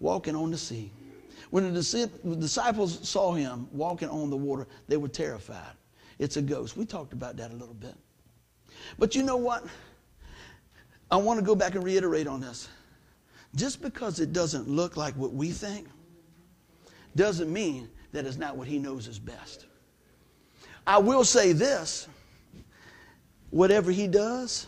walking 0.00 0.36
on 0.36 0.50
the 0.50 0.58
sea. 0.58 0.90
When 1.50 1.74
the 1.74 2.08
disciples 2.38 3.06
saw 3.06 3.34
him 3.34 3.68
walking 3.72 4.08
on 4.08 4.30
the 4.30 4.36
water, 4.36 4.66
they 4.88 4.96
were 4.96 5.08
terrified. 5.08 5.72
It's 6.18 6.36
a 6.36 6.42
ghost. 6.42 6.76
We 6.76 6.86
talked 6.86 7.12
about 7.12 7.36
that 7.36 7.50
a 7.50 7.54
little 7.54 7.74
bit. 7.74 7.94
But 8.98 9.14
you 9.14 9.22
know 9.22 9.36
what? 9.36 9.64
I 11.12 11.16
want 11.16 11.38
to 11.38 11.44
go 11.44 11.54
back 11.54 11.74
and 11.74 11.84
reiterate 11.84 12.26
on 12.26 12.40
this. 12.40 12.70
Just 13.54 13.82
because 13.82 14.18
it 14.18 14.32
doesn't 14.32 14.66
look 14.66 14.96
like 14.96 15.14
what 15.14 15.34
we 15.34 15.50
think 15.50 15.86
doesn't 17.14 17.52
mean 17.52 17.90
that 18.12 18.24
it's 18.24 18.38
not 18.38 18.56
what 18.56 18.66
he 18.66 18.78
knows 18.78 19.06
is 19.06 19.18
best. 19.18 19.66
I 20.86 20.96
will 20.96 21.22
say 21.22 21.52
this 21.52 22.08
whatever 23.50 23.90
he 23.90 24.08
does 24.08 24.66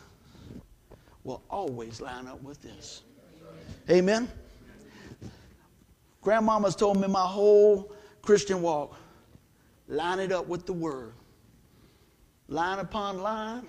will 1.24 1.42
always 1.48 2.02
line 2.02 2.26
up 2.26 2.42
with 2.42 2.61
this. 2.61 3.00
Amen. 3.88 4.28
Grandmama's 6.20 6.76
told 6.76 7.00
me 7.00 7.09
my 7.09 7.26
whole 7.26 7.90
Christian 8.20 8.61
walk 8.61 8.94
line 9.88 10.20
it 10.20 10.30
up 10.30 10.46
with 10.46 10.66
the 10.66 10.74
Word. 10.74 11.14
Line 12.48 12.80
upon 12.80 13.22
line, 13.22 13.66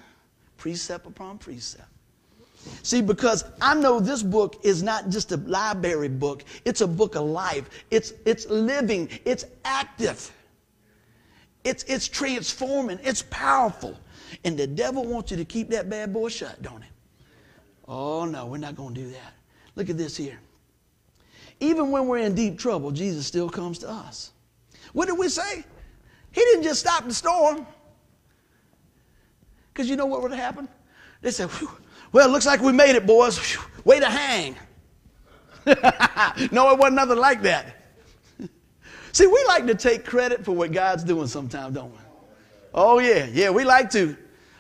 precept 0.58 1.08
upon 1.08 1.38
precept. 1.38 1.88
See, 2.84 3.02
because 3.02 3.44
I 3.62 3.76
know 3.76 4.00
this 4.00 4.24
book 4.24 4.58
is 4.64 4.84
not 4.84 5.10
just 5.10 5.32
a 5.32 5.38
library 5.38 6.08
book, 6.08 6.44
it's 6.66 6.82
a 6.82 6.88
book 6.88 7.16
of 7.16 7.26
life. 7.26 7.70
It's, 7.92 8.14
it's 8.26 8.48
living, 8.48 9.10
it's 9.26 9.46
active, 9.64 10.32
it's, 11.64 11.84
it's 11.84 12.08
transforming, 12.08 13.00
it's 13.04 13.24
powerful. 13.24 13.98
And 14.44 14.58
the 14.58 14.68
devil 14.68 15.06
wants 15.06 15.32
you 15.32 15.38
to 15.38 15.46
keep 15.46 15.70
that 15.70 15.90
bad 15.90 16.14
boy 16.14 16.30
shut, 16.30 16.62
don't 16.62 16.82
he? 16.82 16.90
Oh, 17.88 18.26
no, 18.26 18.48
we're 18.48 18.58
not 18.58 18.76
going 18.76 18.94
to 18.96 19.02
do 19.02 19.10
that. 19.12 19.34
Look 19.76 19.90
at 19.90 19.98
this 19.98 20.18
here. 20.18 20.40
Even 21.60 21.92
when 21.92 22.08
we're 22.08 22.20
in 22.20 22.36
deep 22.36 22.60
trouble, 22.60 22.92
Jesus 22.92 23.26
still 23.26 23.50
comes 23.50 23.80
to 23.80 23.90
us. 23.90 24.32
What 24.94 25.08
did 25.08 25.18
we 25.18 25.30
say? 25.30 25.64
He 26.32 26.42
didn't 26.42 26.64
just 26.64 26.82
stop 26.82 27.06
the 27.06 27.14
storm. 27.14 27.66
Because 29.74 29.90
you 29.90 29.96
know 29.96 30.06
what 30.06 30.22
would 30.22 30.32
have 30.32 30.40
happened? 30.40 30.70
They 31.22 31.32
said, 31.32 31.50
well, 32.16 32.30
it 32.30 32.32
looks 32.32 32.46
like 32.46 32.62
we 32.62 32.72
made 32.72 32.96
it, 32.96 33.06
boys. 33.06 33.58
Way 33.84 34.00
to 34.00 34.10
hang. 34.10 34.56
no, 36.50 36.72
it 36.72 36.80
wasn't 36.80 36.94
nothing 36.94 37.18
like 37.18 37.42
that. 37.42 37.76
See, 39.12 39.28
we 39.28 39.44
like 39.50 39.66
to 39.68 39.76
take 39.76 40.06
credit 40.06 40.46
for 40.46 40.54
what 40.54 40.72
God's 40.72 41.04
doing 41.04 41.28
sometimes, 41.28 41.76
don't 41.76 41.92
we? 41.92 41.98
Oh, 42.74 43.00
yeah, 43.00 43.26
yeah, 43.26 43.50
we 43.50 43.66
like 43.66 43.90
to. 43.90 44.16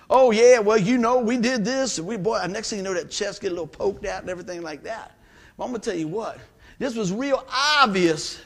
Oh, 0.10 0.32
yeah, 0.32 0.60
well, 0.60 0.78
you 0.78 0.98
know, 0.98 1.20
we 1.20 1.38
did 1.38 1.64
this. 1.64 1.98
And 1.98 2.06
we, 2.06 2.18
boy, 2.18 2.46
next 2.50 2.72
thing 2.72 2.80
you 2.80 2.84
know, 2.84 2.94
that 2.94 3.10
chest 3.10 3.42
get 3.42 3.48
a 3.48 3.52
little 3.52 3.68
poked 3.68 4.06
out 4.06 4.20
and 4.20 4.30
everything 4.30 4.62
like 4.62 4.84
that. 4.84 5.18
But 5.58 5.64
I'm 5.64 5.70
going 5.70 5.80
to 5.80 5.90
tell 5.90 5.98
you 5.98 6.10
what, 6.10 6.38
this 6.78 6.94
was 6.94 7.14
real 7.14 7.42
obvious. 7.50 8.42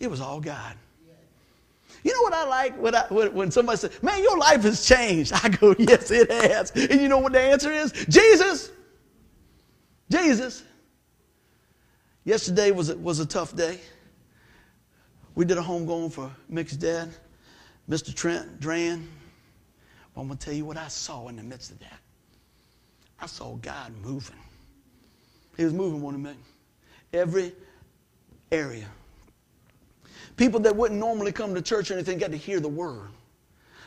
It 0.00 0.10
was 0.10 0.20
all 0.20 0.40
God. 0.40 0.74
You 2.02 2.12
know 2.14 2.22
what 2.22 2.32
I 2.32 2.44
like 2.44 2.80
when, 2.80 2.94
I, 2.94 3.06
when 3.08 3.50
somebody 3.50 3.78
says, 3.78 4.02
Man, 4.02 4.22
your 4.22 4.38
life 4.38 4.62
has 4.62 4.86
changed? 4.86 5.32
I 5.42 5.48
go, 5.48 5.74
Yes, 5.78 6.10
it 6.10 6.30
has. 6.30 6.70
And 6.72 7.00
you 7.00 7.08
know 7.08 7.18
what 7.18 7.32
the 7.32 7.40
answer 7.40 7.72
is? 7.72 7.92
Jesus. 8.08 8.70
Jesus. 10.10 10.64
Yesterday 12.24 12.70
was 12.70 12.90
a, 12.90 12.96
was 12.96 13.20
a 13.20 13.26
tough 13.26 13.54
day. 13.54 13.80
We 15.34 15.44
did 15.44 15.58
a 15.58 15.62
homegoing 15.62 16.12
for 16.12 16.30
Mick's 16.48 16.76
dad, 16.76 17.10
Mr. 17.88 18.14
Trent 18.14 18.60
Dran. 18.60 19.08
Well, 20.14 20.22
I'm 20.22 20.26
going 20.26 20.38
to 20.38 20.44
tell 20.44 20.54
you 20.54 20.64
what 20.64 20.76
I 20.76 20.88
saw 20.88 21.28
in 21.28 21.36
the 21.36 21.42
midst 21.42 21.70
of 21.70 21.78
that. 21.80 21.98
I 23.20 23.26
saw 23.26 23.54
God 23.56 23.92
moving. 24.02 24.36
He 25.56 25.64
was 25.64 25.72
moving 25.72 26.02
one 26.02 26.14
of 26.14 26.20
me. 26.20 26.32
Every 27.12 27.52
area. 28.50 28.86
People 30.40 30.60
that 30.60 30.74
wouldn't 30.74 30.98
normally 30.98 31.32
come 31.32 31.54
to 31.54 31.60
church 31.60 31.90
or 31.90 31.94
anything 31.94 32.16
got 32.16 32.30
to 32.30 32.36
hear 32.38 32.60
the 32.60 32.68
word. 32.68 33.10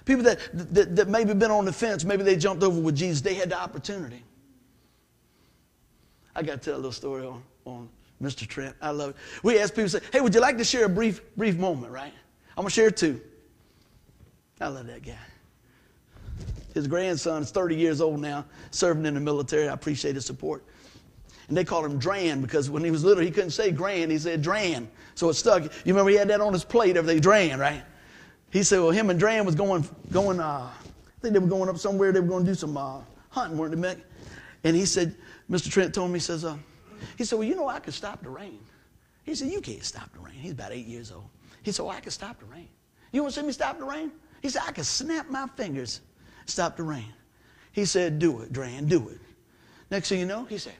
People 0.05 0.21
that, 0.21 0.37
that, 0.53 0.95
that 0.95 1.07
maybe 1.07 1.33
been 1.33 1.49
on 1.49 1.65
the 1.65 1.73
fence, 1.73 2.03
maybe 2.03 2.21
they 2.21 2.35
jumped 2.35 2.61
over 2.61 2.79
with 2.79 2.95
Jesus, 2.95 3.21
they 3.21 3.33
had 3.33 3.49
the 3.49 3.59
opportunity. 3.59 4.23
I 6.35 6.43
got 6.43 6.61
to 6.61 6.69
tell 6.69 6.75
a 6.75 6.77
little 6.77 6.91
story 6.91 7.25
on, 7.25 7.41
on 7.65 7.89
Mr. 8.21 8.45
Trent. 8.47 8.75
I 8.83 8.91
love 8.91 9.09
it. 9.09 9.15
We 9.41 9.57
ask 9.57 9.73
people, 9.73 9.89
say, 9.89 10.01
hey, 10.11 10.21
would 10.21 10.35
you 10.35 10.41
like 10.41 10.59
to 10.59 10.63
share 10.63 10.85
a 10.85 10.89
brief, 10.89 11.21
brief 11.35 11.57
moment, 11.57 11.91
right? 11.91 12.13
I'm 12.55 12.61
going 12.61 12.67
to 12.67 12.75
share 12.75 12.91
two. 12.91 13.19
I 14.61 14.67
love 14.67 14.85
that 14.85 15.01
guy. 15.01 15.17
His 16.75 16.87
grandson 16.87 17.41
is 17.41 17.49
30 17.49 17.75
years 17.75 17.99
old 17.99 18.19
now, 18.19 18.45
serving 18.69 19.07
in 19.07 19.15
the 19.15 19.19
military. 19.19 19.69
I 19.69 19.73
appreciate 19.73 20.13
his 20.13 20.27
support. 20.27 20.63
And 21.53 21.57
they 21.59 21.63
called 21.63 21.85
him 21.85 21.99
Dran 21.99 22.41
because 22.41 22.71
when 22.71 22.83
he 22.83 22.89
was 22.89 23.03
little, 23.03 23.23
he 23.23 23.29
couldn't 23.29 23.51
say 23.51 23.69
Grand, 23.69 24.11
he 24.11 24.17
said 24.17 24.41
Dran. 24.41 24.89
So 25.13 25.29
it 25.29 25.35
stuck. 25.35 25.61
You 25.61 25.93
remember 25.93 26.09
he 26.09 26.15
had 26.15 26.27
that 26.29 26.41
on 26.41 26.51
his 26.51 26.63
plate, 26.63 26.97
everything, 26.97 27.21
Dran, 27.21 27.59
right? 27.59 27.83
He 28.49 28.63
said, 28.63 28.79
well, 28.79 28.89
him 28.89 29.11
and 29.11 29.19
Dran 29.19 29.45
was 29.45 29.53
going, 29.53 29.87
going 30.11 30.39
uh, 30.39 30.71
I 30.71 31.21
think 31.21 31.35
they 31.35 31.39
were 31.39 31.45
going 31.45 31.69
up 31.69 31.77
somewhere, 31.77 32.11
they 32.11 32.21
were 32.21 32.27
going 32.27 32.43
to 32.43 32.49
do 32.49 32.55
some 32.55 32.75
uh, 32.75 33.01
hunting, 33.29 33.55
weren't 33.55 33.79
they, 33.79 33.87
Mick? 33.87 34.01
And 34.63 34.75
he 34.75 34.83
said, 34.85 35.15
Mr. 35.47 35.69
Trent 35.69 35.93
told 35.93 36.09
me, 36.09 36.15
he 36.15 36.21
says, 36.21 36.43
uh, 36.43 36.57
he 37.19 37.23
said, 37.23 37.37
well, 37.37 37.47
you 37.47 37.53
know, 37.53 37.67
I 37.67 37.77
could 37.77 37.93
stop 37.93 38.23
the 38.23 38.31
rain. 38.31 38.57
He 39.23 39.35
said, 39.35 39.49
you 39.49 39.61
can't 39.61 39.83
stop 39.83 40.11
the 40.11 40.21
rain. 40.21 40.33
He's 40.33 40.53
about 40.53 40.71
eight 40.71 40.87
years 40.87 41.11
old. 41.11 41.29
He 41.61 41.71
said, 41.71 41.83
well, 41.83 41.95
I 41.95 41.99
could 41.99 42.13
stop 42.13 42.39
the 42.39 42.45
rain. 42.45 42.67
You 43.11 43.21
want 43.21 43.35
to 43.35 43.41
see 43.41 43.45
me 43.45 43.53
stop 43.53 43.77
the 43.77 43.85
rain? 43.85 44.11
He 44.41 44.49
said, 44.49 44.63
I 44.67 44.71
could 44.71 44.87
snap 44.87 45.29
my 45.29 45.45
fingers, 45.55 46.01
stop 46.47 46.77
the 46.77 46.83
rain. 46.83 47.13
He 47.73 47.85
said, 47.85 48.17
do 48.17 48.41
it, 48.41 48.51
Dran, 48.51 48.87
do 48.87 49.07
it. 49.09 49.19
Next 49.91 50.09
thing 50.09 50.19
you 50.19 50.25
know, 50.25 50.45
he 50.45 50.57
said, 50.57 50.73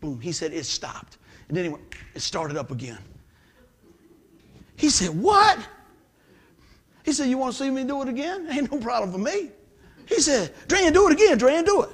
boom. 0.00 0.20
He 0.20 0.32
said, 0.32 0.52
it 0.52 0.64
stopped. 0.64 1.18
And 1.48 1.56
then 1.56 1.64
he 1.64 1.70
went, 1.70 1.82
it 2.14 2.20
started 2.20 2.56
up 2.56 2.70
again. 2.70 2.98
He 4.76 4.90
said, 4.90 5.10
what? 5.10 5.58
He 7.04 7.12
said, 7.12 7.28
you 7.28 7.38
want 7.38 7.54
to 7.54 7.64
see 7.64 7.70
me 7.70 7.84
do 7.84 8.02
it 8.02 8.08
again? 8.08 8.46
Ain't 8.50 8.70
no 8.70 8.78
problem 8.78 9.12
for 9.12 9.18
me. 9.18 9.50
He 10.06 10.20
said, 10.20 10.54
Dran, 10.68 10.92
do 10.92 11.08
it 11.08 11.12
again, 11.12 11.36
Dran, 11.36 11.64
do 11.64 11.82
it. 11.82 11.90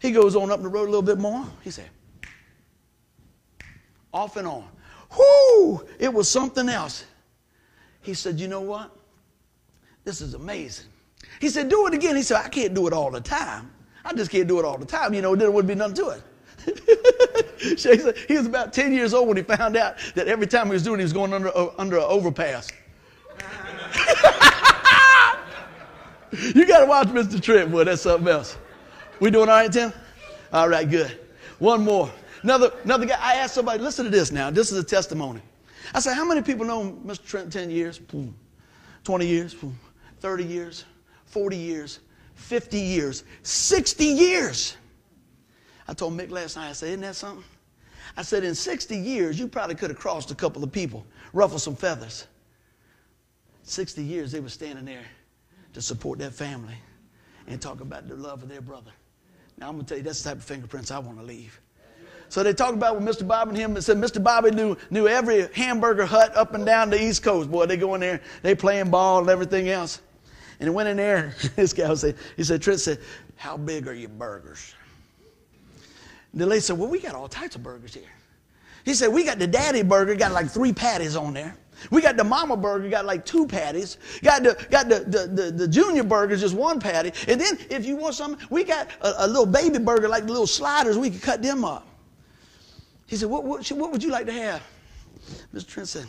He 0.00 0.12
goes 0.12 0.36
on 0.36 0.50
up 0.50 0.62
the 0.62 0.68
road 0.68 0.84
a 0.84 0.90
little 0.90 1.02
bit 1.02 1.18
more. 1.18 1.44
He 1.62 1.70
said, 1.70 1.88
off 4.12 4.36
and 4.36 4.46
on. 4.46 4.64
Whoo! 5.16 5.84
It 5.98 6.12
was 6.12 6.28
something 6.28 6.68
else. 6.68 7.04
He 8.02 8.14
said, 8.14 8.38
You 8.40 8.48
know 8.48 8.60
what? 8.60 8.96
This 10.04 10.20
is 10.20 10.34
amazing. 10.34 10.86
He 11.40 11.48
said, 11.48 11.68
Do 11.68 11.86
it 11.86 11.94
again. 11.94 12.16
He 12.16 12.22
said, 12.22 12.38
I 12.44 12.48
can't 12.48 12.74
do 12.74 12.86
it 12.86 12.92
all 12.92 13.10
the 13.10 13.20
time. 13.20 13.70
I 14.04 14.14
just 14.14 14.30
can't 14.30 14.48
do 14.48 14.58
it 14.58 14.64
all 14.64 14.78
the 14.78 14.86
time. 14.86 15.12
You 15.14 15.22
know, 15.22 15.36
there 15.36 15.50
wouldn't 15.50 15.68
be 15.68 15.74
nothing 15.74 15.96
to 15.96 16.08
it. 16.10 16.22
he 18.28 18.36
was 18.36 18.46
about 18.46 18.72
10 18.72 18.92
years 18.92 19.14
old 19.14 19.28
when 19.28 19.36
he 19.36 19.42
found 19.42 19.76
out 19.76 19.96
that 20.14 20.28
every 20.28 20.46
time 20.46 20.66
he 20.66 20.72
was 20.72 20.82
doing 20.82 21.00
it, 21.00 21.02
he 21.02 21.04
was 21.04 21.12
going 21.12 21.32
under, 21.32 21.56
uh, 21.56 21.70
under 21.78 21.96
an 21.96 22.04
overpass. 22.04 22.70
you 26.54 26.66
got 26.66 26.80
to 26.80 26.86
watch 26.86 27.08
Mr. 27.08 27.40
Trent, 27.40 27.70
boy. 27.70 27.84
That's 27.84 28.02
something 28.02 28.28
else. 28.28 28.56
We 29.18 29.30
doing 29.30 29.48
all 29.48 29.56
right, 29.56 29.72
Tim? 29.72 29.92
All 30.52 30.68
right, 30.68 30.88
good. 30.88 31.18
One 31.58 31.84
more. 31.84 32.10
Another, 32.42 32.72
another 32.84 33.06
guy, 33.06 33.18
I 33.20 33.34
asked 33.34 33.54
somebody, 33.54 33.82
listen 33.82 34.04
to 34.04 34.10
this 34.10 34.32
now. 34.32 34.50
This 34.50 34.72
is 34.72 34.78
a 34.78 34.84
testimony. 34.84 35.42
I 35.94 36.00
said, 36.00 36.14
how 36.14 36.24
many 36.24 36.42
people 36.42 36.64
know 36.64 36.98
Mr. 37.04 37.24
Trent 37.24 37.52
10 37.52 37.70
years? 37.70 37.98
Boom. 37.98 38.34
20 39.04 39.26
years? 39.26 39.54
Boom. 39.54 39.78
30 40.20 40.44
years? 40.44 40.84
40 41.26 41.56
years? 41.56 42.00
50 42.34 42.78
years? 42.78 43.24
60 43.42 44.04
years? 44.04 44.76
I 45.90 45.92
told 45.92 46.16
Mick 46.16 46.30
last 46.30 46.54
night, 46.54 46.70
I 46.70 46.72
said, 46.72 46.90
isn't 46.90 47.00
that 47.00 47.16
something? 47.16 47.44
I 48.16 48.22
said, 48.22 48.44
in 48.44 48.54
60 48.54 48.96
years, 48.96 49.40
you 49.40 49.48
probably 49.48 49.74
could 49.74 49.90
have 49.90 49.98
crossed 49.98 50.30
a 50.30 50.36
couple 50.36 50.62
of 50.62 50.70
people, 50.70 51.04
ruffled 51.32 51.62
some 51.62 51.74
feathers. 51.74 52.28
60 53.64 54.00
years, 54.00 54.30
they 54.30 54.38
were 54.38 54.48
standing 54.48 54.84
there 54.84 55.04
to 55.72 55.82
support 55.82 56.20
that 56.20 56.32
family 56.32 56.76
and 57.48 57.60
talk 57.60 57.80
about 57.80 58.06
the 58.08 58.14
love 58.14 58.44
of 58.44 58.48
their 58.48 58.60
brother. 58.60 58.92
Now, 59.58 59.68
I'm 59.68 59.74
going 59.74 59.84
to 59.84 59.88
tell 59.88 59.98
you, 59.98 60.04
that's 60.04 60.22
the 60.22 60.30
type 60.30 60.38
of 60.38 60.44
fingerprints 60.44 60.92
I 60.92 61.00
want 61.00 61.18
to 61.18 61.24
leave. 61.24 61.60
So 62.28 62.44
they 62.44 62.52
talked 62.52 62.74
about 62.74 62.94
with 62.94 63.04
Mr. 63.04 63.26
Bobby 63.26 63.48
and 63.50 63.58
him 63.58 63.74
and 63.74 63.84
said 63.84 63.96
Mr. 63.96 64.22
Bobby 64.22 64.52
knew, 64.52 64.76
knew 64.90 65.08
every 65.08 65.48
hamburger 65.54 66.06
hut 66.06 66.36
up 66.36 66.54
and 66.54 66.64
down 66.64 66.90
the 66.90 67.02
East 67.02 67.24
Coast. 67.24 67.50
Boy, 67.50 67.66
they 67.66 67.76
go 67.76 67.96
in 67.96 68.00
there, 68.00 68.20
they 68.42 68.54
playing 68.54 68.90
ball 68.90 69.22
and 69.22 69.28
everything 69.28 69.68
else. 69.68 70.00
And 70.60 70.68
he 70.68 70.70
went 70.72 70.88
in 70.88 70.98
there, 70.98 71.34
this 71.56 71.72
guy 71.72 71.92
saying, 71.94 72.14
he 72.36 72.44
said, 72.44 72.62
Trent 72.62 72.78
said, 72.78 73.00
How 73.34 73.56
big 73.56 73.88
are 73.88 73.94
your 73.94 74.10
burgers? 74.10 74.74
The 76.34 76.46
lady 76.46 76.60
said, 76.60 76.78
Well, 76.78 76.88
we 76.88 77.00
got 77.00 77.14
all 77.14 77.28
types 77.28 77.56
of 77.56 77.62
burgers 77.62 77.94
here. 77.94 78.04
He 78.84 78.94
said, 78.94 79.08
We 79.08 79.24
got 79.24 79.38
the 79.38 79.46
daddy 79.46 79.82
burger, 79.82 80.14
got 80.14 80.32
like 80.32 80.50
three 80.50 80.72
patties 80.72 81.16
on 81.16 81.34
there. 81.34 81.56
We 81.90 82.02
got 82.02 82.18
the 82.18 82.24
mama 82.24 82.56
burger, 82.56 82.90
got 82.90 83.06
like 83.06 83.24
two 83.24 83.46
patties. 83.46 83.96
Got 84.22 84.42
the 84.42 84.66
got 84.70 84.88
the, 84.88 85.00
the, 85.00 85.26
the, 85.26 85.50
the 85.50 85.68
junior 85.68 86.04
burger, 86.04 86.36
just 86.36 86.54
one 86.54 86.78
patty. 86.78 87.12
And 87.26 87.40
then 87.40 87.58
if 87.70 87.86
you 87.86 87.96
want 87.96 88.14
something, 88.14 88.46
we 88.50 88.64
got 88.64 88.88
a, 89.00 89.24
a 89.24 89.26
little 89.26 89.46
baby 89.46 89.78
burger, 89.78 90.08
like 90.08 90.26
the 90.26 90.32
little 90.32 90.46
sliders, 90.46 90.98
we 90.98 91.10
could 91.10 91.22
cut 91.22 91.42
them 91.42 91.64
up. 91.64 91.86
He 93.06 93.16
said, 93.16 93.28
what, 93.28 93.44
what, 93.44 93.66
what 93.72 93.90
would 93.90 94.04
you 94.04 94.10
like 94.10 94.26
to 94.26 94.32
have? 94.32 94.62
Mr. 95.54 95.66
Trent 95.66 95.88
said, 95.88 96.06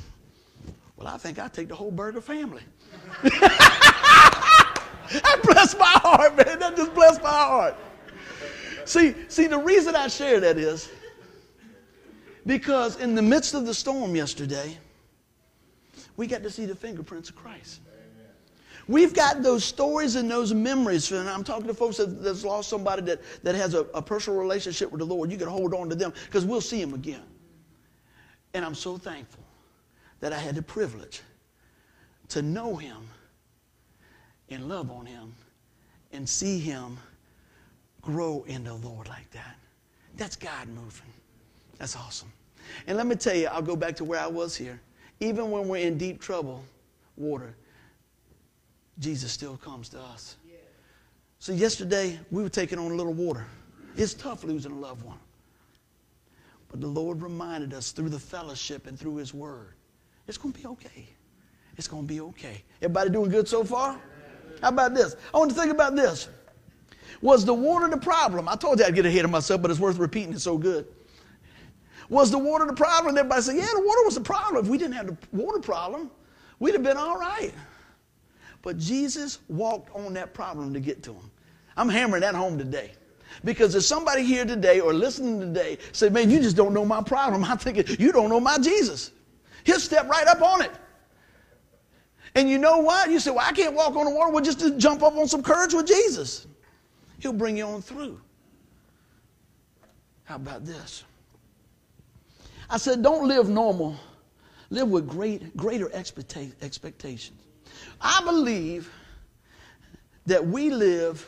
Well, 0.97 1.07
I 1.07 1.17
think 1.17 1.39
I'll 1.39 1.49
take 1.49 1.67
the 1.67 1.75
whole 1.75 1.91
burger 1.91 2.21
family. 2.21 2.62
that 3.23 5.39
blessed 5.43 5.79
my 5.79 5.86
heart, 5.86 6.38
man. 6.38 6.60
That 6.60 6.75
just 6.75 6.93
blessed 6.93 7.23
my 7.23 7.29
heart. 7.29 7.75
See, 8.85 9.15
see, 9.27 9.47
the 9.47 9.57
reason 9.57 9.95
I 9.95 10.07
share 10.07 10.39
that 10.39 10.57
is 10.57 10.89
because 12.45 12.99
in 12.99 13.15
the 13.15 13.21
midst 13.21 13.53
of 13.53 13.65
the 13.65 13.73
storm 13.73 14.15
yesterday, 14.15 14.77
we 16.17 16.27
got 16.27 16.43
to 16.43 16.49
see 16.49 16.65
the 16.65 16.75
fingerprints 16.75 17.29
of 17.29 17.35
Christ. 17.35 17.81
We've 18.87 19.13
got 19.13 19.43
those 19.43 19.63
stories 19.63 20.15
and 20.15 20.29
those 20.29 20.53
memories. 20.53 21.11
And 21.11 21.29
I'm 21.29 21.43
talking 21.43 21.67
to 21.67 21.73
folks 21.73 21.97
that, 21.97 22.23
that's 22.23 22.43
lost 22.43 22.69
somebody 22.69 23.03
that, 23.03 23.21
that 23.43 23.55
has 23.55 23.73
a, 23.73 23.81
a 23.93 24.01
personal 24.01 24.39
relationship 24.39 24.91
with 24.91 24.99
the 24.99 25.05
Lord. 25.05 25.31
You 25.31 25.37
can 25.37 25.47
hold 25.47 25.73
on 25.73 25.87
to 25.89 25.95
them 25.95 26.13
because 26.25 26.45
we'll 26.45 26.61
see 26.61 26.81
him 26.81 26.93
again. 26.93 27.23
And 28.53 28.65
I'm 28.65 28.75
so 28.75 28.97
thankful 28.97 29.43
that 30.19 30.33
I 30.33 30.37
had 30.37 30.55
the 30.55 30.61
privilege 30.61 31.21
to 32.29 32.41
know 32.41 32.75
him 32.75 33.07
and 34.49 34.67
love 34.67 34.91
on 34.91 35.05
him 35.05 35.33
and 36.11 36.27
see 36.27 36.59
him 36.59 36.97
grow 38.01 38.43
in 38.47 38.63
the 38.63 38.73
Lord 38.73 39.07
like 39.07 39.29
that. 39.31 39.57
That's 40.17 40.35
God 40.35 40.67
moving. 40.69 41.07
That's 41.77 41.95
awesome. 41.95 42.31
And 42.87 42.97
let 42.97 43.07
me 43.07 43.15
tell 43.15 43.35
you, 43.35 43.47
I'll 43.47 43.61
go 43.61 43.75
back 43.75 43.95
to 43.97 44.03
where 44.03 44.19
I 44.19 44.27
was 44.27 44.55
here. 44.55 44.79
Even 45.19 45.51
when 45.51 45.67
we're 45.67 45.85
in 45.85 45.97
deep 45.97 46.19
trouble, 46.19 46.63
water, 47.17 47.55
Jesus 48.99 49.31
still 49.31 49.57
comes 49.57 49.89
to 49.89 49.99
us. 49.99 50.35
So 51.39 51.53
yesterday 51.53 52.19
we 52.29 52.43
were 52.43 52.49
taking 52.49 52.77
on 52.77 52.91
a 52.91 52.95
little 52.95 53.13
water. 53.13 53.45
It's 53.97 54.13
tough 54.13 54.43
losing 54.43 54.71
a 54.71 54.77
loved 54.77 55.03
one. 55.03 55.17
But 56.69 56.81
the 56.81 56.87
Lord 56.87 57.21
reminded 57.21 57.73
us 57.73 57.91
through 57.91 58.09
the 58.09 58.19
fellowship 58.19 58.87
and 58.87 58.97
through 58.97 59.15
His 59.15 59.33
Word, 59.33 59.73
it's 60.27 60.37
going 60.37 60.53
to 60.53 60.59
be 60.59 60.67
okay. 60.67 61.09
It's 61.77 61.87
going 61.87 62.03
to 62.03 62.07
be 62.07 62.21
okay. 62.21 62.63
Everybody 62.81 63.09
doing 63.09 63.31
good 63.31 63.47
so 63.47 63.63
far? 63.63 63.99
How 64.61 64.69
about 64.69 64.93
this? 64.93 65.15
I 65.33 65.39
want 65.39 65.49
to 65.49 65.57
think 65.57 65.71
about 65.71 65.95
this. 65.95 66.29
Was 67.21 67.45
the 67.45 67.53
water 67.53 67.88
the 67.88 67.97
problem? 67.97 68.47
I 68.47 68.55
told 68.55 68.79
you 68.79 68.86
I'd 68.86 68.95
get 68.95 69.05
ahead 69.05 69.25
of 69.25 69.31
myself, 69.31 69.62
but 69.62 69.69
it's 69.69 69.79
worth 69.79 69.97
repeating. 69.97 70.34
It's 70.34 70.43
so 70.43 70.57
good. 70.57 70.88
Was 72.10 72.31
the 72.31 72.38
water 72.38 72.65
the 72.65 72.73
problem? 72.73 73.17
Everybody 73.17 73.41
said, 73.41 73.55
yeah, 73.55 73.67
the 73.73 73.84
water 73.86 74.03
was 74.03 74.15
the 74.15 74.21
problem. 74.21 74.63
If 74.63 74.69
we 74.69 74.77
didn't 74.77 74.95
have 74.95 75.07
the 75.07 75.17
water 75.31 75.60
problem, 75.60 76.12
we'd 76.60 76.73
have 76.73 76.84
been 76.84 76.97
all 76.97 77.17
right. 77.17 77.53
But 78.62 78.77
Jesus 78.77 79.39
walked 79.47 79.95
on 79.95 80.13
that 80.13 80.34
problem 80.34 80.73
to 80.73 80.79
get 80.79 81.03
to 81.03 81.13
him. 81.13 81.31
I'm 81.77 81.89
hammering 81.89 82.21
that 82.21 82.36
home 82.36 82.57
today. 82.57 82.91
Because 83.45 83.75
if 83.75 83.84
somebody 83.84 84.23
here 84.23 84.45
today 84.45 84.81
or 84.81 84.93
listening 84.93 85.39
today 85.39 85.77
say, 85.93 86.10
man, 86.10 86.29
you 86.29 86.39
just 86.39 86.55
don't 86.57 86.73
know 86.73 86.86
my 86.86 87.01
problem. 87.01 87.43
I'm 87.45 87.57
thinking, 87.57 87.86
you 87.97 88.12
don't 88.12 88.29
know 88.29 88.39
my 88.39 88.57
Jesus. 88.57 89.12
He'll 89.63 89.79
step 89.79 90.10
right 90.10 90.27
up 90.27 90.41
on 90.41 90.63
it. 90.63 90.71
And 92.36 92.49
you 92.49 92.57
know 92.57 92.79
what? 92.79 93.10
You 93.10 93.19
say, 93.19 93.31
well, 93.31 93.45
I 93.45 93.51
can't 93.51 93.73
walk 93.73 93.95
on 93.95 94.05
the 94.05 94.12
water. 94.12 94.31
Well, 94.31 94.43
just 94.43 94.77
jump 94.77 95.03
up 95.03 95.15
on 95.15 95.27
some 95.27 95.43
courage 95.43 95.73
with 95.73 95.88
Jesus. 95.88 96.47
He'll 97.21 97.34
bring 97.34 97.57
you 97.57 97.65
on 97.65 97.81
through. 97.84 98.19
How 100.23 100.38
about 100.38 100.65
this? 100.65 101.03
I 102.69 102.77
said, 102.77 103.03
don't 103.03 103.27
live 103.27 103.47
normal. 103.47 103.95
Live 104.71 104.89
with 104.89 105.07
great, 105.07 105.55
greater 105.55 105.91
expectations. 105.93 107.39
I 107.99 108.21
believe 108.25 108.89
that 110.25 110.45
we 110.45 110.71
live 110.71 111.27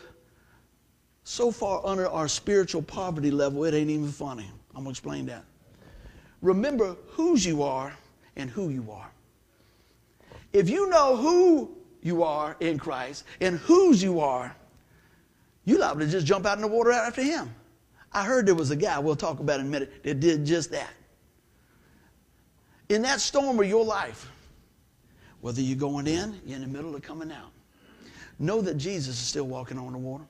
so 1.26 1.52
far 1.52 1.86
under 1.86 2.08
our 2.08 2.28
spiritual 2.28 2.82
poverty 2.82 3.30
level, 3.30 3.64
it 3.66 3.74
ain't 3.74 3.90
even 3.90 4.12
funny. 4.12 4.50
I'm 4.72 4.84
going 4.84 4.86
to 4.86 4.90
explain 4.92 5.26
that. 5.28 5.44
Remember 6.42 6.96
whose 7.10 7.46
you 7.46 7.62
are 7.62 7.94
and 8.36 8.50
who 8.50 8.70
you 8.70 8.90
are. 8.92 9.12
If 10.54 10.70
you 10.70 10.90
know 10.90 11.16
who 11.16 11.78
you 12.02 12.24
are 12.24 12.56
in 12.60 12.80
Christ 12.80 13.26
and 13.42 13.58
whose 13.60 14.02
you 14.02 14.20
are, 14.20 14.56
you 15.66 15.78
liable 15.78 16.02
to 16.02 16.08
just 16.08 16.26
jump 16.26 16.46
out 16.46 16.58
in 16.58 16.62
the 16.62 16.68
water 16.68 16.92
after 16.92 17.22
him. 17.22 17.54
I 18.12 18.24
heard 18.24 18.46
there 18.46 18.56
was 18.56 18.72
a 18.72 18.76
guy, 18.76 19.00
we'll 19.00 19.16
talk 19.16 19.40
about 19.40 19.60
in 19.60 19.66
a 19.66 19.70
minute, 19.70 20.04
that 20.04 20.20
did 20.20 20.46
just 20.46 20.72
that. 20.72 20.94
In 22.90 23.02
that 23.04 23.22
storm 23.22 23.60
of 23.60 23.68
your 23.68 23.84
life, 23.84 24.30
whether 25.42 25.62
you're 25.62 25.78
going 25.78 26.08
in, 26.08 26.40
you're 26.46 26.58
in 26.58 26.62
the 26.62 26.68
middle, 26.68 26.96
or 26.96 27.00
coming 27.00 27.32
out, 27.32 27.52
know 28.40 28.62
that 28.62 28.76
Jesus 28.76 29.16
is 29.16 29.26
still 29.26 29.46
walking 29.46 29.78
on 29.78 29.94
the 29.94 29.98
water. 29.98 30.26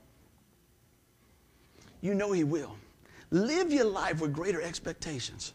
You 2.02 2.14
know 2.14 2.32
he 2.32 2.44
will. 2.44 2.76
Live 3.32 3.72
your 3.72 3.86
life 3.86 4.22
with 4.22 4.34
greater 4.34 4.62
expectations. 4.62 5.54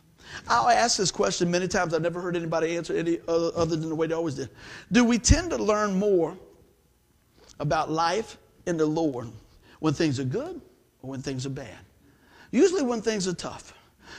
I'll 0.49 0.69
ask 0.69 0.99
this 0.99 1.11
question 1.11 1.51
many 1.51 1.69
times. 1.69 1.95
I've 1.95 2.03
never 2.03 2.21
heard 2.21 2.37
anybody 2.37 2.77
answer 2.77 2.95
any 2.95 3.21
other, 3.29 3.51
other 3.55 3.77
than 3.77 3.88
the 3.88 3.95
way 3.95 4.07
they 4.07 4.14
always 4.14 4.35
did. 4.35 4.51
Do 4.93 5.05
we 5.05 5.19
tend 5.19 5.51
to 5.51 5.57
learn 5.57 5.99
more 5.99 6.37
about 7.61 7.91
life 7.91 8.37
in 8.67 8.77
the 8.77 8.87
Lord 8.87 9.29
when 9.81 9.95
things 9.95 10.19
are 10.21 10.25
good 10.25 10.61
or 11.03 11.11
when 11.11 11.23
things 11.23 11.47
are 11.47 11.51
bad? 11.51 11.79
Usually 12.51 12.83
when 12.83 13.03
things 13.03 13.29
are 13.29 13.35
tough. 13.35 13.75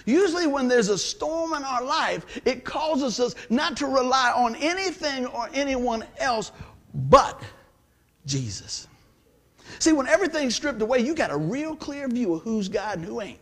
Usually, 0.05 0.47
when 0.47 0.67
there's 0.67 0.89
a 0.89 0.97
storm 0.97 1.53
in 1.53 1.63
our 1.63 1.83
life, 1.83 2.39
it 2.45 2.63
causes 2.63 3.19
us 3.19 3.35
not 3.49 3.75
to 3.77 3.87
rely 3.87 4.31
on 4.35 4.55
anything 4.55 5.25
or 5.27 5.49
anyone 5.53 6.05
else 6.19 6.51
but 6.93 7.41
Jesus. 8.25 8.87
See, 9.79 9.91
when 9.93 10.07
everything's 10.07 10.55
stripped 10.55 10.81
away, 10.81 10.99
you 10.99 11.13
got 11.13 11.31
a 11.31 11.37
real 11.37 11.75
clear 11.75 12.07
view 12.07 12.33
of 12.33 12.43
who's 12.43 12.69
God 12.69 12.97
and 12.97 13.05
who 13.05 13.21
ain't. 13.21 13.39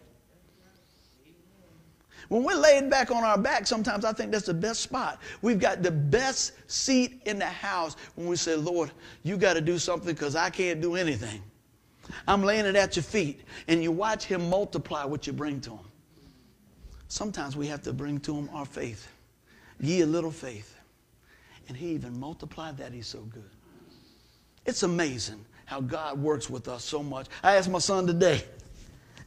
When 2.29 2.43
we're 2.43 2.55
laid 2.55 2.89
back 2.89 3.09
on 3.09 3.23
our 3.23 3.37
back, 3.37 3.65
sometimes 3.65 4.03
I 4.03 4.11
think 4.11 4.31
that's 4.31 4.47
the 4.47 4.53
best 4.53 4.81
spot. 4.81 5.21
We've 5.41 5.59
got 5.59 5.81
the 5.81 5.91
best 5.91 6.53
seat 6.69 7.21
in 7.25 7.39
the 7.39 7.45
house 7.45 7.95
when 8.15 8.27
we 8.27 8.35
say, 8.35 8.55
Lord, 8.55 8.91
you 9.23 9.37
got 9.37 9.53
to 9.53 9.61
do 9.61 9.79
something 9.79 10.13
because 10.13 10.35
I 10.35 10.49
can't 10.49 10.81
do 10.81 10.95
anything. 10.95 11.41
I'm 12.27 12.43
laying 12.43 12.65
it 12.65 12.75
at 12.75 12.95
your 12.95 13.03
feet, 13.03 13.41
and 13.67 13.81
you 13.81 13.91
watch 13.91 14.25
Him 14.25 14.49
multiply 14.49 15.03
what 15.05 15.27
you 15.27 15.33
bring 15.33 15.61
to 15.61 15.71
Him. 15.71 15.85
Sometimes 17.07 17.55
we 17.55 17.67
have 17.67 17.81
to 17.83 17.93
bring 17.93 18.19
to 18.21 18.35
Him 18.35 18.49
our 18.53 18.65
faith. 18.65 19.07
Ye 19.79 20.01
a 20.01 20.05
little 20.05 20.31
faith. 20.31 20.75
And 21.67 21.77
He 21.77 21.87
even 21.89 22.19
multiplied 22.19 22.77
that. 22.77 22.91
He's 22.93 23.07
so 23.07 23.19
good. 23.19 23.49
It's 24.65 24.83
amazing 24.83 25.45
how 25.65 25.81
God 25.81 26.21
works 26.21 26.49
with 26.49 26.67
us 26.67 26.83
so 26.83 27.03
much. 27.03 27.27
I 27.43 27.55
asked 27.55 27.69
my 27.69 27.79
son 27.79 28.07
today. 28.07 28.43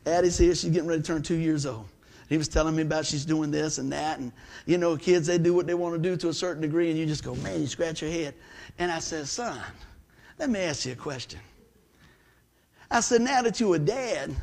Addie's 0.06 0.38
here. 0.38 0.54
She's 0.54 0.70
getting 0.70 0.88
ready 0.88 1.02
to 1.02 1.06
turn 1.06 1.22
two 1.22 1.36
years 1.36 1.66
old. 1.66 1.86
He 2.28 2.38
was 2.38 2.48
telling 2.48 2.76
me 2.76 2.82
about 2.82 3.06
she's 3.06 3.24
doing 3.24 3.50
this 3.50 3.78
and 3.78 3.92
that. 3.92 4.18
And, 4.20 4.32
you 4.64 4.78
know, 4.78 4.96
kids, 4.96 5.26
they 5.26 5.36
do 5.36 5.52
what 5.52 5.66
they 5.66 5.74
want 5.74 6.00
to 6.00 6.00
do 6.00 6.16
to 6.16 6.28
a 6.28 6.32
certain 6.32 6.62
degree. 6.62 6.88
And 6.88 6.98
you 6.98 7.04
just 7.04 7.24
go, 7.24 7.34
man, 7.36 7.60
you 7.60 7.66
scratch 7.66 8.02
your 8.02 8.10
head. 8.10 8.34
And 8.78 8.90
I 8.90 9.00
said, 9.00 9.26
son, 9.26 9.58
let 10.38 10.48
me 10.48 10.60
ask 10.60 10.86
you 10.86 10.92
a 10.92 10.96
question. 10.96 11.40
I 12.90 13.00
said, 13.00 13.20
now 13.20 13.42
that 13.42 13.60
you're 13.60 13.76
a 13.76 13.78
dad, 13.78 14.34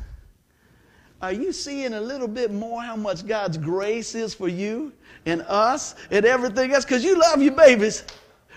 are 1.20 1.32
you 1.32 1.52
seeing 1.52 1.94
a 1.94 2.00
little 2.00 2.28
bit 2.28 2.52
more 2.52 2.80
how 2.80 2.96
much 2.96 3.26
God's 3.26 3.58
grace 3.58 4.14
is 4.14 4.32
for 4.32 4.48
you 4.48 4.92
and 5.26 5.42
us 5.42 5.96
and 6.10 6.24
everything 6.24 6.72
else? 6.72 6.84
Because 6.84 7.04
you 7.04 7.18
love 7.18 7.42
your 7.42 7.54
babies, 7.54 8.04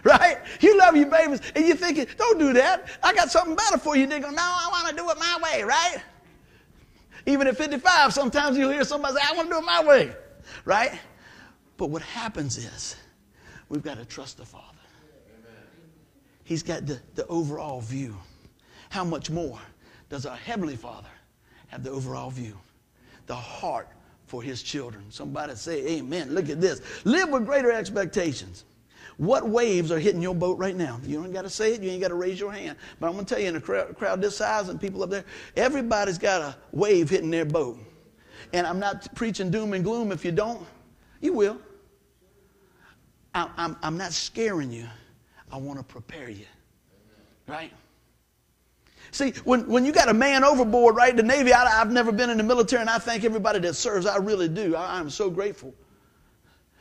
right? 0.03 0.37
You 0.61 0.77
love 0.77 0.95
your 0.95 1.09
babies, 1.09 1.41
and 1.55 1.65
you're 1.65 1.75
thinking, 1.75 2.05
don't 2.17 2.37
do 2.39 2.53
that. 2.53 2.87
I 3.03 3.13
got 3.13 3.31
something 3.31 3.55
better 3.55 3.77
for 3.77 3.97
you. 3.97 4.05
They 4.07 4.19
go, 4.19 4.29
no, 4.29 4.41
I 4.41 4.69
want 4.71 4.89
to 4.89 4.95
do 4.95 5.09
it 5.09 5.17
my 5.17 5.39
way, 5.43 5.63
right? 5.63 5.97
Even 7.25 7.47
at 7.47 7.57
55, 7.57 8.13
sometimes 8.13 8.57
you'll 8.57 8.71
hear 8.71 8.83
somebody 8.83 9.15
say, 9.15 9.21
I 9.27 9.35
want 9.35 9.49
to 9.49 9.55
do 9.55 9.59
it 9.59 9.65
my 9.65 9.83
way, 9.83 10.15
right? 10.65 10.97
But 11.77 11.89
what 11.89 12.01
happens 12.03 12.57
is 12.57 12.95
we've 13.69 13.83
got 13.83 13.97
to 13.97 14.05
trust 14.05 14.37
the 14.37 14.45
Father. 14.45 14.65
He's 16.43 16.63
got 16.63 16.85
the, 16.85 16.99
the 17.15 17.25
overall 17.27 17.81
view. 17.81 18.15
How 18.89 19.03
much 19.05 19.29
more 19.29 19.57
does 20.11 20.25
our 20.25 20.35
Heavenly 20.35 20.75
Father 20.75 21.07
have 21.69 21.83
the 21.83 21.89
overall 21.89 22.29
view? 22.29 22.57
The 23.27 23.35
heart 23.35 23.87
for 24.25 24.43
His 24.43 24.61
children. 24.61 25.05
Somebody 25.09 25.55
say, 25.55 25.87
Amen. 25.87 26.35
Look 26.35 26.49
at 26.49 26.59
this. 26.59 26.81
Live 27.05 27.29
with 27.29 27.45
greater 27.45 27.71
expectations. 27.71 28.65
What 29.15 29.47
waves 29.47 29.89
are 29.89 29.99
hitting 29.99 30.21
your 30.21 30.35
boat 30.35 30.57
right 30.57 30.75
now? 30.75 30.99
You 31.05 31.21
don't 31.21 31.31
got 31.31 31.43
to 31.43 31.49
say 31.49 31.73
it. 31.73 31.81
You 31.81 31.89
ain't 31.91 32.01
got 32.01 32.09
to 32.09 32.15
raise 32.15 32.39
your 32.39 32.51
hand. 32.51 32.77
But 32.99 33.07
I'm 33.07 33.13
going 33.13 33.25
to 33.25 33.33
tell 33.33 33.41
you, 33.41 33.49
in 33.49 33.55
a 33.55 33.61
crowd, 33.61 34.21
this 34.21 34.35
size 34.35 34.67
and 34.67 34.81
people 34.81 35.01
up 35.01 35.09
there, 35.09 35.23
everybody's 35.55 36.17
got 36.17 36.41
a 36.41 36.57
wave 36.73 37.09
hitting 37.09 37.31
their 37.31 37.45
boat. 37.45 37.79
And 38.51 38.67
I'm 38.67 38.79
not 38.79 39.13
preaching 39.15 39.49
doom 39.49 39.71
and 39.73 39.83
gloom. 39.83 40.11
If 40.11 40.25
you 40.25 40.33
don't, 40.33 40.65
you 41.21 41.31
will. 41.31 41.57
I, 43.33 43.49
I'm, 43.55 43.77
I'm 43.81 43.97
not 43.97 44.11
scaring 44.11 44.71
you. 44.71 44.87
I 45.51 45.57
want 45.57 45.79
to 45.79 45.85
prepare 45.85 46.29
you. 46.29 46.47
Right? 47.47 47.71
See, 49.11 49.31
when, 49.43 49.67
when 49.67 49.85
you 49.85 49.91
got 49.91 50.07
a 50.07 50.13
man 50.13 50.43
overboard, 50.43 50.95
right? 50.95 51.15
The 51.15 51.23
Navy, 51.23 51.53
I, 51.53 51.69
have 51.69 51.91
never 51.91 52.11
been 52.11 52.29
in 52.29 52.37
the 52.37 52.43
military, 52.43 52.81
and 52.81 52.89
I 52.89 52.97
thank 52.97 53.23
everybody 53.23 53.59
that 53.59 53.75
serves. 53.75 54.05
I 54.05 54.17
really 54.17 54.47
do. 54.47 54.75
I, 54.75 54.97
I'm 54.97 55.09
so 55.09 55.29
grateful. 55.29 55.73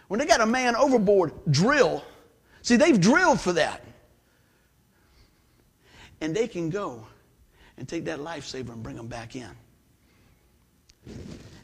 When 0.09 0.21
they 0.21 0.27
got 0.27 0.41
a 0.41 0.47
man 0.47 0.77
overboard, 0.77 1.33
drill, 1.51 2.05
See, 2.63 2.77
they've 2.77 3.01
drilled 3.01 3.41
for 3.41 3.53
that. 3.55 3.85
And 6.21 6.35
they 6.35 6.47
can 6.47 6.69
go 6.71 7.07
and 7.79 7.89
take 7.89 8.05
that 8.05 8.19
lifesaver 8.19 8.71
and 8.71 8.83
bring 8.83 8.97
them 8.97 9.07
back 9.07 9.37
in. 9.37 9.51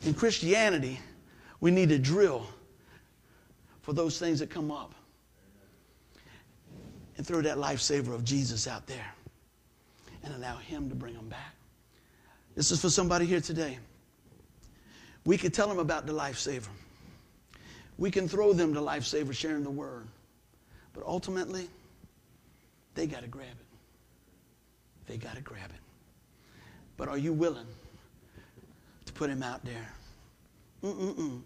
In 0.05 0.15
Christianity, 0.15 0.99
we 1.61 1.71
need 1.71 1.91
to 1.91 1.99
drill 1.99 2.47
for 3.83 3.93
those 3.93 4.19
things 4.19 4.39
that 4.39 4.49
come 4.49 4.71
up 4.71 4.95
and 7.19 7.27
throw 7.27 7.43
that 7.43 7.59
lifesaver 7.59 8.15
of 8.15 8.25
Jesus 8.25 8.67
out 8.67 8.87
there 8.87 9.16
and 10.27 10.35
allow 10.35 10.57
Him 10.57 10.89
to 10.91 10.95
bring 10.95 11.15
them 11.15 11.29
back. 11.29 11.55
This 12.55 12.71
is 12.71 12.81
for 12.81 12.91
somebody 12.91 13.27
here 13.27 13.41
today. 13.41 13.79
We 15.25 15.39
could 15.39 15.55
tell 15.55 15.69
them 15.69 15.79
about 15.79 16.07
the 16.07 16.13
lifesaver. 16.13 16.69
We 17.99 18.11
can 18.11 18.29
throw 18.29 18.53
them 18.53 18.75
the 18.75 18.81
lifesaver, 18.81 19.33
sharing 19.33 19.63
the 19.63 19.71
word. 19.71 20.07
But 20.93 21.05
ultimately, 21.05 21.69
they 22.95 23.07
got 23.07 23.23
to 23.23 23.29
grab 23.29 23.49
it. 23.49 23.67
They 25.07 25.17
got 25.17 25.37
to 25.37 25.43
grab 25.43 25.71
it. 25.71 25.81
But 26.97 27.09
are 27.09 27.19
you 27.19 27.33
willing 27.33 27.67
to 29.05 29.13
put 29.13 29.31
him 29.31 29.43
out 29.43 29.65
there? 29.65 29.93
Mm-mm-mm. 30.83 31.43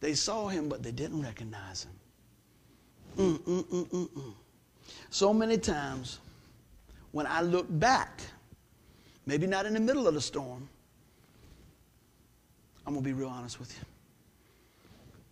They 0.00 0.14
saw 0.14 0.48
him, 0.48 0.68
but 0.68 0.82
they 0.82 0.92
didn't 0.92 1.22
recognize 1.22 1.84
him. 1.84 1.92
Mm-mm-mm-mm-mm. 3.18 4.34
So 5.10 5.32
many 5.34 5.58
times, 5.58 6.18
when 7.12 7.26
I 7.26 7.42
look 7.42 7.66
back, 7.68 8.20
maybe 9.26 9.46
not 9.46 9.66
in 9.66 9.74
the 9.74 9.80
middle 9.80 10.06
of 10.06 10.14
the 10.14 10.20
storm, 10.20 10.68
I'm 12.86 12.94
going 12.94 13.04
to 13.04 13.08
be 13.08 13.14
real 13.14 13.28
honest 13.28 13.58
with 13.58 13.72
you. 13.78 13.84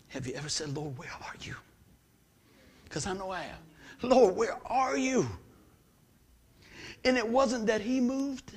Have 0.08 0.26
you 0.26 0.34
ever 0.34 0.48
said, 0.48 0.74
Lord, 0.74 0.96
where 0.98 1.10
are 1.10 1.34
you? 1.42 1.54
Because 2.84 3.06
I 3.06 3.12
know 3.12 3.30
I 3.30 3.42
am. 3.42 4.08
Lord, 4.08 4.36
where 4.36 4.58
are 4.66 4.96
you? 4.96 5.28
And 7.04 7.16
it 7.16 7.26
wasn't 7.26 7.66
that 7.66 7.80
he 7.80 8.00
moved, 8.00 8.52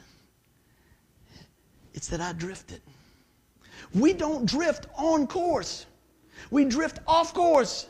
it's 1.93 2.07
that 2.07 2.21
I 2.21 2.33
drifted. 2.33 2.81
We 3.93 4.13
don't 4.13 4.45
drift 4.45 4.87
on 4.95 5.27
course, 5.27 5.85
we 6.49 6.65
drift 6.65 6.99
off 7.07 7.33
course. 7.33 7.87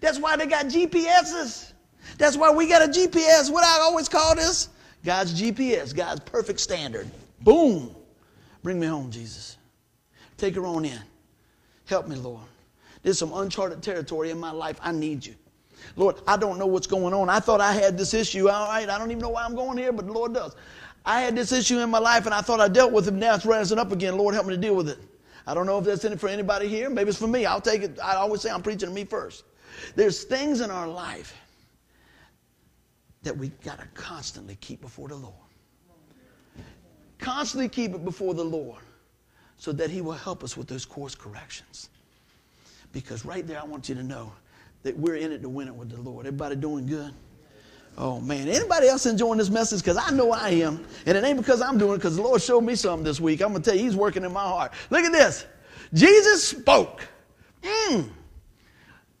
That's 0.00 0.18
why 0.18 0.36
they 0.36 0.46
got 0.46 0.66
GPSs. 0.66 1.71
That's 2.18 2.36
why 2.36 2.50
we 2.50 2.68
got 2.68 2.82
a 2.82 2.90
GPS. 2.90 3.50
What 3.50 3.64
I 3.64 3.80
always 3.80 4.08
call 4.08 4.34
this? 4.34 4.68
God's 5.04 5.40
GPS, 5.40 5.94
God's 5.94 6.20
perfect 6.20 6.60
standard. 6.60 7.10
Boom. 7.40 7.94
Bring 8.62 8.78
me 8.78 8.86
home, 8.86 9.10
Jesus. 9.10 9.56
Take 10.36 10.54
her 10.54 10.66
on 10.66 10.84
in. 10.84 11.00
Help 11.86 12.08
me, 12.08 12.16
Lord. 12.16 12.42
There's 13.02 13.18
some 13.18 13.32
uncharted 13.32 13.82
territory 13.82 14.30
in 14.30 14.38
my 14.38 14.52
life. 14.52 14.78
I 14.80 14.92
need 14.92 15.26
you. 15.26 15.34
Lord, 15.96 16.16
I 16.28 16.36
don't 16.36 16.58
know 16.58 16.66
what's 16.66 16.86
going 16.86 17.12
on. 17.12 17.28
I 17.28 17.40
thought 17.40 17.60
I 17.60 17.72
had 17.72 17.98
this 17.98 18.14
issue. 18.14 18.48
All 18.48 18.68
right, 18.68 18.88
I 18.88 18.98
don't 18.98 19.10
even 19.10 19.20
know 19.20 19.30
why 19.30 19.44
I'm 19.44 19.56
going 19.56 19.76
here, 19.76 19.92
but 19.92 20.06
the 20.06 20.12
Lord 20.12 20.32
does. 20.32 20.54
I 21.04 21.20
had 21.22 21.34
this 21.34 21.50
issue 21.50 21.80
in 21.80 21.90
my 21.90 21.98
life 21.98 22.26
and 22.26 22.34
I 22.34 22.40
thought 22.40 22.60
I 22.60 22.68
dealt 22.68 22.92
with 22.92 23.08
it. 23.08 23.14
Now 23.14 23.34
it's 23.34 23.44
rising 23.44 23.78
up 23.78 23.90
again. 23.90 24.16
Lord, 24.16 24.34
help 24.34 24.46
me 24.46 24.54
to 24.54 24.60
deal 24.60 24.76
with 24.76 24.88
it. 24.88 24.98
I 25.46 25.54
don't 25.54 25.66
know 25.66 25.78
if 25.78 25.84
that's 25.84 26.04
in 26.04 26.12
it 26.12 26.20
for 26.20 26.28
anybody 26.28 26.68
here. 26.68 26.88
Maybe 26.88 27.10
it's 27.10 27.18
for 27.18 27.26
me. 27.26 27.44
I'll 27.44 27.60
take 27.60 27.82
it. 27.82 27.98
I 28.02 28.14
always 28.14 28.40
say 28.40 28.50
I'm 28.50 28.62
preaching 28.62 28.88
to 28.88 28.94
me 28.94 29.04
first. 29.04 29.42
There's 29.96 30.22
things 30.22 30.60
in 30.60 30.70
our 30.70 30.86
life 30.86 31.36
that 33.22 33.36
we 33.36 33.48
got 33.64 33.78
to 33.78 33.86
constantly 33.94 34.56
keep 34.60 34.80
before 34.80 35.08
the 35.08 35.16
Lord. 35.16 35.34
Constantly 37.18 37.68
keep 37.68 37.94
it 37.94 38.04
before 38.04 38.34
the 38.34 38.44
Lord 38.44 38.82
so 39.56 39.72
that 39.72 39.90
He 39.90 40.00
will 40.00 40.12
help 40.12 40.42
us 40.42 40.56
with 40.56 40.66
those 40.66 40.84
course 40.84 41.14
corrections. 41.14 41.88
Because 42.92 43.24
right 43.24 43.46
there, 43.46 43.60
I 43.60 43.64
want 43.64 43.88
you 43.88 43.94
to 43.94 44.02
know 44.02 44.32
that 44.82 44.96
we're 44.96 45.16
in 45.16 45.32
it 45.32 45.40
to 45.42 45.48
win 45.48 45.68
it 45.68 45.74
with 45.74 45.90
the 45.90 46.00
Lord. 46.00 46.26
Everybody 46.26 46.56
doing 46.56 46.86
good? 46.86 47.14
Oh 47.96 48.20
man, 48.20 48.48
anybody 48.48 48.88
else 48.88 49.04
enjoying 49.04 49.38
this 49.38 49.50
message? 49.50 49.80
Because 49.80 49.98
I 49.98 50.10
know 50.10 50.32
I 50.32 50.48
am. 50.50 50.84
And 51.06 51.16
it 51.16 51.24
ain't 51.24 51.38
because 51.38 51.60
I'm 51.60 51.78
doing 51.78 51.94
it, 51.94 51.96
because 51.98 52.16
the 52.16 52.22
Lord 52.22 52.40
showed 52.40 52.62
me 52.62 52.74
something 52.74 53.04
this 53.04 53.20
week. 53.20 53.42
I'm 53.42 53.50
going 53.50 53.62
to 53.62 53.70
tell 53.70 53.78
you, 53.78 53.84
He's 53.84 53.96
working 53.96 54.24
in 54.24 54.32
my 54.32 54.42
heart. 54.42 54.72
Look 54.90 55.04
at 55.04 55.12
this. 55.12 55.44
Jesus 55.92 56.42
spoke. 56.42 57.06
Mm. 57.62 58.08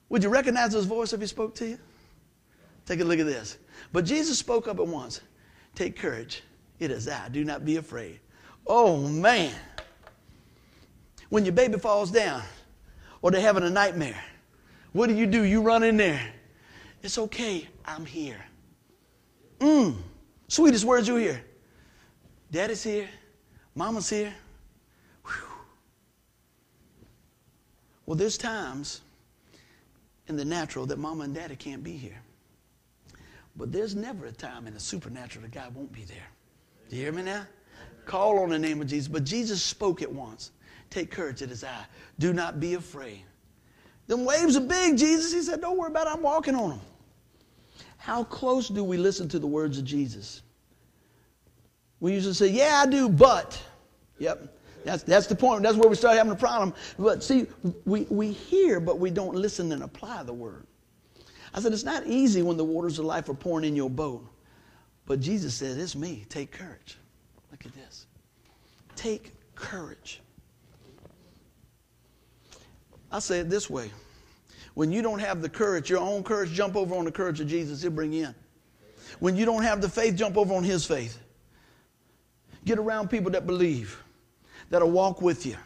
Would 0.08 0.22
you 0.22 0.30
recognize 0.30 0.72
His 0.72 0.86
voice 0.86 1.12
if 1.12 1.20
He 1.20 1.26
spoke 1.26 1.54
to 1.56 1.68
you? 1.68 1.78
Take 2.86 3.00
a 3.00 3.04
look 3.04 3.18
at 3.18 3.26
this. 3.26 3.58
But 3.92 4.04
Jesus 4.04 4.38
spoke 4.38 4.68
up 4.68 4.78
at 4.78 4.86
once. 4.86 5.20
Take 5.74 5.96
courage. 5.96 6.42
It 6.78 6.90
is 6.90 7.08
I. 7.08 7.28
Do 7.28 7.44
not 7.44 7.64
be 7.64 7.76
afraid. 7.76 8.20
Oh 8.66 8.96
man. 8.96 9.54
When 11.28 11.44
your 11.44 11.54
baby 11.54 11.78
falls 11.78 12.10
down 12.10 12.42
or 13.22 13.30
they're 13.30 13.40
having 13.40 13.62
a 13.62 13.70
nightmare, 13.70 14.22
what 14.92 15.08
do 15.08 15.14
you 15.14 15.26
do? 15.26 15.42
You 15.44 15.62
run 15.62 15.82
in 15.82 15.96
there. 15.96 16.20
It's 17.02 17.18
okay. 17.18 17.68
I'm 17.84 18.04
here. 18.04 18.44
Mmm. 19.60 19.96
Sweetest 20.48 20.84
words 20.84 21.08
you 21.08 21.16
hear. 21.16 21.42
Daddy's 22.50 22.82
here. 22.82 23.08
Mama's 23.74 24.10
here. 24.10 24.34
Well, 28.04 28.16
there's 28.16 28.36
times 28.36 29.00
in 30.28 30.36
the 30.36 30.44
natural 30.44 30.84
that 30.86 30.98
mama 30.98 31.24
and 31.24 31.34
daddy 31.34 31.56
can't 31.56 31.82
be 31.82 31.96
here. 31.96 32.20
But 33.56 33.72
there's 33.72 33.94
never 33.94 34.26
a 34.26 34.32
time 34.32 34.66
in 34.66 34.74
the 34.74 34.80
supernatural 34.80 35.42
that 35.42 35.52
God 35.52 35.74
won't 35.74 35.92
be 35.92 36.04
there. 36.04 36.28
Do 36.88 36.96
you 36.96 37.02
hear 37.02 37.12
me 37.12 37.22
now? 37.22 37.46
Call 38.06 38.38
on 38.40 38.50
the 38.50 38.58
name 38.58 38.80
of 38.80 38.86
Jesus. 38.86 39.08
But 39.08 39.24
Jesus 39.24 39.62
spoke 39.62 40.02
it 40.02 40.10
once. 40.10 40.50
Take 40.90 41.10
courage, 41.10 41.42
it 41.42 41.50
is 41.50 41.64
I. 41.64 41.84
Do 42.18 42.32
not 42.32 42.60
be 42.60 42.74
afraid. 42.74 43.22
Them 44.06 44.24
waves 44.24 44.56
are 44.56 44.60
big, 44.60 44.98
Jesus. 44.98 45.32
He 45.32 45.42
said, 45.42 45.60
Don't 45.60 45.78
worry 45.78 45.90
about 45.90 46.06
it. 46.06 46.12
I'm 46.14 46.22
walking 46.22 46.54
on 46.54 46.70
them. 46.70 46.80
How 47.96 48.24
close 48.24 48.68
do 48.68 48.82
we 48.82 48.96
listen 48.96 49.28
to 49.28 49.38
the 49.38 49.46
words 49.46 49.78
of 49.78 49.84
Jesus? 49.84 50.42
We 52.00 52.12
usually 52.12 52.34
say, 52.34 52.48
Yeah, 52.48 52.82
I 52.82 52.86
do, 52.86 53.08
but. 53.08 53.62
Yep. 54.18 54.58
That's, 54.84 55.02
that's 55.04 55.26
the 55.26 55.36
point. 55.36 55.62
That's 55.62 55.76
where 55.76 55.88
we 55.88 55.94
start 55.94 56.16
having 56.16 56.32
a 56.32 56.36
problem. 56.36 56.74
But 56.98 57.22
see, 57.22 57.46
we, 57.84 58.02
we 58.10 58.32
hear, 58.32 58.80
but 58.80 58.98
we 58.98 59.10
don't 59.10 59.34
listen 59.34 59.70
and 59.72 59.82
apply 59.82 60.24
the 60.24 60.32
word. 60.32 60.66
I 61.54 61.60
said, 61.60 61.72
It's 61.72 61.84
not 61.84 62.06
easy 62.06 62.42
when 62.42 62.56
the 62.56 62.64
waters 62.64 62.98
of 62.98 63.04
life 63.04 63.28
are 63.28 63.34
pouring 63.34 63.66
in 63.66 63.76
your 63.76 63.90
boat. 63.90 64.26
But 65.06 65.20
Jesus 65.20 65.54
said, 65.54 65.78
It's 65.78 65.94
me. 65.94 66.24
Take 66.28 66.50
courage. 66.50 66.98
Look 67.50 67.66
at 67.66 67.74
this. 67.74 68.06
Take 68.96 69.32
courage. 69.54 70.20
I 73.10 73.18
say 73.18 73.40
it 73.40 73.50
this 73.50 73.68
way 73.68 73.90
when 74.74 74.90
you 74.90 75.02
don't 75.02 75.18
have 75.18 75.42
the 75.42 75.48
courage, 75.48 75.90
your 75.90 76.00
own 76.00 76.22
courage, 76.22 76.50
jump 76.52 76.76
over 76.76 76.94
on 76.94 77.04
the 77.04 77.12
courage 77.12 77.40
of 77.40 77.46
Jesus, 77.46 77.82
he'll 77.82 77.90
bring 77.90 78.12
you 78.12 78.26
in. 78.26 78.34
When 79.20 79.36
you 79.36 79.44
don't 79.44 79.62
have 79.62 79.80
the 79.80 79.88
faith, 79.88 80.16
jump 80.16 80.38
over 80.38 80.54
on 80.54 80.64
his 80.64 80.86
faith. 80.86 81.18
Get 82.64 82.78
around 82.78 83.10
people 83.10 83.30
that 83.32 83.46
believe, 83.46 84.02
that'll 84.70 84.90
walk 84.90 85.20
with 85.20 85.44
you. 85.44 85.56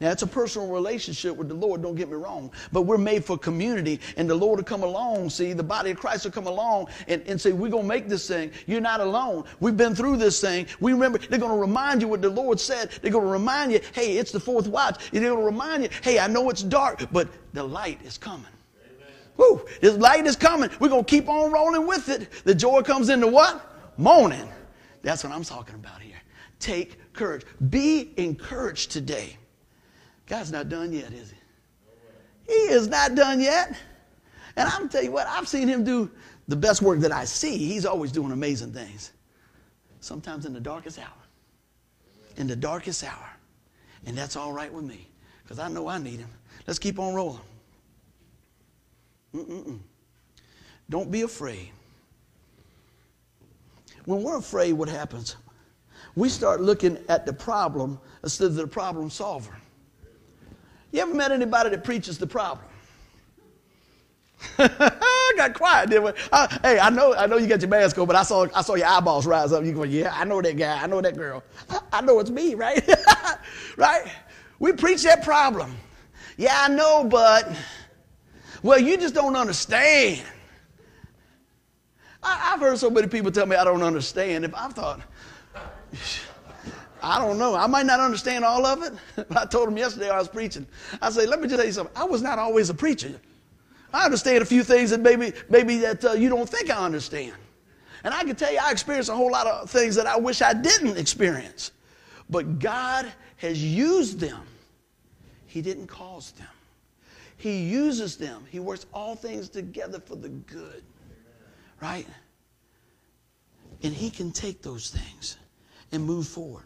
Now, 0.00 0.10
it's 0.10 0.22
a 0.22 0.26
personal 0.26 0.68
relationship 0.68 1.36
with 1.36 1.48
the 1.48 1.54
Lord, 1.54 1.82
don't 1.82 1.94
get 1.94 2.08
me 2.08 2.16
wrong, 2.16 2.52
but 2.72 2.82
we're 2.82 2.98
made 2.98 3.24
for 3.24 3.36
community, 3.36 4.00
and 4.16 4.28
the 4.28 4.34
Lord 4.34 4.58
will 4.58 4.64
come 4.64 4.82
along, 4.82 5.30
see, 5.30 5.52
the 5.52 5.62
body 5.62 5.90
of 5.90 5.98
Christ 5.98 6.24
will 6.24 6.32
come 6.32 6.46
along 6.46 6.88
and, 7.08 7.22
and 7.26 7.40
say, 7.40 7.52
We're 7.52 7.70
going 7.70 7.84
to 7.84 7.88
make 7.88 8.08
this 8.08 8.28
thing. 8.28 8.52
You're 8.66 8.80
not 8.80 9.00
alone. 9.00 9.44
We've 9.60 9.76
been 9.76 9.94
through 9.94 10.18
this 10.18 10.40
thing. 10.40 10.66
We 10.80 10.92
remember, 10.92 11.18
they're 11.18 11.38
going 11.38 11.52
to 11.52 11.60
remind 11.60 12.02
you 12.02 12.08
what 12.08 12.22
the 12.22 12.30
Lord 12.30 12.60
said. 12.60 12.90
They're 13.02 13.12
going 13.12 13.24
to 13.24 13.30
remind 13.30 13.72
you, 13.72 13.80
Hey, 13.92 14.18
it's 14.18 14.32
the 14.32 14.40
fourth 14.40 14.66
watch. 14.66 15.10
They're 15.10 15.22
going 15.22 15.36
to 15.36 15.44
remind 15.44 15.84
you, 15.84 15.88
Hey, 16.02 16.18
I 16.18 16.26
know 16.26 16.50
it's 16.50 16.62
dark, 16.62 17.10
but 17.12 17.28
the 17.52 17.64
light 17.64 18.00
is 18.04 18.18
coming. 18.18 18.46
Woo, 19.36 19.64
this 19.80 19.96
light 19.96 20.26
is 20.26 20.36
coming. 20.36 20.68
We're 20.80 20.90
going 20.90 21.04
to 21.04 21.10
keep 21.10 21.28
on 21.28 21.50
rolling 21.50 21.86
with 21.86 22.10
it. 22.10 22.28
The 22.44 22.54
joy 22.54 22.82
comes 22.82 23.08
into 23.08 23.26
what? 23.26 23.66
Morning. 23.96 24.46
That's 25.02 25.24
what 25.24 25.32
I'm 25.32 25.44
talking 25.44 25.76
about 25.76 26.02
here. 26.02 26.20
Take 26.58 27.12
courage. 27.14 27.46
Be 27.70 28.12
encouraged 28.18 28.90
today. 28.90 29.38
God's 30.30 30.52
not 30.52 30.68
done 30.68 30.92
yet, 30.92 31.12
is 31.12 31.32
he? 31.32 31.36
He 32.52 32.72
is 32.72 32.86
not 32.86 33.16
done 33.16 33.40
yet. 33.40 33.76
And 34.54 34.68
I'm 34.68 34.88
tell 34.88 35.02
you 35.02 35.10
what, 35.10 35.26
I've 35.26 35.48
seen 35.48 35.66
him 35.66 35.82
do 35.82 36.08
the 36.46 36.54
best 36.54 36.82
work 36.82 37.00
that 37.00 37.10
I 37.10 37.24
see. 37.24 37.58
He's 37.58 37.84
always 37.84 38.12
doing 38.12 38.30
amazing 38.30 38.72
things. 38.72 39.10
Sometimes 39.98 40.46
in 40.46 40.52
the 40.52 40.60
darkest 40.60 41.00
hour. 41.00 41.08
In 42.36 42.46
the 42.46 42.54
darkest 42.54 43.02
hour. 43.02 43.28
And 44.06 44.16
that's 44.16 44.36
all 44.36 44.52
right 44.52 44.72
with 44.72 44.84
me. 44.84 45.08
Because 45.42 45.58
I 45.58 45.68
know 45.68 45.88
I 45.88 45.98
need 45.98 46.20
him. 46.20 46.30
Let's 46.64 46.78
keep 46.78 47.00
on 47.00 47.12
rolling. 47.12 47.40
Mm-mm-mm. 49.34 49.80
Don't 50.88 51.10
be 51.10 51.22
afraid. 51.22 51.70
When 54.04 54.22
we're 54.22 54.38
afraid, 54.38 54.74
what 54.74 54.88
happens? 54.88 55.34
We 56.14 56.28
start 56.28 56.60
looking 56.60 56.98
at 57.08 57.26
the 57.26 57.32
problem 57.32 57.98
instead 58.22 58.46
of 58.46 58.54
the 58.54 58.68
problem 58.68 59.10
solver. 59.10 59.59
You 60.92 61.02
ever 61.02 61.14
met 61.14 61.30
anybody 61.30 61.70
that 61.70 61.84
preaches 61.84 62.18
the 62.18 62.26
problem? 62.26 62.66
I 64.58 65.32
got 65.36 65.54
quiet, 65.54 65.90
didn't? 65.90 66.16
Uh, 66.32 66.48
hey, 66.62 66.78
I 66.78 66.90
know, 66.90 67.14
I 67.14 67.26
know 67.26 67.36
you 67.36 67.46
got 67.46 67.60
your 67.60 67.68
mask 67.68 67.98
on, 67.98 68.06
but 68.06 68.16
I 68.16 68.22
saw, 68.22 68.46
I 68.54 68.62
saw 68.62 68.74
your 68.74 68.86
eyeballs 68.86 69.26
rise 69.26 69.52
up. 69.52 69.64
You 69.64 69.72
go, 69.72 69.82
yeah, 69.82 70.12
I 70.14 70.24
know 70.24 70.40
that 70.40 70.56
guy, 70.56 70.82
I 70.82 70.86
know 70.86 71.00
that 71.00 71.16
girl, 71.16 71.42
I 71.92 72.00
know 72.00 72.18
it's 72.20 72.30
me, 72.30 72.54
right? 72.54 72.82
right? 73.76 74.10
We 74.58 74.72
preach 74.72 75.02
that 75.04 75.22
problem. 75.22 75.76
Yeah, 76.36 76.56
I 76.56 76.68
know, 76.68 77.04
but 77.04 77.54
well, 78.62 78.78
you 78.78 78.96
just 78.96 79.14
don't 79.14 79.36
understand. 79.36 80.22
I, 82.22 82.36
have 82.36 82.60
heard 82.60 82.78
so 82.78 82.90
many 82.90 83.06
people 83.08 83.30
tell 83.30 83.46
me 83.46 83.56
I 83.56 83.64
don't 83.64 83.82
understand. 83.82 84.44
If 84.44 84.54
I 84.54 84.68
thought. 84.68 85.00
I 87.02 87.18
don't 87.18 87.38
know. 87.38 87.54
I 87.54 87.66
might 87.66 87.86
not 87.86 88.00
understand 88.00 88.44
all 88.44 88.66
of 88.66 88.82
it. 88.82 88.92
But 89.28 89.36
I 89.36 89.46
told 89.46 89.68
him 89.68 89.76
yesterday 89.76 90.10
I 90.10 90.18
was 90.18 90.28
preaching. 90.28 90.66
I 91.00 91.10
said, 91.10 91.28
let 91.28 91.40
me 91.40 91.48
just 91.48 91.58
tell 91.58 91.66
you 91.66 91.72
something. 91.72 91.96
I 91.96 92.04
was 92.04 92.22
not 92.22 92.38
always 92.38 92.70
a 92.70 92.74
preacher. 92.74 93.20
I 93.92 94.04
understand 94.04 94.42
a 94.42 94.46
few 94.46 94.62
things 94.62 94.90
that 94.90 95.00
maybe, 95.00 95.32
maybe 95.48 95.78
that 95.78 96.04
uh, 96.04 96.12
you 96.12 96.28
don't 96.28 96.48
think 96.48 96.70
I 96.70 96.84
understand. 96.84 97.34
And 98.04 98.14
I 98.14 98.22
can 98.24 98.36
tell 98.36 98.52
you, 98.52 98.58
I 98.62 98.70
experienced 98.70 99.10
a 99.10 99.14
whole 99.14 99.30
lot 99.30 99.46
of 99.46 99.68
things 99.68 99.94
that 99.96 100.06
I 100.06 100.16
wish 100.16 100.42
I 100.42 100.54
didn't 100.54 100.96
experience. 100.96 101.72
But 102.28 102.58
God 102.58 103.12
has 103.36 103.62
used 103.62 104.20
them. 104.20 104.42
He 105.46 105.60
didn't 105.60 105.88
cause 105.88 106.32
them. 106.32 106.46
He 107.36 107.62
uses 107.62 108.16
them. 108.16 108.44
He 108.48 108.60
works 108.60 108.86
all 108.92 109.16
things 109.16 109.48
together 109.48 109.98
for 109.98 110.14
the 110.14 110.28
good. 110.28 110.82
Right? 111.82 112.06
And 113.82 113.92
He 113.92 114.10
can 114.10 114.30
take 114.30 114.62
those 114.62 114.90
things 114.90 115.38
and 115.90 116.04
move 116.04 116.28
forward. 116.28 116.64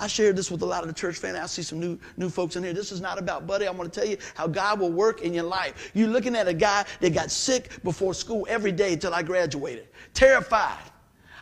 I 0.00 0.06
shared 0.06 0.36
this 0.36 0.50
with 0.50 0.62
a 0.62 0.66
lot 0.66 0.82
of 0.82 0.88
the 0.88 0.94
church 0.94 1.16
family. 1.16 1.40
I 1.40 1.46
see 1.46 1.62
some 1.62 1.80
new, 1.80 1.98
new 2.16 2.28
folks 2.28 2.56
in 2.56 2.64
here. 2.64 2.72
This 2.72 2.92
is 2.92 3.00
not 3.00 3.18
about 3.18 3.46
buddy. 3.46 3.66
I 3.66 3.70
want 3.70 3.92
to 3.92 4.00
tell 4.00 4.08
you 4.08 4.16
how 4.34 4.46
God 4.46 4.80
will 4.80 4.92
work 4.92 5.22
in 5.22 5.32
your 5.32 5.44
life. 5.44 5.90
You're 5.94 6.08
looking 6.08 6.36
at 6.36 6.48
a 6.48 6.54
guy 6.54 6.84
that 7.00 7.14
got 7.14 7.30
sick 7.30 7.82
before 7.82 8.14
school 8.14 8.46
every 8.48 8.72
day 8.72 8.94
until 8.94 9.14
I 9.14 9.22
graduated, 9.22 9.88
terrified. 10.12 10.78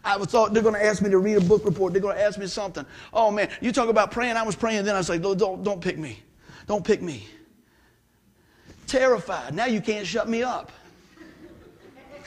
I 0.04 0.16
was 0.16 0.28
thought 0.28 0.52
they're 0.52 0.62
going 0.62 0.74
to 0.74 0.84
ask 0.84 1.00
me 1.00 1.10
to 1.10 1.18
read 1.18 1.36
a 1.36 1.40
book 1.40 1.64
report. 1.64 1.92
They're 1.92 2.02
going 2.02 2.16
to 2.16 2.22
ask 2.22 2.38
me 2.38 2.46
something. 2.46 2.84
Oh 3.12 3.30
man, 3.30 3.48
you 3.60 3.70
talk 3.72 3.88
about 3.88 4.10
praying. 4.10 4.36
I 4.36 4.42
was 4.42 4.56
praying. 4.56 4.84
Then 4.84 4.96
I 4.96 4.98
was 4.98 5.08
like, 5.08 5.22
don't, 5.22 5.38
don't, 5.38 5.62
don't 5.62 5.80
pick 5.80 5.96
me. 5.96 6.18
Don't 6.66 6.84
pick 6.84 7.02
me. 7.02 7.26
Terrified. 8.86 9.54
Now 9.54 9.66
you 9.66 9.80
can't 9.80 10.06
shut 10.06 10.28
me 10.28 10.42
up. 10.42 10.72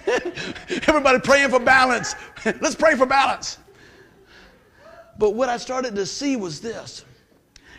Everybody 0.88 1.20
praying 1.20 1.50
for 1.50 1.60
balance. 1.60 2.16
Let's 2.46 2.76
pray 2.76 2.96
for 2.96 3.06
balance. 3.06 3.58
But 5.18 5.32
what 5.32 5.50
I 5.50 5.58
started 5.58 5.96
to 5.96 6.06
see 6.06 6.36
was 6.36 6.60
this. 6.60 7.06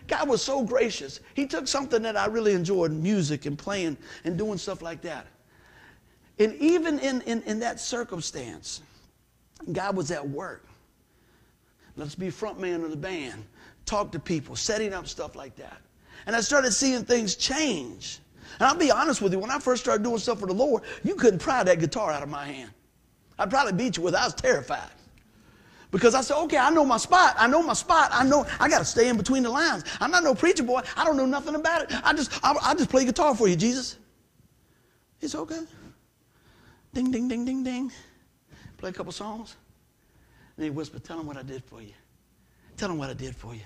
God 0.07 0.29
was 0.29 0.43
so 0.43 0.63
gracious. 0.63 1.21
He 1.35 1.47
took 1.47 1.67
something 1.67 2.03
that 2.03 2.17
I 2.17 2.27
really 2.27 2.53
enjoyed, 2.53 2.93
music 2.93 3.47
and 3.47 3.59
playing 3.59 3.97
and 4.25 4.39
doing 4.39 4.59
stuff 4.59 4.81
like 4.83 5.03
that. 5.03 5.27
And 6.39 6.55
even 6.57 6.99
in, 7.01 7.23
in, 7.23 7.43
in 7.43 7.59
that 7.61 7.81
circumstance, 7.81 8.83
God 9.73 9.97
was 9.97 10.11
at 10.11 10.27
work. 10.27 10.67
Let's 11.97 12.15
be 12.15 12.31
front 12.31 12.61
man 12.61 12.85
of 12.85 12.91
the 12.91 12.97
band, 12.97 13.45
talk 13.87 14.13
to 14.13 14.19
people, 14.19 14.55
setting 14.55 14.93
up 14.93 15.09
stuff 15.09 15.35
like 15.35 15.57
that. 15.57 15.81
And 16.27 16.37
I 16.37 16.41
started 16.41 16.73
seeing 16.73 17.05
things 17.05 17.37
change. 17.37 18.21
And 18.61 18.69
I'll 18.69 18.77
be 18.77 18.91
honest 18.91 19.23
with 19.23 19.33
you, 19.33 19.39
when 19.39 19.51
I 19.51 19.59
first 19.59 19.83
started 19.83 20.03
doing 20.03 20.19
stuff 20.19 20.41
for 20.41 20.47
the 20.47 20.55
Lord, 20.55 20.83
you 21.03 21.15
couldn't 21.15 21.41
pry 21.41 21.65
that 21.65 21.81
guitar 21.81 22.13
out 22.13 22.23
of 22.23 22.29
my 22.29 22.45
hand. 22.45 22.71
I'd 23.39 23.51
probably 23.51 23.73
beat 23.73 23.97
you 23.97 24.03
with 24.03 24.15
it. 24.15 24.21
I 24.21 24.25
was 24.25 24.35
terrified. 24.35 24.91
Because 25.91 26.15
I 26.15 26.21
said, 26.21 26.37
okay, 26.45 26.59
I 26.59 26.71
know 26.71 26.85
my 26.85 26.97
spot. 26.97 27.35
I 27.39 27.47
know 27.47 27.63
my 27.63 27.73
spot. 27.73 28.11
I 28.13 28.25
know 28.25 28.47
I 28.59 28.69
got 28.69 28.81
to 28.81 28.85
stay 28.85 29.09
in 29.09 29.17
between 29.17 29.43
the 29.43 29.51
lines. 29.51 29.85
I'm 30.01 30.11
not 30.11 30.25
no 30.25 30.35
preacher 30.35 30.63
boy. 30.63 30.83
I 30.97 31.05
don't 31.05 31.17
know 31.17 31.27
nothing 31.27 31.55
about 31.55 31.83
it. 31.83 31.93
I 32.05 32.13
just, 32.13 32.33
I, 32.45 32.55
I 32.63 32.75
just 32.75 32.91
play 32.91 33.05
guitar 33.05 33.35
for 33.35 33.49
you, 33.49 33.57
Jesus. 33.57 33.99
It's 35.21 35.35
okay. 35.35 35.63
Ding, 36.93 37.11
ding, 37.11 37.29
ding, 37.29 37.45
ding, 37.45 37.63
ding. 37.63 37.93
Play 38.79 38.91
a 38.91 38.93
couple 38.93 39.13
songs. 39.13 39.57
And 40.57 40.65
he 40.65 40.71
whispered, 40.71 41.05
tell 41.05 41.21
him 41.21 41.27
what 41.27 41.37
I 41.37 41.43
did 41.43 41.65
for 41.65 41.81
you. 41.81 41.93
Tell 42.77 42.91
him 42.91 42.99
what 42.99 43.11
I 43.11 43.15
did 43.15 43.35
for 43.35 43.55
you. 43.55 43.63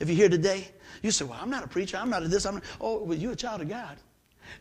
If 0.00 0.08
you're 0.08 0.16
here 0.16 0.28
today, 0.28 0.68
you 1.02 1.10
say, 1.10 1.24
well, 1.24 1.38
I'm 1.40 1.50
not 1.50 1.64
a 1.64 1.68
preacher. 1.68 1.96
I'm 1.96 2.10
not 2.10 2.22
a 2.22 2.28
this. 2.28 2.44
I'm 2.44 2.54
not. 2.54 2.64
Oh, 2.80 3.02
well, 3.02 3.16
you're 3.16 3.32
a 3.32 3.36
child 3.36 3.60
of 3.60 3.68
God. 3.68 3.96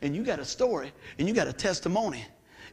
And 0.02 0.16
you 0.16 0.24
got 0.24 0.40
a 0.40 0.46
story 0.46 0.92
and 1.18 1.28
you 1.28 1.34
got 1.34 1.48
a 1.48 1.54
testimony. 1.54 2.24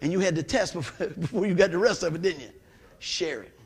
And 0.00 0.12
you 0.12 0.20
had 0.20 0.36
to 0.36 0.42
test 0.42 0.74
before, 0.74 1.06
before 1.20 1.46
you 1.46 1.54
got 1.54 1.70
the 1.70 1.78
rest 1.78 2.02
of 2.02 2.14
it, 2.14 2.22
didn't 2.22 2.40
you? 2.40 2.50
Share 2.98 3.42
it. 3.42 3.57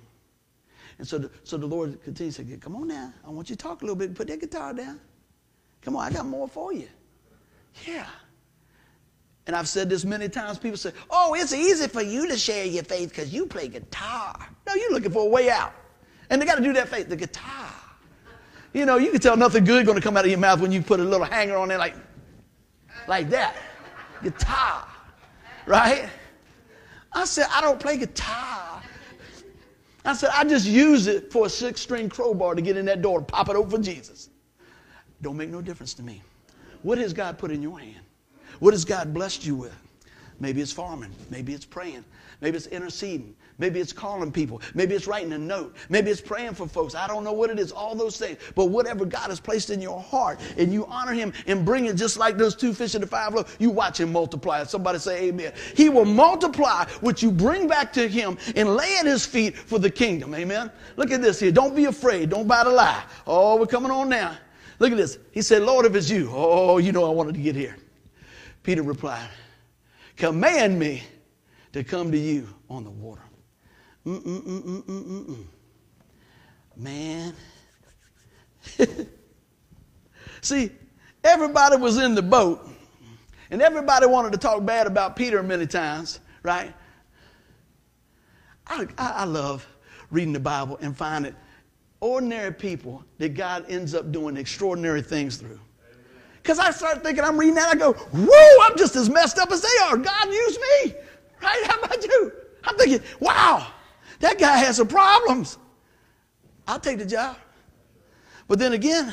And 0.99 1.07
so 1.07 1.18
the, 1.18 1.30
so 1.45 1.57
the 1.57 1.66
Lord 1.66 2.03
continues 2.03 2.36
to 2.36 2.45
say, 2.45 2.57
Come 2.57 2.76
on 2.76 2.88
now. 2.88 3.12
I 3.26 3.30
want 3.30 3.51
you 3.51 3.57
to 3.57 3.62
talk 3.62 3.82
a 3.82 3.84
little 3.84 3.97
bit. 3.97 4.14
Put 4.14 4.28
that 4.28 4.40
guitar 4.40 4.72
down. 4.72 5.01
Come 5.80 5.97
on, 5.97 6.05
I 6.05 6.14
got 6.14 6.26
more 6.26 6.49
for 6.49 6.72
you. 6.72 6.88
Yeah. 7.86 8.07
And 9.47 9.57
I've 9.57 9.68
said 9.68 9.88
this 9.88 10.05
many 10.05 10.28
times. 10.28 10.59
People 10.59 10.76
say, 10.76 10.93
Oh, 11.11 11.34
it's 11.34 11.53
easy 11.53 11.88
for 11.88 12.03
you 12.03 12.28
to 12.28 12.38
share 12.38 12.64
your 12.64 12.84
faith 12.84 13.09
because 13.09 13.32
you 13.32 13.47
play 13.47 13.68
guitar. 13.68 14.49
No, 14.66 14.74
you're 14.74 14.93
looking 14.93 15.11
for 15.11 15.26
a 15.26 15.28
way 15.28 15.51
out. 15.51 15.74
And 16.30 16.40
they 16.40 16.47
got 16.47 16.57
to 16.57 16.62
do 16.62 16.72
that 16.74 16.88
faith, 16.88 17.09
the 17.09 17.16
guitar. 17.16 17.72
You 18.72 18.86
know, 18.86 18.97
you 18.97 19.11
can 19.11 19.20
tell 19.20 19.36
nothing 19.36 19.64
good 19.64 19.84
going 19.84 19.97
to 19.99 20.03
come 20.03 20.16
out 20.16 20.24
of 20.24 20.30
your 20.30 20.40
mouth 20.40 20.61
when 20.61 20.72
you 20.72 20.80
put 20.80 20.99
a 20.99 21.05
little 21.05 21.26
hanger 21.26 21.57
on 21.57 21.68
there 21.68 21.78
like, 21.78 21.95
like 23.07 23.28
that. 23.30 23.57
Guitar. 24.22 24.86
Right? 25.66 26.09
I 27.12 27.24
said, 27.26 27.47
I 27.51 27.61
don't 27.61 27.78
play 27.78 27.99
guitar. 27.99 28.72
I 30.05 30.14
said, 30.14 30.30
I 30.34 30.44
just 30.44 30.66
use 30.66 31.07
it 31.07 31.32
for 31.32 31.46
a 31.46 31.48
six 31.48 31.80
string 31.80 32.09
crowbar 32.09 32.55
to 32.55 32.62
get 32.62 32.76
in 32.76 32.84
that 32.86 33.03
door 33.03 33.18
and 33.18 33.28
pop 33.28 33.48
it 33.48 33.57
open 33.57 33.70
for 33.70 33.78
Jesus. 33.78 34.30
Don't 35.20 35.36
make 35.36 35.50
no 35.50 35.62
difference 35.62 35.94
to 35.94 36.03
me. 36.03 36.22
What 36.82 36.98
has 36.98 37.12
God 37.12 37.38
put 37.38 37.53
in 37.53 37.62
your 37.62 37.78
hand? 37.78 38.00
What 38.59 38.74
has 38.74 38.84
God 38.84 39.14
blessed 39.14 39.46
you 39.46 39.55
with? 39.55 39.76
Maybe 40.40 40.61
it's 40.61 40.72
farming. 40.72 41.11
Maybe 41.30 41.55
it's 41.55 41.64
praying. 41.64 42.05
Maybe 42.40 42.57
it's 42.57 42.66
interceding. 42.66 43.36
Maybe 43.59 43.80
it's 43.80 43.92
calling 43.92 44.32
people. 44.32 44.61
Maybe 44.74 44.94
it's 44.94 45.07
writing 45.07 45.32
a 45.32 45.38
note. 45.38 45.76
Maybe 45.88 46.11
it's 46.11 46.20
praying 46.20 46.55
for 46.55 46.66
folks. 46.66 46.94
I 46.94 47.07
don't 47.07 47.24
know 47.24 47.32
what 47.32 47.50
it 47.50 47.59
is, 47.59 47.72
all 47.72 47.94
those 47.94 48.18
things. 48.18 48.38
But 48.55 48.66
whatever 48.66 49.05
God 49.05 49.28
has 49.28 49.40
placed 49.40 49.70
in 49.70 49.80
your 49.80 50.00
heart 50.00 50.40
and 50.57 50.72
you 50.72 50.86
honor 50.86 51.12
Him 51.12 51.32
and 51.46 51.64
bring 51.64 51.86
it 51.86 51.96
just 51.96 52.16
like 52.16 52.38
those 52.38 52.55
two 52.55 52.72
fish 52.72 52.94
and 52.94 53.03
the 53.03 53.07
five 53.07 53.34
loaves, 53.34 53.57
you 53.59 53.70
watch 53.70 54.00
Him 54.00 54.12
multiply. 54.12 54.64
Somebody 54.64 54.98
say 54.98 55.28
amen. 55.28 55.53
He 55.76 55.88
will 55.88 56.05
multiply 56.05 56.86
what 57.00 57.22
you 57.22 57.30
bring 57.30 57.68
back 57.68 57.92
to 57.94 58.09
Him 58.09 58.38
and 58.57 58.76
lay 58.76 58.96
at 58.98 59.07
His 59.07 59.26
feet 59.26 59.57
for 59.57 59.78
the 59.78 59.90
kingdom. 59.90 60.34
Amen. 60.34 60.70
Look 60.96 61.11
at 61.11 61.22
this 61.22 61.40
here. 61.40 61.53
Don't 61.53 61.76
be 61.76 61.86
afraid. 61.86 62.30
Don't 62.30 62.48
bite 62.48 62.66
a 62.66 62.70
lie. 62.70 63.05
Oh, 63.26 63.57
we're 63.57 63.66
coming 63.66 63.90
on 63.90 64.09
now. 64.09 64.36
Look 64.78 64.90
at 64.90 64.98
this. 64.98 65.18
He 65.30 65.42
said, 65.42 65.62
Lord, 65.62 65.86
if 65.86 65.94
it's 65.94 66.11
you, 66.11 66.28
oh, 66.32 66.78
you 66.78 66.90
know 66.90 67.05
I 67.05 67.11
wanted 67.11 67.34
to 67.34 67.40
get 67.40 67.55
here. 67.55 67.76
Peter 68.62 68.82
replied, 68.82 69.28
Command 70.16 70.78
me 70.78 71.03
to 71.72 71.84
come 71.84 72.11
to 72.12 72.18
you 72.18 72.48
on 72.68 72.84
the 72.84 72.90
water. 72.90 73.22
Mm-mm-mm-mm-mm-mm. 74.07 75.44
Man. 76.76 77.34
See, 80.40 80.70
everybody 81.22 81.76
was 81.76 81.98
in 81.98 82.14
the 82.14 82.22
boat, 82.22 82.68
and 83.50 83.62
everybody 83.62 84.07
wanted 84.07 84.32
to 84.32 84.38
talk 84.38 84.64
bad 84.64 84.86
about 84.86 85.14
Peter 85.14 85.42
many 85.42 85.66
times, 85.66 86.20
right? 86.42 86.72
I, 88.66 88.86
I, 88.98 89.11
I 89.11 89.24
love 89.24 89.66
reading 90.11 90.32
the 90.32 90.40
Bible 90.40 90.78
and 90.80 90.96
finding 90.96 91.34
ordinary 92.00 92.53
people 92.53 93.05
that 93.18 93.30
God 93.30 93.64
ends 93.68 93.94
up 93.94 94.11
doing 94.11 94.36
extraordinary 94.36 95.03
things 95.03 95.36
through. 95.36 95.61
Because 96.42 96.59
I 96.59 96.72
start 96.72 97.05
thinking, 97.05 97.22
I'm 97.22 97.38
reading 97.38 97.55
that, 97.55 97.68
I 97.72 97.76
go, 97.76 97.92
whoa, 97.92 98.66
I'm 98.66 98.76
just 98.76 98.96
as 98.96 99.09
messed 99.09 99.38
up 99.38 99.53
as 99.53 99.62
they 99.62 99.84
are. 99.84 99.96
God 99.96 100.26
used 100.28 100.61
me. 100.61 100.94
Right? 101.40 101.62
How 101.66 101.80
about 101.80 102.05
you? 102.05 102.32
I'm 102.64 102.76
thinking, 102.76 103.00
wow, 103.20 103.68
that 104.23 104.39
guy 104.39 104.57
has 104.57 104.77
some 104.77 104.87
problems. 104.87 105.59
I'll 106.66 106.79
take 106.79 106.99
the 106.99 107.05
job. 107.05 107.37
But 108.47 108.61
then 108.61 108.73
again, 108.73 109.12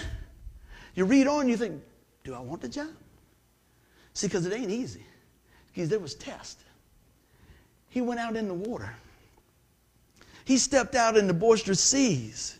you 0.94 1.06
read 1.06 1.26
on, 1.26 1.50
you 1.50 1.58
think, 1.58 1.82
do 2.24 2.36
I 2.36 2.40
want 2.40 2.62
the 2.62 2.70
job? 2.70 2.90
See, 4.14 4.28
because 4.28 4.46
it 4.46 4.54
ain't 4.54 4.70
easy. 4.70 5.04
Because 5.74 5.90
there 5.90 6.00
was 6.00 6.14
test. 6.14 6.60
He 7.90 8.02
went 8.02 8.20
out 8.20 8.36
in 8.36 8.48
the 8.48 8.54
water. 8.54 8.94
He 10.46 10.60
stepped 10.60 10.94
out 10.94 11.18
in 11.18 11.26
the 11.26 11.34
boisterous 11.34 11.82
seas. 11.82 12.60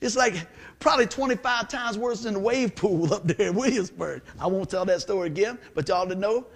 It's 0.00 0.16
like 0.16 0.34
probably 0.80 1.06
25 1.06 1.68
times 1.68 1.96
worse 1.96 2.24
than 2.24 2.34
the 2.34 2.40
wave 2.40 2.74
pool 2.74 3.14
up 3.14 3.28
there 3.28 3.48
in 3.48 3.54
Williamsburg. 3.54 4.22
I 4.40 4.48
won't 4.48 4.68
tell 4.68 4.84
that 4.86 5.02
story 5.02 5.28
again, 5.28 5.56
but 5.74 5.88
y'all 5.88 6.08
to 6.08 6.16
know, 6.16 6.46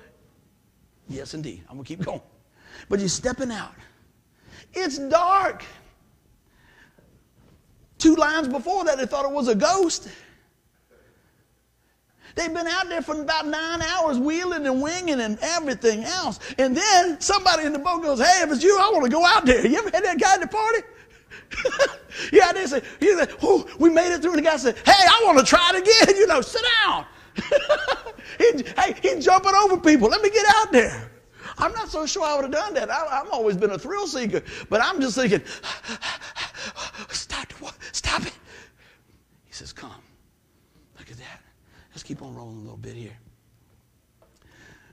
yes, 1.09 1.35
indeed. 1.35 1.63
I'm 1.69 1.77
going 1.77 1.85
to 1.85 1.89
keep 1.97 2.05
going. 2.05 2.23
But 2.89 2.99
you're 2.99 3.09
stepping 3.09 3.53
out. 3.53 3.75
It's 4.75 4.99
dark. 4.99 5.65
Two 7.99 8.17
lines 8.17 8.49
before 8.49 8.85
that, 8.85 8.99
they 8.99 9.07
thought 9.07 9.25
it 9.25 9.31
was 9.31 9.49
a 9.49 9.55
ghost. 9.55 10.09
They've 12.35 12.53
been 12.53 12.67
out 12.67 12.89
there 12.89 13.01
for 13.01 13.21
about 13.21 13.47
nine 13.47 13.81
hours 13.81 14.19
wheeling 14.19 14.67
and 14.67 14.83
winging 14.83 15.21
and 15.21 15.39
everything 15.41 16.03
else. 16.03 16.41
And 16.59 16.77
then 16.77 17.21
somebody 17.21 17.65
in 17.65 17.73
the 17.73 17.79
boat 17.79 18.03
goes, 18.03 18.19
Hey, 18.19 18.43
if 18.43 18.51
it's 18.51 18.63
you, 18.63 18.77
I 18.77 18.91
want 18.93 19.05
to 19.05 19.11
go 19.11 19.25
out 19.25 19.47
there. 19.47 19.65
You 19.67 19.79
ever 19.79 19.91
had 19.91 20.05
that 20.05 20.21
guy 20.21 20.35
at 20.35 20.41
the 20.41 20.49
party? 20.49 20.81
yeah, 22.33 22.53
they 22.53 22.67
say, 22.67 22.83
oh, 23.43 23.67
we 23.79 23.91
made 23.91 24.13
it 24.13 24.23
through. 24.23 24.33
And 24.33 24.39
the 24.39 24.49
guy 24.49 24.57
said, 24.57 24.77
hey, 24.85 24.93
I 24.93 25.23
want 25.25 25.39
to 25.39 25.45
try 25.45 25.73
it 25.75 25.83
again. 25.83 26.17
You 26.25 26.27
know, 26.27 26.41
sit 26.41 26.63
down. 26.85 27.07
he, 28.39 28.65
hey, 28.79 28.95
he's 29.03 29.25
jumping 29.25 29.53
over 29.55 29.77
people. 29.79 30.09
Let 30.09 30.23
me 30.23 30.31
get 30.31 30.47
out 30.57 30.73
there. 30.73 31.11
So 31.95 32.07
sure 32.07 32.25
I 32.25 32.35
would 32.35 32.43
have 32.43 32.53
done 32.53 32.75
that. 32.75 32.91
I, 32.91 33.19
have 33.19 33.29
always 33.31 33.57
been 33.57 33.71
a 33.71 33.79
thrill 33.79 34.09
seeker, 34.09 34.43
but 34.69 34.81
I'm 34.83 35.01
just 35.01 35.15
thinking, 35.15 35.41
stop, 37.09 37.53
stop 37.93 38.27
it. 38.27 38.33
He 39.45 39.53
says, 39.53 39.73
come. 39.73 40.03
Look 40.99 41.09
at 41.09 41.17
that. 41.19 41.41
Let's 41.93 42.03
keep 42.03 42.21
on 42.21 42.35
rolling 42.35 42.57
a 42.57 42.61
little 42.63 42.79
bit 42.79 42.97
here. 42.97 43.17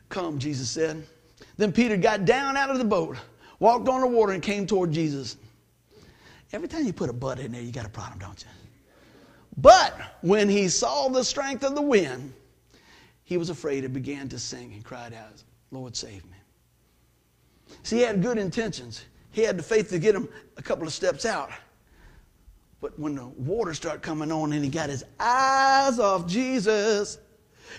Come, 0.10 0.38
Jesus 0.38 0.70
said. 0.70 1.04
Then 1.58 1.72
Peter 1.72 1.98
got 1.98 2.26
down 2.26 2.56
out 2.56 2.70
of 2.70 2.78
the 2.78 2.86
boat, 2.86 3.18
walked 3.58 3.90
on 3.90 4.02
the 4.02 4.08
water, 4.08 4.34
and 4.34 4.44
came 4.44 4.68
toward 4.68 4.92
Jesus. 4.92 5.38
Every 6.54 6.68
time 6.68 6.86
you 6.86 6.94
put 6.94 7.10
a 7.10 7.14
but 7.14 7.40
in 7.40 7.52
there, 7.52 7.64
you 7.64 7.72
got 7.72 7.88
a 7.88 7.90
problem, 7.90 8.20
don't 8.20 8.40
you? 8.44 8.50
But 9.58 10.00
when 10.22 10.48
he 10.48 10.70
saw 10.70 11.10
the 11.10 11.24
strength 11.24 11.64
of 11.64 11.74
the 11.74 11.82
wind, 11.82 12.32
he 13.24 13.38
was 13.38 13.50
afraid 13.50 13.86
and 13.86 13.92
began 13.92 14.30
to 14.30 14.38
sing 14.38 14.74
and 14.74 14.86
cried 14.86 15.16
out, 15.16 15.42
Lord, 15.72 15.96
save 15.96 16.24
me. 16.26 16.38
See, 17.84 17.98
he 17.98 18.02
had 18.02 18.22
good 18.22 18.38
intentions. 18.38 19.06
He 19.32 19.42
had 19.42 19.58
the 19.58 19.64
faith 19.64 19.90
to 19.90 20.00
get 20.00 20.16
him 20.16 20.28
a 20.58 20.62
couple 20.62 20.86
of 20.86 20.94
steps 20.94 21.26
out. 21.26 21.52
But 22.82 22.98
when 23.00 23.16
the 23.16 23.28
water 23.28 23.74
started 23.74 24.02
coming 24.02 24.32
on 24.32 24.54
and 24.54 24.64
he 24.64 24.70
got 24.70 24.90
his 24.90 25.06
eyes 25.20 26.00
off 26.00 26.28
Jesus 26.28 27.20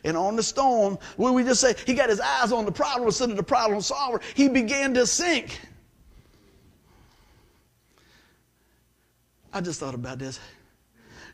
and 0.04 0.16
on 0.16 0.36
the 0.36 0.42
storm, 0.42 0.98
when 1.16 1.34
we 1.34 1.42
just 1.42 1.60
say 1.60 1.74
he 1.86 1.94
got 1.94 2.08
his 2.08 2.20
eyes 2.20 2.52
on 2.52 2.64
the 2.64 2.72
problem 2.72 3.08
instead 3.08 3.30
of 3.30 3.36
the 3.36 3.42
problem 3.42 3.80
solver, 3.80 4.20
he 4.34 4.48
began 4.48 4.94
to 4.94 5.06
sink. 5.06 5.60
I 9.52 9.60
just 9.60 9.80
thought 9.80 9.94
about 9.94 10.18
this. 10.18 10.38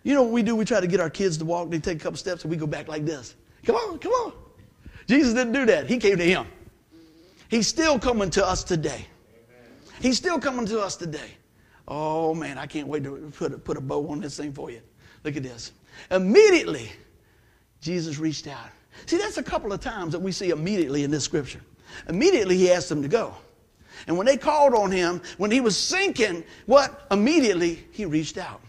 You 0.02 0.14
know 0.14 0.22
what 0.22 0.32
we 0.32 0.42
do? 0.42 0.56
We 0.56 0.64
try 0.64 0.80
to 0.80 0.86
get 0.86 1.00
our 1.00 1.10
kids 1.10 1.38
to 1.38 1.44
walk. 1.44 1.70
They 1.70 1.78
take 1.78 1.98
a 1.98 2.00
couple 2.00 2.16
steps 2.16 2.42
and 2.42 2.50
we 2.50 2.56
go 2.56 2.66
back 2.66 2.88
like 2.88 3.04
this. 3.04 3.36
Come 3.64 3.76
on, 3.76 3.98
come 3.98 4.12
on. 4.12 4.32
Jesus 5.06 5.34
didn't 5.34 5.52
do 5.52 5.66
that. 5.66 5.88
He 5.88 5.98
came 5.98 6.16
to 6.16 6.24
him. 6.24 6.46
He's 7.48 7.66
still 7.66 7.98
coming 7.98 8.30
to 8.30 8.46
us 8.46 8.62
today. 8.62 9.06
He's 10.00 10.16
still 10.16 10.38
coming 10.38 10.66
to 10.66 10.80
us 10.80 10.96
today. 10.96 11.30
Oh 11.86 12.34
man, 12.34 12.58
I 12.58 12.66
can't 12.66 12.86
wait 12.86 13.04
to 13.04 13.32
put 13.36 13.52
a, 13.52 13.58
put 13.58 13.76
a 13.76 13.80
bow 13.80 14.08
on 14.10 14.20
this 14.20 14.36
thing 14.36 14.52
for 14.52 14.70
you. 14.70 14.80
Look 15.24 15.36
at 15.36 15.42
this. 15.42 15.72
Immediately, 16.10 16.92
Jesus 17.80 18.18
reached 18.18 18.46
out. 18.46 18.68
See, 19.06 19.16
that's 19.16 19.38
a 19.38 19.42
couple 19.42 19.72
of 19.72 19.80
times 19.80 20.12
that 20.12 20.18
we 20.20 20.32
see 20.32 20.50
immediately 20.50 21.04
in 21.04 21.10
this 21.10 21.24
scripture. 21.24 21.60
Immediately, 22.08 22.56
he 22.56 22.70
asked 22.70 22.88
them 22.88 23.02
to 23.02 23.08
go. 23.08 23.34
And 24.06 24.16
when 24.16 24.26
they 24.26 24.36
called 24.36 24.74
on 24.74 24.90
him, 24.90 25.20
when 25.38 25.50
he 25.50 25.60
was 25.60 25.76
sinking, 25.76 26.44
what? 26.66 27.06
Immediately 27.10 27.84
he 27.90 28.04
reached 28.04 28.38
out. 28.38 28.60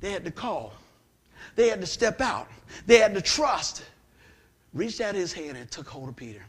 They 0.00 0.10
had 0.10 0.24
to 0.24 0.30
call. 0.30 0.72
They 1.54 1.68
had 1.68 1.80
to 1.80 1.86
step 1.86 2.20
out. 2.20 2.48
They 2.86 2.98
had 2.98 3.14
to 3.14 3.20
trust. 3.20 3.84
Reached 4.72 5.00
out 5.00 5.14
his 5.14 5.32
hand 5.32 5.56
and 5.56 5.70
took 5.70 5.86
hold 5.86 6.08
of 6.08 6.16
Peter. 6.16 6.42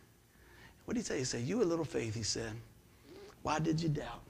What 0.86 0.96
did 0.96 1.02
he 1.02 1.06
say? 1.06 1.18
He 1.20 1.24
said, 1.24 1.42
You 1.42 1.62
a 1.62 1.66
little 1.66 1.86
faith, 1.86 2.16
he 2.16 2.24
said. 2.24 2.54
Why 3.42 3.60
did 3.60 3.82
you 3.82 3.90
doubt? 3.90 4.22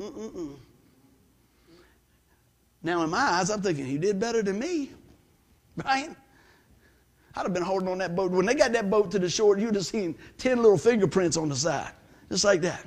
Mm-mm-mm. 0.00 0.56
Now, 2.82 3.02
in 3.02 3.10
my 3.10 3.18
eyes, 3.18 3.50
I'm 3.50 3.62
thinking, 3.62 3.86
he 3.86 3.96
did 3.96 4.20
better 4.20 4.42
than 4.42 4.58
me, 4.58 4.90
right? 5.84 6.10
I'd 7.36 7.42
have 7.42 7.54
been 7.54 7.62
holding 7.62 7.88
on 7.88 7.98
that 7.98 8.14
boat. 8.14 8.30
When 8.30 8.46
they 8.46 8.54
got 8.54 8.72
that 8.72 8.90
boat 8.90 9.10
to 9.12 9.18
the 9.18 9.28
shore, 9.28 9.58
you'd 9.58 9.74
have 9.74 9.86
seen 9.86 10.14
10 10.38 10.58
little 10.62 10.78
fingerprints 10.78 11.36
on 11.36 11.48
the 11.48 11.56
side, 11.56 11.92
just 12.28 12.44
like 12.44 12.60
that. 12.60 12.86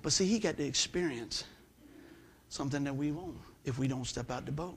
But 0.00 0.12
see, 0.12 0.26
he 0.26 0.38
got 0.38 0.56
to 0.56 0.64
experience 0.64 1.44
something 2.48 2.82
that 2.84 2.94
we 2.94 3.12
won't 3.12 3.36
if 3.64 3.78
we 3.78 3.86
don't 3.86 4.06
step 4.06 4.30
out 4.30 4.46
the 4.46 4.52
boat. 4.52 4.76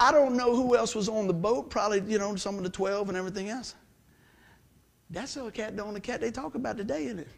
I 0.00 0.10
don't 0.10 0.34
know 0.34 0.56
who 0.56 0.76
else 0.76 0.94
was 0.94 1.10
on 1.10 1.26
the 1.26 1.34
boat, 1.34 1.68
probably, 1.68 2.02
you 2.10 2.18
know, 2.18 2.34
some 2.34 2.56
of 2.56 2.64
the 2.64 2.70
12 2.70 3.10
and 3.10 3.18
everything 3.18 3.50
else. 3.50 3.74
That's 5.10 5.36
a 5.36 5.50
cat 5.50 5.76
the 5.76 6.00
cat 6.00 6.20
they 6.22 6.30
talk 6.30 6.54
about 6.54 6.78
today, 6.78 7.04
isn't 7.04 7.18
it? 7.18 7.28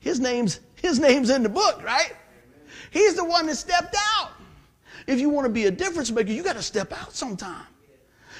His 0.00 0.18
name's, 0.18 0.60
his 0.74 0.98
name's 0.98 1.30
in 1.30 1.44
the 1.44 1.48
book, 1.48 1.82
right? 1.84 2.12
He's 2.90 3.14
the 3.14 3.24
one 3.24 3.46
that 3.46 3.56
stepped 3.56 3.94
out. 4.16 4.32
If 5.06 5.20
you 5.20 5.28
want 5.28 5.46
to 5.46 5.52
be 5.52 5.66
a 5.66 5.70
difference 5.70 6.10
maker, 6.10 6.32
you 6.32 6.42
got 6.42 6.56
to 6.56 6.62
step 6.62 6.92
out 6.92 7.14
sometime. 7.14 7.66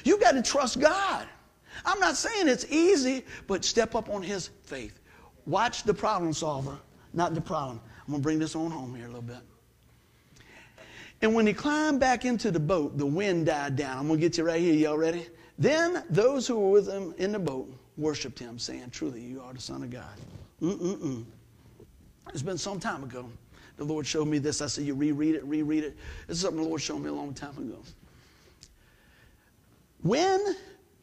You 0.04 0.18
got 0.18 0.32
to 0.32 0.42
trust 0.42 0.80
God. 0.80 1.26
I'm 1.84 2.00
not 2.00 2.16
saying 2.16 2.48
it's 2.48 2.66
easy, 2.70 3.24
but 3.46 3.64
step 3.64 3.94
up 3.94 4.08
on 4.08 4.22
his 4.22 4.48
faith. 4.64 4.98
Watch 5.46 5.84
the 5.84 5.94
problem 5.94 6.32
solver, 6.32 6.78
not 7.12 7.34
the 7.34 7.40
problem. 7.40 7.80
I'm 8.00 8.12
going 8.12 8.20
to 8.20 8.22
bring 8.22 8.38
this 8.38 8.56
on 8.56 8.70
home 8.70 8.94
here 8.94 9.04
a 9.04 9.08
little 9.08 9.22
bit. 9.22 9.38
And 11.20 11.34
when 11.34 11.46
he 11.46 11.52
climbed 11.52 11.98
back 11.98 12.24
into 12.24 12.50
the 12.50 12.60
boat, 12.60 12.96
the 12.96 13.06
wind 13.06 13.46
died 13.46 13.76
down. 13.76 13.98
I'm 13.98 14.06
going 14.06 14.20
to 14.20 14.26
get 14.26 14.38
you 14.38 14.44
right 14.44 14.60
here. 14.60 14.74
Y'all 14.74 14.96
ready? 14.96 15.26
Then 15.58 16.04
those 16.08 16.46
who 16.46 16.58
were 16.58 16.70
with 16.70 16.88
him 16.88 17.14
in 17.18 17.32
the 17.32 17.38
boat 17.38 17.72
worshiped 17.96 18.38
him, 18.38 18.58
saying, 18.58 18.90
Truly, 18.90 19.20
you 19.20 19.40
are 19.40 19.52
the 19.52 19.60
Son 19.60 19.82
of 19.82 19.90
God. 19.90 20.16
Mm-mm-mm. 20.62 21.24
It's 22.32 22.42
been 22.42 22.58
some 22.58 22.78
time 22.78 23.02
ago. 23.02 23.28
The 23.76 23.84
Lord 23.84 24.06
showed 24.06 24.28
me 24.28 24.38
this. 24.38 24.62
I 24.62 24.66
said, 24.66 24.84
You 24.84 24.94
reread 24.94 25.34
it, 25.34 25.44
reread 25.44 25.84
it. 25.84 25.96
This 26.28 26.36
is 26.36 26.42
something 26.42 26.62
the 26.62 26.68
Lord 26.68 26.80
showed 26.80 27.00
me 27.00 27.08
a 27.08 27.12
long 27.12 27.34
time 27.34 27.56
ago. 27.58 27.78
When 30.02 30.56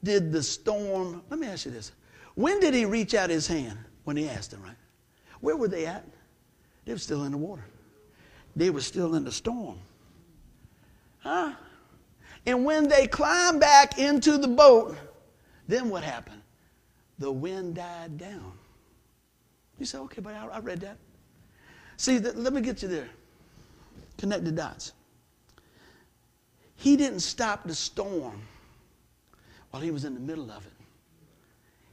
did 0.04 0.32
the 0.32 0.42
storm, 0.42 1.22
let 1.30 1.40
me 1.40 1.48
ask 1.48 1.66
you 1.66 1.72
this. 1.72 1.92
When 2.36 2.60
did 2.60 2.74
he 2.74 2.86
reach 2.86 3.14
out 3.14 3.30
his 3.30 3.48
hand? 3.48 3.78
When 4.06 4.16
he 4.16 4.30
asked 4.30 4.52
them, 4.52 4.62
right? 4.64 4.76
Where 5.42 5.58
were 5.58 5.68
they 5.68 5.86
at? 5.86 6.06
They 6.86 6.94
were 6.94 7.00
still 7.00 7.24
in 7.24 7.32
the 7.32 7.38
water. 7.38 7.66
They 8.56 8.70
were 8.70 8.82
still 8.82 9.16
in 9.16 9.26
the 9.26 9.32
storm. 9.32 9.80
Huh? 11.26 11.54
And 12.46 12.64
when 12.64 12.88
they 12.88 13.08
climbed 13.08 13.60
back 13.60 13.98
into 13.98 14.38
the 14.38 14.48
boat, 14.48 14.96
then 15.68 15.90
what 15.90 16.04
happened? 16.04 16.42
The 17.18 17.32
wind 17.32 17.76
died 17.76 18.20
down. 18.20 18.52
You 19.80 19.88
say, 19.88 19.98
okay, 19.98 20.22
but 20.22 20.36
I, 20.36 20.60
read 20.60 20.82
that. 20.82 20.98
See, 21.98 22.20
th- 22.20 22.36
let 22.36 22.54
me 22.54 22.62
get 22.62 22.84
you 22.84 22.88
there. 22.88 23.10
Connect 24.20 24.46
the 24.46 24.52
dots. 24.52 24.94
He 26.76 26.96
didn't 26.96 27.22
stop 27.22 27.64
the 27.66 27.74
storm 27.74 28.40
while 29.72 29.82
he 29.82 29.90
was 29.90 30.06
in 30.06 30.14
the 30.14 30.20
middle 30.20 30.52
of 30.52 30.64
it. 30.66 30.74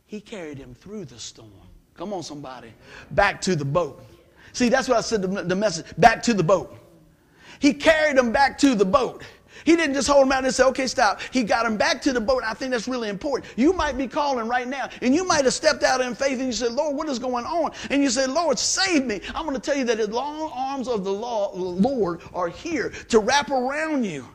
He 0.04 0.20
carried 0.20 0.58
him 0.58 0.74
through 0.74 1.06
the 1.06 1.18
storm. 1.18 1.50
Come 1.94 2.12
on, 2.12 2.22
somebody. 2.22 2.72
Back 3.12 3.40
to 3.42 3.56
the 3.56 3.64
boat. 3.64 4.04
See, 4.52 4.68
that's 4.68 4.88
what 4.88 4.98
I 4.98 5.00
said 5.00 5.22
the, 5.22 5.28
the 5.28 5.56
message 5.56 5.86
back 5.96 6.22
to 6.24 6.34
the 6.34 6.42
boat. 6.42 6.81
He 7.62 7.72
carried 7.72 8.18
him 8.18 8.32
back 8.32 8.58
to 8.58 8.74
the 8.74 8.84
boat. 8.84 9.22
He 9.64 9.76
didn't 9.76 9.94
just 9.94 10.08
hold 10.08 10.26
him 10.26 10.32
out 10.32 10.44
and 10.44 10.52
say, 10.52 10.64
okay, 10.64 10.88
stop. 10.88 11.20
He 11.30 11.44
got 11.44 11.64
him 11.64 11.76
back 11.76 12.02
to 12.02 12.12
the 12.12 12.20
boat. 12.20 12.42
I 12.44 12.54
think 12.54 12.72
that's 12.72 12.88
really 12.88 13.08
important. 13.08 13.52
You 13.56 13.72
might 13.72 13.96
be 13.96 14.08
calling 14.08 14.48
right 14.48 14.66
now, 14.66 14.88
and 15.00 15.14
you 15.14 15.24
might 15.24 15.44
have 15.44 15.54
stepped 15.54 15.84
out 15.84 16.00
in 16.00 16.16
faith 16.16 16.38
and 16.38 16.48
you 16.48 16.52
said, 16.52 16.72
Lord, 16.72 16.96
what 16.96 17.08
is 17.08 17.20
going 17.20 17.44
on? 17.44 17.70
And 17.90 18.02
you 18.02 18.10
said, 18.10 18.30
Lord, 18.30 18.58
save 18.58 19.06
me. 19.06 19.20
I'm 19.32 19.46
going 19.46 19.54
to 19.54 19.60
tell 19.60 19.76
you 19.76 19.84
that 19.84 19.98
the 19.98 20.08
long 20.08 20.50
arms 20.52 20.88
of 20.88 21.04
the 21.04 21.12
Lord 21.12 22.22
are 22.34 22.48
here 22.48 22.90
to 22.90 23.20
wrap 23.20 23.52
around 23.52 24.02
you. 24.02 24.26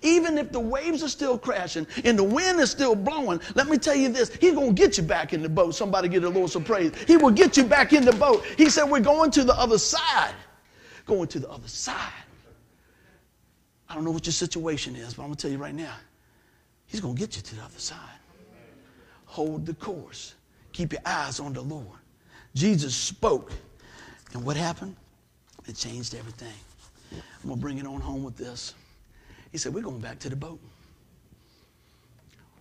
Even 0.00 0.38
if 0.38 0.50
the 0.50 0.60
waves 0.60 1.02
are 1.02 1.08
still 1.08 1.36
crashing 1.36 1.86
and 2.04 2.18
the 2.18 2.24
wind 2.24 2.60
is 2.60 2.70
still 2.70 2.94
blowing, 2.94 3.42
let 3.56 3.68
me 3.68 3.76
tell 3.76 3.94
you 3.94 4.08
this 4.08 4.34
He's 4.36 4.54
going 4.54 4.74
to 4.74 4.82
get 4.82 4.96
you 4.96 5.02
back 5.02 5.34
in 5.34 5.42
the 5.42 5.50
boat. 5.50 5.74
Somebody 5.74 6.08
get 6.08 6.22
the 6.22 6.30
Lord 6.30 6.48
some 6.48 6.64
praise. 6.64 6.92
He 7.06 7.18
will 7.18 7.32
get 7.32 7.58
you 7.58 7.64
back 7.64 7.92
in 7.92 8.06
the 8.06 8.12
boat. 8.12 8.42
He 8.56 8.70
said, 8.70 8.84
We're 8.84 9.00
going 9.00 9.30
to 9.32 9.44
the 9.44 9.54
other 9.54 9.76
side. 9.76 10.34
Going 11.04 11.28
to 11.28 11.40
the 11.40 11.50
other 11.50 11.68
side. 11.68 12.12
I 13.90 13.94
don't 13.94 14.04
know 14.04 14.12
what 14.12 14.24
your 14.24 14.32
situation 14.32 14.94
is, 14.94 15.14
but 15.14 15.22
I'm 15.22 15.28
going 15.28 15.36
to 15.36 15.42
tell 15.42 15.50
you 15.50 15.58
right 15.58 15.74
now 15.74 15.94
He's 16.86 17.00
going 17.00 17.14
to 17.14 17.20
get 17.20 17.36
you 17.36 17.42
to 17.42 17.56
the 17.56 17.62
other 17.62 17.78
side. 17.78 17.98
Hold 19.26 19.64
the 19.64 19.74
course. 19.74 20.34
Keep 20.72 20.92
your 20.92 21.02
eyes 21.06 21.38
on 21.38 21.52
the 21.52 21.60
Lord. 21.60 21.98
Jesus 22.54 22.94
spoke. 22.94 23.52
And 24.32 24.44
what 24.44 24.56
happened? 24.56 24.96
It 25.66 25.76
changed 25.76 26.16
everything. 26.16 26.52
I'm 27.12 27.48
going 27.48 27.56
to 27.56 27.60
bring 27.60 27.78
it 27.78 27.86
on 27.86 28.00
home 28.00 28.24
with 28.24 28.36
this. 28.36 28.74
He 29.52 29.58
said, 29.58 29.72
We're 29.72 29.82
going 29.82 30.00
back 30.00 30.18
to 30.20 30.28
the 30.28 30.36
boat. 30.36 30.60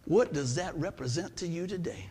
What 0.06 0.32
does 0.34 0.56
that 0.56 0.76
represent 0.76 1.36
to 1.38 1.48
you 1.48 1.66
today? 1.66 2.08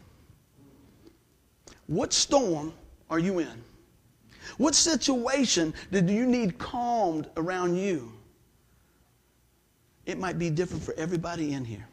What 1.87 2.13
storm 2.13 2.73
are 3.11 3.19
you 3.19 3.39
in? 3.39 3.63
What 4.57 4.75
situation 4.75 5.75
do 5.93 6.05
you 6.13 6.27
need 6.27 6.59
calmed 6.59 7.29
around 7.37 7.77
you? 7.77 8.13
It 10.09 10.19
might 10.19 10.39
be 10.39 10.49
different 10.49 10.83
for 10.83 10.95
everybody 10.95 11.53
in 11.53 11.67
here, 11.67 11.87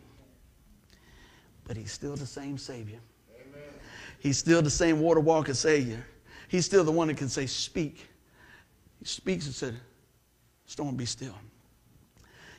but 1.66 1.76
He's 1.76 1.92
still 1.92 2.16
the 2.16 2.26
same 2.26 2.58
Savior. 2.58 3.00
Amen. 3.36 3.62
He's 4.20 4.38
still 4.38 4.62
the 4.62 4.70
same 4.70 5.02
water 5.02 5.20
walking 5.20 5.54
Savior. 5.54 6.04
He's 6.48 6.66
still 6.66 6.86
the 6.86 6.94
one 6.94 7.10
that 7.10 7.18
can 7.18 7.28
say, 7.28 7.46
Speak. 7.46 8.08
He 9.00 9.06
speaks 9.06 9.48
and 9.48 9.54
said, 9.54 9.76
Storm, 10.66 10.96
be 10.96 11.06
still. 11.06 11.36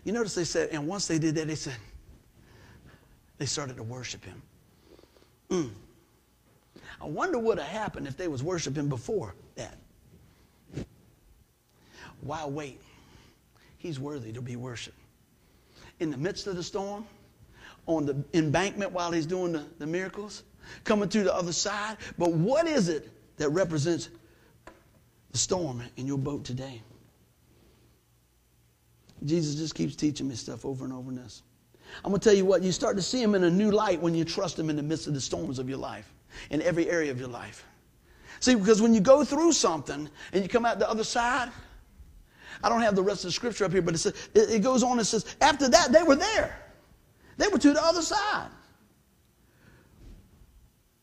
You 0.05 0.13
notice 0.13 0.35
they 0.35 0.45
said, 0.45 0.69
and 0.73 0.87
once 0.87 1.07
they 1.07 1.19
did 1.19 1.35
that, 1.37 1.49
they 1.49 1.55
said, 1.55 1.77
they 3.39 3.47
started 3.47 3.77
to 3.77 3.83
worship 3.83 4.27
him. 4.27 4.43
Mm. 5.49 5.71
I 7.01 7.07
wonder 7.07 7.39
what 7.39 7.57
would 7.57 7.59
have 7.61 7.69
happened 7.69 8.07
if 8.07 8.19
they 8.19 8.29
was 8.29 8.43
worshiping 8.43 8.91
before 8.91 9.35
that. 9.55 9.79
Why 12.21 12.45
wait? 12.45 12.83
He's 13.79 13.99
worthy 13.99 14.33
to 14.33 14.43
be 14.43 14.57
worshiped. 14.57 14.99
In 15.99 16.11
the 16.11 16.17
midst 16.17 16.47
of 16.47 16.57
the 16.57 16.63
storm, 16.63 17.07
on 17.87 18.05
the 18.05 18.23
embankment 18.35 18.93
while 18.93 19.13
he's 19.13 19.27
doing 19.27 19.53
the, 19.53 19.65
the 19.79 19.87
miracles, 19.87 20.43
coming 20.85 21.09
to 21.09 21.23
the 21.23 21.35
other 21.35 21.53
side. 21.53 21.97
But 22.19 22.33
what 22.33 22.67
is 22.67 22.89
it 22.89 23.09
that 23.37 23.49
represents 23.51 24.09
the 25.31 25.39
storm 25.39 25.83
in 25.97 26.07
your 26.07 26.19
boat 26.19 26.45
today? 26.45 26.83
Jesus 29.25 29.55
just 29.55 29.75
keeps 29.75 29.97
teaching 29.97 30.29
me 30.29 30.35
stuff 30.35 30.65
over 30.65 30.85
and 30.85 30.93
over 30.93 31.11
in 31.11 31.17
this. 31.17 31.43
I'm 32.05 32.11
going 32.11 32.21
to 32.21 32.29
tell 32.29 32.37
you 32.37 32.45
what, 32.45 32.63
you 32.63 32.73
start 32.73 32.97
to 32.97 33.03
see 33.03 33.23
him 33.23 33.35
in 33.35 33.45
a 33.45 33.51
new 33.51 33.71
light 33.71 34.01
when 34.01 34.15
you 34.15 34.25
trust 34.25 34.59
him 34.59 34.69
in 34.69 34.77
the 34.77 34.83
midst 34.83 35.07
of 35.07 35.15
the 35.15 35.21
storms 35.21 35.59
of 35.59 35.69
your 35.69 35.79
life, 35.79 36.13
in 36.51 36.61
every 36.63 36.91
area 36.91 37.11
of 37.11 37.19
your 37.19 37.29
life. 37.29 37.65
See, 38.41 38.55
because 38.55 38.83
when 38.83 38.93
you 38.93 39.01
go 39.01 39.25
through 39.25 39.53
something 39.53 40.11
and 40.33 40.43
you 40.43 40.49
come 40.49 40.67
out 40.67 40.79
the 40.79 40.91
other 40.91 41.05
side, 41.05 41.51
I 42.63 42.69
don't 42.69 42.81
have 42.81 42.95
the 42.95 43.03
rest 43.03 43.25
of 43.25 43.29
the 43.29 43.33
scripture 43.33 43.65
up 43.65 43.73
here, 43.73 43.83
but 43.83 43.95
it, 43.95 43.99
says, 43.99 44.15
it 44.35 44.63
goes 44.63 44.83
on 44.83 44.99
and 44.99 45.07
says, 45.07 45.37
after 45.41 45.69
that, 45.69 45.93
they 45.93 46.03
were 46.03 46.17
there. 46.17 46.59
They 47.37 47.49
were 47.49 47.59
to 47.59 47.73
the 47.73 47.85
other 47.85 48.03
side. 48.03 48.49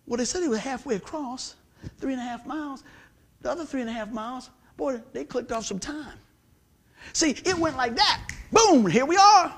Well, 0.06 0.18
they 0.18 0.26
said 0.26 0.42
he 0.42 0.50
was 0.50 0.60
halfway 0.60 0.96
across, 0.96 1.56
three 2.00 2.14
and 2.14 2.22
a 2.22 2.26
half 2.26 2.46
miles. 2.46 2.84
The 3.42 3.52
other 3.52 3.66
three 3.66 3.82
and 3.82 3.90
a 3.90 3.94
half 3.94 4.12
miles, 4.12 4.50
boy, 4.78 5.02
they 5.14 5.24
clicked 5.26 5.52
off 5.52 5.66
some 5.66 5.80
time. 5.80 6.18
See, 7.12 7.32
it 7.32 7.58
went 7.58 7.76
like 7.76 7.96
that. 7.96 8.22
Boom, 8.52 8.86
here 8.86 9.06
we 9.06 9.18
are. 9.18 9.54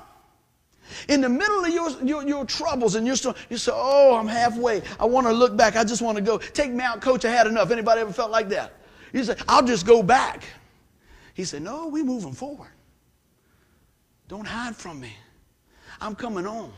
In 1.08 1.20
the 1.20 1.28
middle 1.28 1.64
of 1.64 1.70
your, 1.70 1.90
your, 2.02 2.26
your 2.26 2.44
troubles 2.44 2.94
and 2.94 3.06
your 3.06 3.16
storm, 3.16 3.34
you 3.50 3.56
say, 3.56 3.72
Oh, 3.74 4.16
I'm 4.16 4.28
halfway. 4.28 4.82
I 5.00 5.04
want 5.04 5.26
to 5.26 5.32
look 5.32 5.56
back. 5.56 5.76
I 5.76 5.84
just 5.84 6.02
want 6.02 6.16
to 6.16 6.22
go. 6.22 6.38
Take 6.38 6.72
me 6.72 6.82
out, 6.82 7.00
coach. 7.00 7.24
I 7.24 7.30
had 7.30 7.46
enough. 7.46 7.70
Anybody 7.70 8.00
ever 8.00 8.12
felt 8.12 8.30
like 8.30 8.48
that? 8.50 8.74
You 9.12 9.24
say, 9.24 9.36
I'll 9.48 9.64
just 9.64 9.86
go 9.86 10.02
back. 10.02 10.44
He 11.36 11.44
said, 11.44 11.60
No, 11.60 11.88
we 11.88 12.02
moving 12.02 12.32
forward. 12.32 12.70
Don't 14.26 14.46
hide 14.46 14.74
from 14.74 14.98
me. 14.98 15.12
I'm 16.00 16.14
coming 16.14 16.46
on. 16.46 16.72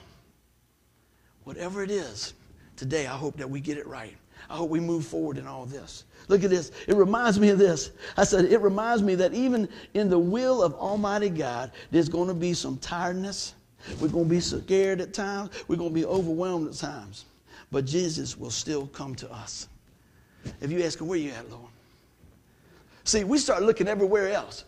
Whatever 1.44 1.84
it 1.84 1.92
is, 1.92 2.34
today 2.74 3.06
I 3.06 3.16
hope 3.16 3.36
that 3.36 3.48
we 3.48 3.60
get 3.60 3.78
it 3.78 3.86
right. 3.86 4.16
I 4.50 4.56
hope 4.56 4.68
we 4.68 4.80
move 4.80 5.06
forward 5.06 5.38
in 5.38 5.46
all 5.46 5.64
this. 5.64 6.04
Look 6.26 6.42
at 6.42 6.50
this. 6.50 6.72
It 6.88 6.96
reminds 6.96 7.38
me 7.38 7.50
of 7.50 7.58
this. 7.60 7.92
I 8.16 8.24
said, 8.24 8.46
it 8.46 8.60
reminds 8.60 9.00
me 9.00 9.14
that 9.14 9.32
even 9.32 9.68
in 9.94 10.10
the 10.10 10.18
will 10.18 10.60
of 10.60 10.74
Almighty 10.74 11.28
God, 11.28 11.70
there's 11.92 12.08
going 12.08 12.26
to 12.26 12.34
be 12.34 12.52
some 12.52 12.78
tiredness. 12.78 13.54
We're 14.00 14.08
going 14.08 14.24
to 14.24 14.30
be 14.30 14.40
scared 14.40 15.00
at 15.00 15.14
times. 15.14 15.50
We're 15.68 15.76
going 15.76 15.90
to 15.90 15.94
be 15.94 16.04
overwhelmed 16.04 16.68
at 16.68 16.74
times. 16.74 17.26
But 17.70 17.84
Jesus 17.84 18.36
will 18.36 18.50
still 18.50 18.88
come 18.88 19.14
to 19.16 19.32
us. 19.32 19.68
If 20.60 20.72
you 20.72 20.82
ask 20.82 21.00
him, 21.00 21.06
where 21.06 21.18
you 21.18 21.30
at, 21.30 21.48
Lord? 21.48 21.70
See, 23.08 23.24
we 23.24 23.38
start 23.38 23.62
looking 23.62 23.88
everywhere 23.88 24.28
else. 24.28 24.64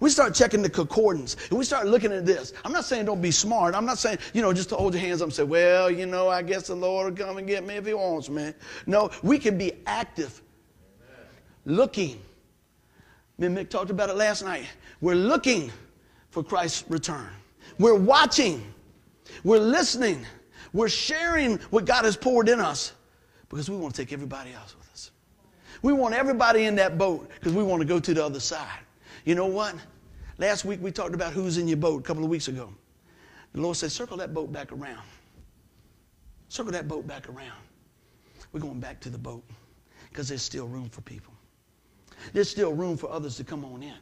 We 0.00 0.08
start 0.08 0.34
checking 0.34 0.62
the 0.62 0.70
concordance 0.70 1.36
and 1.50 1.58
we 1.58 1.66
start 1.66 1.86
looking 1.86 2.10
at 2.10 2.24
this. 2.24 2.54
I'm 2.64 2.72
not 2.72 2.86
saying 2.86 3.04
don't 3.04 3.20
be 3.20 3.30
smart. 3.30 3.74
I'm 3.74 3.84
not 3.84 3.98
saying, 3.98 4.16
you 4.32 4.40
know, 4.40 4.54
just 4.54 4.70
to 4.70 4.76
hold 4.76 4.94
your 4.94 5.02
hands 5.02 5.20
up 5.20 5.26
and 5.26 5.34
say, 5.34 5.42
well, 5.42 5.90
you 5.90 6.06
know, 6.06 6.30
I 6.30 6.40
guess 6.40 6.68
the 6.68 6.74
Lord 6.74 7.18
will 7.18 7.26
come 7.26 7.36
and 7.36 7.46
get 7.46 7.62
me 7.66 7.74
if 7.74 7.84
he 7.84 7.92
wants 7.92 8.30
me. 8.30 8.54
No, 8.86 9.10
we 9.22 9.38
can 9.38 9.58
be 9.58 9.72
active 9.84 10.40
looking. 11.66 12.18
Me 13.36 13.48
and 13.48 13.58
Mick 13.58 13.68
talked 13.68 13.90
about 13.90 14.08
it 14.08 14.16
last 14.16 14.42
night. 14.42 14.64
We're 15.02 15.14
looking 15.14 15.70
for 16.30 16.42
Christ's 16.42 16.84
return. 16.88 17.28
We're 17.78 17.94
watching. 17.94 18.72
We're 19.44 19.58
listening. 19.58 20.24
We're 20.72 20.88
sharing 20.88 21.58
what 21.68 21.84
God 21.84 22.06
has 22.06 22.16
poured 22.16 22.48
in 22.48 22.58
us 22.58 22.94
because 23.50 23.68
we 23.68 23.76
want 23.76 23.94
to 23.94 24.02
take 24.02 24.14
everybody 24.14 24.54
else. 24.54 24.76
We 25.84 25.92
want 25.92 26.14
everybody 26.14 26.64
in 26.64 26.76
that 26.76 26.96
boat 26.96 27.28
because 27.28 27.52
we 27.52 27.62
want 27.62 27.82
to 27.82 27.86
go 27.86 28.00
to 28.00 28.14
the 28.14 28.24
other 28.24 28.40
side. 28.40 28.78
You 29.26 29.34
know 29.34 29.44
what? 29.44 29.74
Last 30.38 30.64
week 30.64 30.80
we 30.80 30.90
talked 30.90 31.12
about 31.12 31.34
who's 31.34 31.58
in 31.58 31.68
your 31.68 31.76
boat 31.76 32.00
a 32.00 32.02
couple 32.02 32.24
of 32.24 32.30
weeks 32.30 32.48
ago. 32.48 32.72
The 33.52 33.60
Lord 33.60 33.76
said, 33.76 33.92
circle 33.92 34.16
that 34.16 34.32
boat 34.32 34.50
back 34.50 34.72
around. 34.72 35.02
Circle 36.48 36.72
that 36.72 36.88
boat 36.88 37.06
back 37.06 37.28
around. 37.28 37.60
We're 38.50 38.60
going 38.60 38.80
back 38.80 38.98
to 39.00 39.10
the 39.10 39.18
boat 39.18 39.44
because 40.08 40.26
there's 40.26 40.40
still 40.40 40.66
room 40.66 40.88
for 40.88 41.02
people. 41.02 41.34
There's 42.32 42.48
still 42.48 42.72
room 42.72 42.96
for 42.96 43.10
others 43.10 43.36
to 43.36 43.44
come 43.44 43.62
on 43.62 43.82
in. 43.82 43.92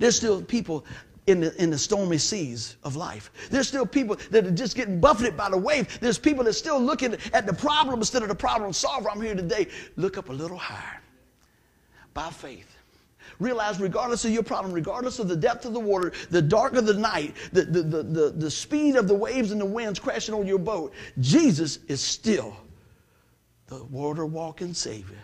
There's 0.00 0.16
still 0.16 0.42
people 0.42 0.84
in 1.28 1.38
the, 1.38 1.62
in 1.62 1.70
the 1.70 1.78
stormy 1.78 2.18
seas 2.18 2.78
of 2.82 2.96
life. 2.96 3.30
There's 3.48 3.68
still 3.68 3.86
people 3.86 4.16
that 4.32 4.44
are 4.44 4.50
just 4.50 4.74
getting 4.74 4.98
buffeted 4.98 5.36
by 5.36 5.50
the 5.50 5.58
wave. 5.58 6.00
There's 6.00 6.18
people 6.18 6.42
that 6.42 6.50
are 6.50 6.52
still 6.52 6.80
looking 6.80 7.16
at 7.32 7.46
the 7.46 7.54
problem 7.54 8.00
instead 8.00 8.22
of 8.22 8.28
the 8.28 8.34
problem 8.34 8.72
solver. 8.72 9.08
I'm 9.08 9.22
here 9.22 9.36
today. 9.36 9.68
Look 9.94 10.18
up 10.18 10.30
a 10.30 10.32
little 10.32 10.58
higher 10.58 10.97
by 12.18 12.30
faith. 12.30 12.76
Realize, 13.38 13.78
regardless 13.78 14.24
of 14.24 14.32
your 14.32 14.42
problem, 14.42 14.72
regardless 14.72 15.20
of 15.20 15.28
the 15.28 15.36
depth 15.36 15.64
of 15.66 15.72
the 15.72 15.78
water, 15.78 16.12
the 16.30 16.42
dark 16.42 16.74
of 16.74 16.84
the 16.84 16.94
night, 16.94 17.36
the, 17.52 17.62
the, 17.62 17.82
the, 17.82 18.02
the, 18.02 18.30
the 18.30 18.50
speed 18.50 18.96
of 18.96 19.06
the 19.06 19.14
waves 19.14 19.52
and 19.52 19.60
the 19.60 19.64
winds 19.64 20.00
crashing 20.00 20.34
on 20.34 20.44
your 20.44 20.58
boat, 20.58 20.92
Jesus 21.20 21.78
is 21.86 22.00
still 22.00 22.56
the 23.68 23.84
water 23.84 24.26
walking 24.26 24.74
Savior, 24.74 25.20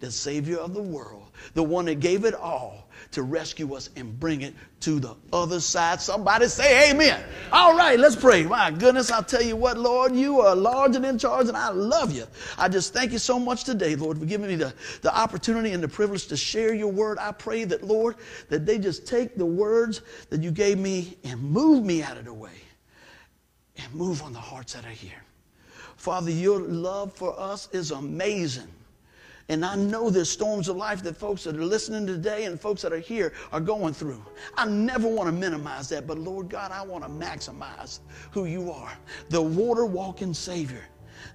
the 0.00 0.10
Savior 0.10 0.58
of 0.58 0.74
the 0.74 0.82
world, 0.82 1.30
the 1.54 1.62
one 1.62 1.86
that 1.86 2.00
gave 2.00 2.26
it 2.26 2.34
all 2.34 2.83
to 3.14 3.22
rescue 3.22 3.74
us 3.74 3.90
and 3.96 4.18
bring 4.20 4.42
it 4.42 4.54
to 4.80 5.00
the 5.00 5.14
other 5.32 5.60
side. 5.60 6.00
Somebody 6.00 6.46
say 6.48 6.90
amen. 6.90 7.24
All 7.52 7.76
right, 7.76 7.98
let's 7.98 8.16
pray. 8.16 8.44
My 8.44 8.70
goodness, 8.70 9.10
I'll 9.10 9.22
tell 9.22 9.42
you 9.42 9.56
what, 9.56 9.78
Lord, 9.78 10.14
you 10.14 10.40
are 10.40 10.54
large 10.54 10.96
and 10.96 11.04
in 11.04 11.18
charge, 11.18 11.48
and 11.48 11.56
I 11.56 11.70
love 11.70 12.12
you. 12.12 12.26
I 12.58 12.68
just 12.68 12.92
thank 12.92 13.12
you 13.12 13.18
so 13.18 13.38
much 13.38 13.64
today, 13.64 13.96
Lord, 13.96 14.18
for 14.18 14.26
giving 14.26 14.48
me 14.48 14.56
the, 14.56 14.74
the 15.02 15.16
opportunity 15.16 15.72
and 15.72 15.82
the 15.82 15.88
privilege 15.88 16.26
to 16.26 16.36
share 16.36 16.74
your 16.74 16.92
word. 16.92 17.18
I 17.18 17.32
pray 17.32 17.64
that, 17.64 17.82
Lord, 17.82 18.16
that 18.48 18.66
they 18.66 18.78
just 18.78 19.06
take 19.06 19.36
the 19.36 19.46
words 19.46 20.02
that 20.30 20.42
you 20.42 20.50
gave 20.50 20.78
me 20.78 21.16
and 21.24 21.40
move 21.40 21.84
me 21.84 22.02
out 22.02 22.16
of 22.16 22.24
the 22.24 22.34
way 22.34 22.50
and 23.76 23.94
move 23.94 24.22
on 24.22 24.32
the 24.32 24.38
hearts 24.40 24.74
that 24.74 24.84
are 24.84 24.90
here. 24.90 25.22
Father, 25.96 26.30
your 26.30 26.60
love 26.60 27.12
for 27.12 27.38
us 27.38 27.68
is 27.72 27.90
amazing. 27.90 28.68
And 29.48 29.64
I 29.64 29.76
know 29.76 30.08
there's 30.08 30.30
storms 30.30 30.68
of 30.68 30.76
life 30.76 31.02
that 31.02 31.16
folks 31.16 31.44
that 31.44 31.56
are 31.56 31.64
listening 31.64 32.06
today 32.06 32.44
and 32.44 32.58
folks 32.58 32.80
that 32.82 32.92
are 32.92 32.98
here 32.98 33.34
are 33.52 33.60
going 33.60 33.92
through. 33.92 34.24
I 34.56 34.66
never 34.66 35.06
want 35.06 35.28
to 35.28 35.32
minimize 35.32 35.88
that, 35.90 36.06
but 36.06 36.18
Lord 36.18 36.48
God, 36.48 36.72
I 36.72 36.82
want 36.82 37.04
to 37.04 37.10
maximize 37.10 38.00
who 38.30 38.46
you 38.46 38.70
are 38.70 38.92
the 39.28 39.42
water 39.42 39.84
walking 39.84 40.32
Savior. 40.32 40.84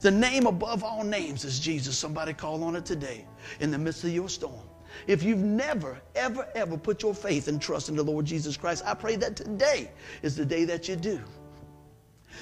The 0.01 0.11
name 0.11 0.47
above 0.47 0.83
all 0.83 1.03
names 1.03 1.45
is 1.45 1.59
Jesus. 1.59 1.97
Somebody 1.97 2.33
call 2.33 2.63
on 2.63 2.75
it 2.75 2.85
today 2.85 3.25
in 3.59 3.71
the 3.71 3.77
midst 3.77 4.03
of 4.03 4.11
your 4.11 4.29
storm. 4.29 4.61
If 5.07 5.23
you've 5.23 5.39
never, 5.39 6.01
ever, 6.15 6.47
ever 6.55 6.77
put 6.77 7.03
your 7.03 7.13
faith 7.13 7.47
and 7.47 7.61
trust 7.61 7.89
in 7.89 7.95
the 7.95 8.03
Lord 8.03 8.25
Jesus 8.25 8.57
Christ, 8.57 8.83
I 8.85 8.93
pray 8.93 9.15
that 9.17 9.35
today 9.35 9.91
is 10.23 10.35
the 10.35 10.45
day 10.45 10.65
that 10.65 10.87
you 10.87 10.95
do. 10.95 11.19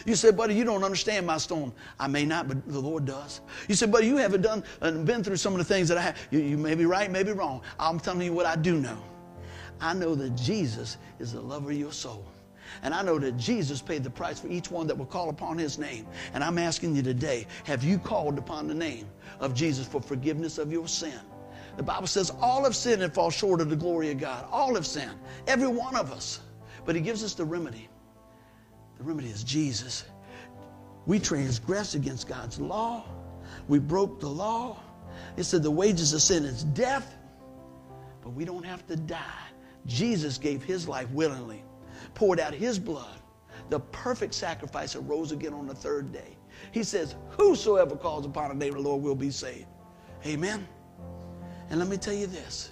You 0.06 0.16
said, 0.16 0.38
buddy, 0.38 0.54
you 0.54 0.64
don't 0.64 0.84
understand 0.84 1.26
my 1.26 1.38
storm. 1.38 1.74
I 2.00 2.08
may 2.08 2.26
not, 2.26 2.48
but 2.48 2.68
the 2.68 2.80
Lord 2.80 3.06
does. 3.06 3.42
You 3.68 3.76
said, 3.76 3.92
buddy, 3.92 4.08
you 4.08 4.18
haven't 4.18 4.42
done 4.42 4.64
and 4.82 5.06
been 5.06 5.24
through 5.24 5.38
some 5.38 5.54
of 5.54 5.60
the 5.60 5.66
things 5.66 5.88
that 5.90 5.98
I 5.98 6.02
have. 6.02 6.18
You, 6.32 6.40
you 6.40 6.58
may 6.58 6.76
be 6.76 6.86
right, 6.86 7.12
may 7.12 7.24
be 7.24 7.32
wrong. 7.32 7.62
I'm 7.80 8.00
telling 8.00 8.22
you 8.22 8.34
what 8.34 8.46
I 8.46 8.56
do 8.56 8.80
know. 8.80 9.02
I 9.80 9.94
know 9.94 10.16
that 10.16 10.36
Jesus 10.36 10.98
is 11.20 11.34
the 11.34 11.42
lover 11.42 11.72
of 11.72 11.78
your 11.78 11.92
soul. 11.92 12.26
And 12.84 12.94
I 12.94 13.02
know 13.02 13.18
that 13.20 13.38
Jesus 13.38 13.82
paid 13.82 14.04
the 14.04 14.10
price 14.10 14.40
for 14.40 14.48
each 14.48 14.70
one 14.70 14.88
that 14.88 14.98
will 14.98 15.06
call 15.06 15.30
upon 15.30 15.58
his 15.58 15.78
name. 15.78 16.06
And 16.34 16.44
I'm 16.44 16.58
asking 16.58 16.96
you 16.96 17.02
today, 17.02 17.48
have 17.64 17.84
you 17.84 17.98
called 17.98 18.38
upon 18.38 18.68
the 18.68 18.74
name 18.74 19.08
of 19.40 19.54
Jesus 19.54 19.88
for 19.88 20.02
forgiveness 20.02 20.58
of 20.58 20.72
your 20.72 20.88
sin? 20.88 21.20
The 21.78 21.84
Bible 21.84 22.08
says 22.08 22.32
all 22.42 22.64
have 22.64 22.76
sinned 22.76 23.04
and 23.04 23.14
fall 23.14 23.30
short 23.30 23.62
of 23.62 23.70
the 23.70 23.76
glory 23.76 24.12
of 24.12 24.20
God. 24.20 24.46
All 24.52 24.76
have 24.76 24.86
sinned. 24.86 25.18
Every 25.48 25.68
one 25.68 25.96
of 25.96 26.12
us. 26.12 26.42
But 26.86 26.96
he 26.96 27.02
gives 27.02 27.24
us 27.24 27.34
the 27.34 27.46
remedy. 27.46 27.88
The 28.98 29.04
remedy 29.04 29.30
is 29.30 29.44
Jesus. 29.44 30.06
We 31.06 31.20
transgressed 31.20 31.96
against 31.96 32.28
God's 32.28 32.60
law. 32.60 33.06
We 33.68 33.80
broke 33.80 34.20
the 34.20 34.30
law. 34.30 34.80
It 35.38 35.44
said 35.44 35.64
the 35.64 35.72
wages 35.72 36.14
of 36.14 36.22
sin 36.22 36.44
is 36.46 36.64
death, 36.64 37.16
but 38.22 38.32
we 38.32 38.46
don't 38.46 38.66
have 38.66 38.86
to 38.88 38.96
die. 38.96 39.48
Jesus 39.86 40.38
gave 40.38 40.64
his 40.64 40.88
life 40.88 41.10
willingly, 41.12 41.64
poured 42.14 42.40
out 42.40 42.54
his 42.54 42.78
blood, 42.78 43.20
the 43.70 43.80
perfect 43.80 44.34
sacrifice 44.34 44.94
that 44.94 45.02
rose 45.02 45.32
again 45.32 45.54
on 45.54 45.66
the 45.66 45.76
third 45.76 46.12
day. 46.12 46.38
He 46.72 46.84
says, 46.84 47.16
Whosoever 47.30 47.96
calls 47.96 48.26
upon 48.26 48.50
the 48.50 48.56
name 48.56 48.76
of 48.76 48.84
the 48.84 48.90
Lord 48.90 49.02
will 49.02 49.16
be 49.16 49.32
saved. 49.32 49.68
Amen. 50.26 50.68
And 51.70 51.80
let 51.80 51.88
me 51.88 51.98
tell 51.98 52.14
you 52.14 52.28
this 52.28 52.72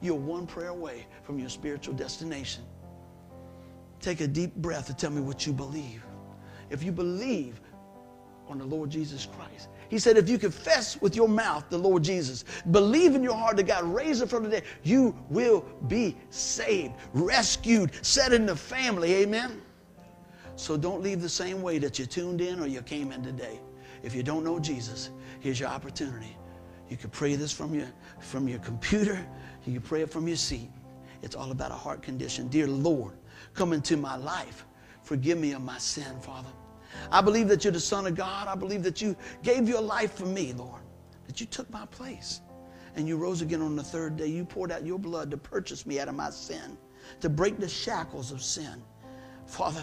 you're 0.00 0.14
one 0.14 0.46
prayer 0.46 0.68
away 0.68 1.06
from 1.22 1.38
your 1.38 1.48
spiritual 1.48 1.94
destination. 1.94 2.62
Take 4.06 4.20
a 4.20 4.28
deep 4.28 4.54
breath 4.54 4.88
and 4.88 4.96
tell 4.96 5.10
me 5.10 5.20
what 5.20 5.48
you 5.48 5.52
believe. 5.52 6.04
If 6.70 6.84
you 6.84 6.92
believe 6.92 7.60
on 8.46 8.56
the 8.56 8.64
Lord 8.64 8.88
Jesus 8.88 9.26
Christ, 9.26 9.68
he 9.88 9.98
said, 9.98 10.16
if 10.16 10.28
you 10.28 10.38
confess 10.38 11.00
with 11.00 11.16
your 11.16 11.26
mouth 11.26 11.64
the 11.70 11.78
Lord 11.78 12.04
Jesus, 12.04 12.44
believe 12.70 13.16
in 13.16 13.24
your 13.24 13.34
heart 13.34 13.56
that 13.56 13.64
God 13.64 13.82
raised 13.82 14.22
him 14.22 14.28
from 14.28 14.44
the 14.44 14.50
dead, 14.50 14.62
you 14.84 15.12
will 15.28 15.62
be 15.88 16.16
saved, 16.30 16.94
rescued, 17.14 17.90
set 18.06 18.32
in 18.32 18.46
the 18.46 18.54
family. 18.54 19.12
Amen. 19.12 19.60
So 20.54 20.76
don't 20.76 21.02
leave 21.02 21.20
the 21.20 21.28
same 21.28 21.60
way 21.60 21.78
that 21.78 21.98
you 21.98 22.06
tuned 22.06 22.40
in 22.40 22.60
or 22.60 22.68
you 22.68 22.82
came 22.82 23.10
in 23.10 23.24
today. 23.24 23.58
If 24.04 24.14
you 24.14 24.22
don't 24.22 24.44
know 24.44 24.60
Jesus, 24.60 25.10
here's 25.40 25.58
your 25.58 25.70
opportunity. 25.70 26.36
You 26.88 26.96
can 26.96 27.10
pray 27.10 27.34
this 27.34 27.52
from 27.52 27.74
your, 27.74 27.88
from 28.20 28.46
your 28.46 28.60
computer. 28.60 29.26
You 29.66 29.72
can 29.72 29.82
pray 29.82 30.02
it 30.02 30.12
from 30.12 30.28
your 30.28 30.36
seat. 30.36 30.70
It's 31.22 31.34
all 31.34 31.50
about 31.50 31.72
a 31.72 31.74
heart 31.74 32.02
condition. 32.02 32.46
Dear 32.46 32.68
Lord, 32.68 33.14
come 33.56 33.72
into 33.72 33.96
my 33.96 34.16
life. 34.16 34.66
Forgive 35.02 35.38
me 35.38 35.52
of 35.52 35.62
my 35.62 35.78
sin, 35.78 36.20
Father. 36.20 36.48
I 37.10 37.20
believe 37.20 37.48
that 37.48 37.64
you're 37.64 37.72
the 37.72 37.80
Son 37.80 38.06
of 38.06 38.14
God. 38.14 38.48
I 38.48 38.54
believe 38.54 38.82
that 38.82 39.00
you 39.00 39.16
gave 39.42 39.68
your 39.68 39.80
life 39.80 40.14
for 40.14 40.26
me, 40.26 40.52
Lord, 40.52 40.82
that 41.26 41.40
you 41.40 41.46
took 41.46 41.68
my 41.70 41.86
place. 41.86 42.40
And 42.94 43.06
you 43.06 43.16
rose 43.16 43.42
again 43.42 43.60
on 43.60 43.76
the 43.76 43.82
third 43.82 44.16
day. 44.16 44.26
You 44.26 44.44
poured 44.44 44.72
out 44.72 44.86
your 44.86 44.98
blood 44.98 45.30
to 45.30 45.36
purchase 45.36 45.86
me 45.86 46.00
out 46.00 46.08
of 46.08 46.14
my 46.14 46.30
sin, 46.30 46.78
to 47.20 47.28
break 47.28 47.58
the 47.58 47.68
shackles 47.68 48.32
of 48.32 48.42
sin. 48.42 48.82
Father, 49.46 49.82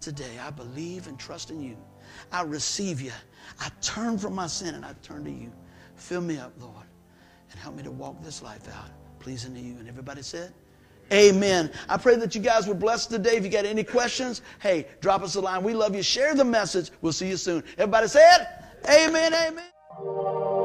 today 0.00 0.38
I 0.44 0.50
believe 0.50 1.06
and 1.06 1.18
trust 1.18 1.50
in 1.50 1.60
you. 1.60 1.76
I 2.32 2.42
receive 2.42 3.00
you. 3.00 3.12
I 3.60 3.70
turn 3.80 4.18
from 4.18 4.34
my 4.34 4.46
sin 4.46 4.74
and 4.74 4.84
I 4.84 4.94
turn 5.02 5.24
to 5.24 5.30
you. 5.30 5.52
Fill 5.94 6.20
me 6.20 6.38
up, 6.38 6.52
Lord, 6.60 6.86
and 7.50 7.60
help 7.60 7.76
me 7.76 7.82
to 7.84 7.90
walk 7.90 8.22
this 8.22 8.42
life 8.42 8.68
out 8.74 8.90
pleasing 9.24 9.54
to 9.54 9.60
you. 9.60 9.78
And 9.78 9.88
everybody 9.88 10.20
said, 10.20 10.52
Amen. 11.12 11.70
I 11.88 11.96
pray 11.96 12.16
that 12.16 12.34
you 12.34 12.40
guys 12.40 12.66
were 12.66 12.74
blessed 12.74 13.10
today. 13.10 13.36
If 13.36 13.44
you 13.44 13.50
got 13.50 13.64
any 13.64 13.84
questions, 13.84 14.42
hey, 14.60 14.86
drop 15.00 15.22
us 15.22 15.34
a 15.34 15.40
line. 15.40 15.62
We 15.62 15.74
love 15.74 15.94
you. 15.94 16.02
Share 16.02 16.34
the 16.34 16.44
message. 16.44 16.90
We'll 17.02 17.12
see 17.12 17.28
you 17.28 17.36
soon. 17.36 17.62
Everybody 17.78 18.08
say 18.08 18.26
it. 18.34 18.46
Amen, 18.88 19.34
amen. 19.34 20.63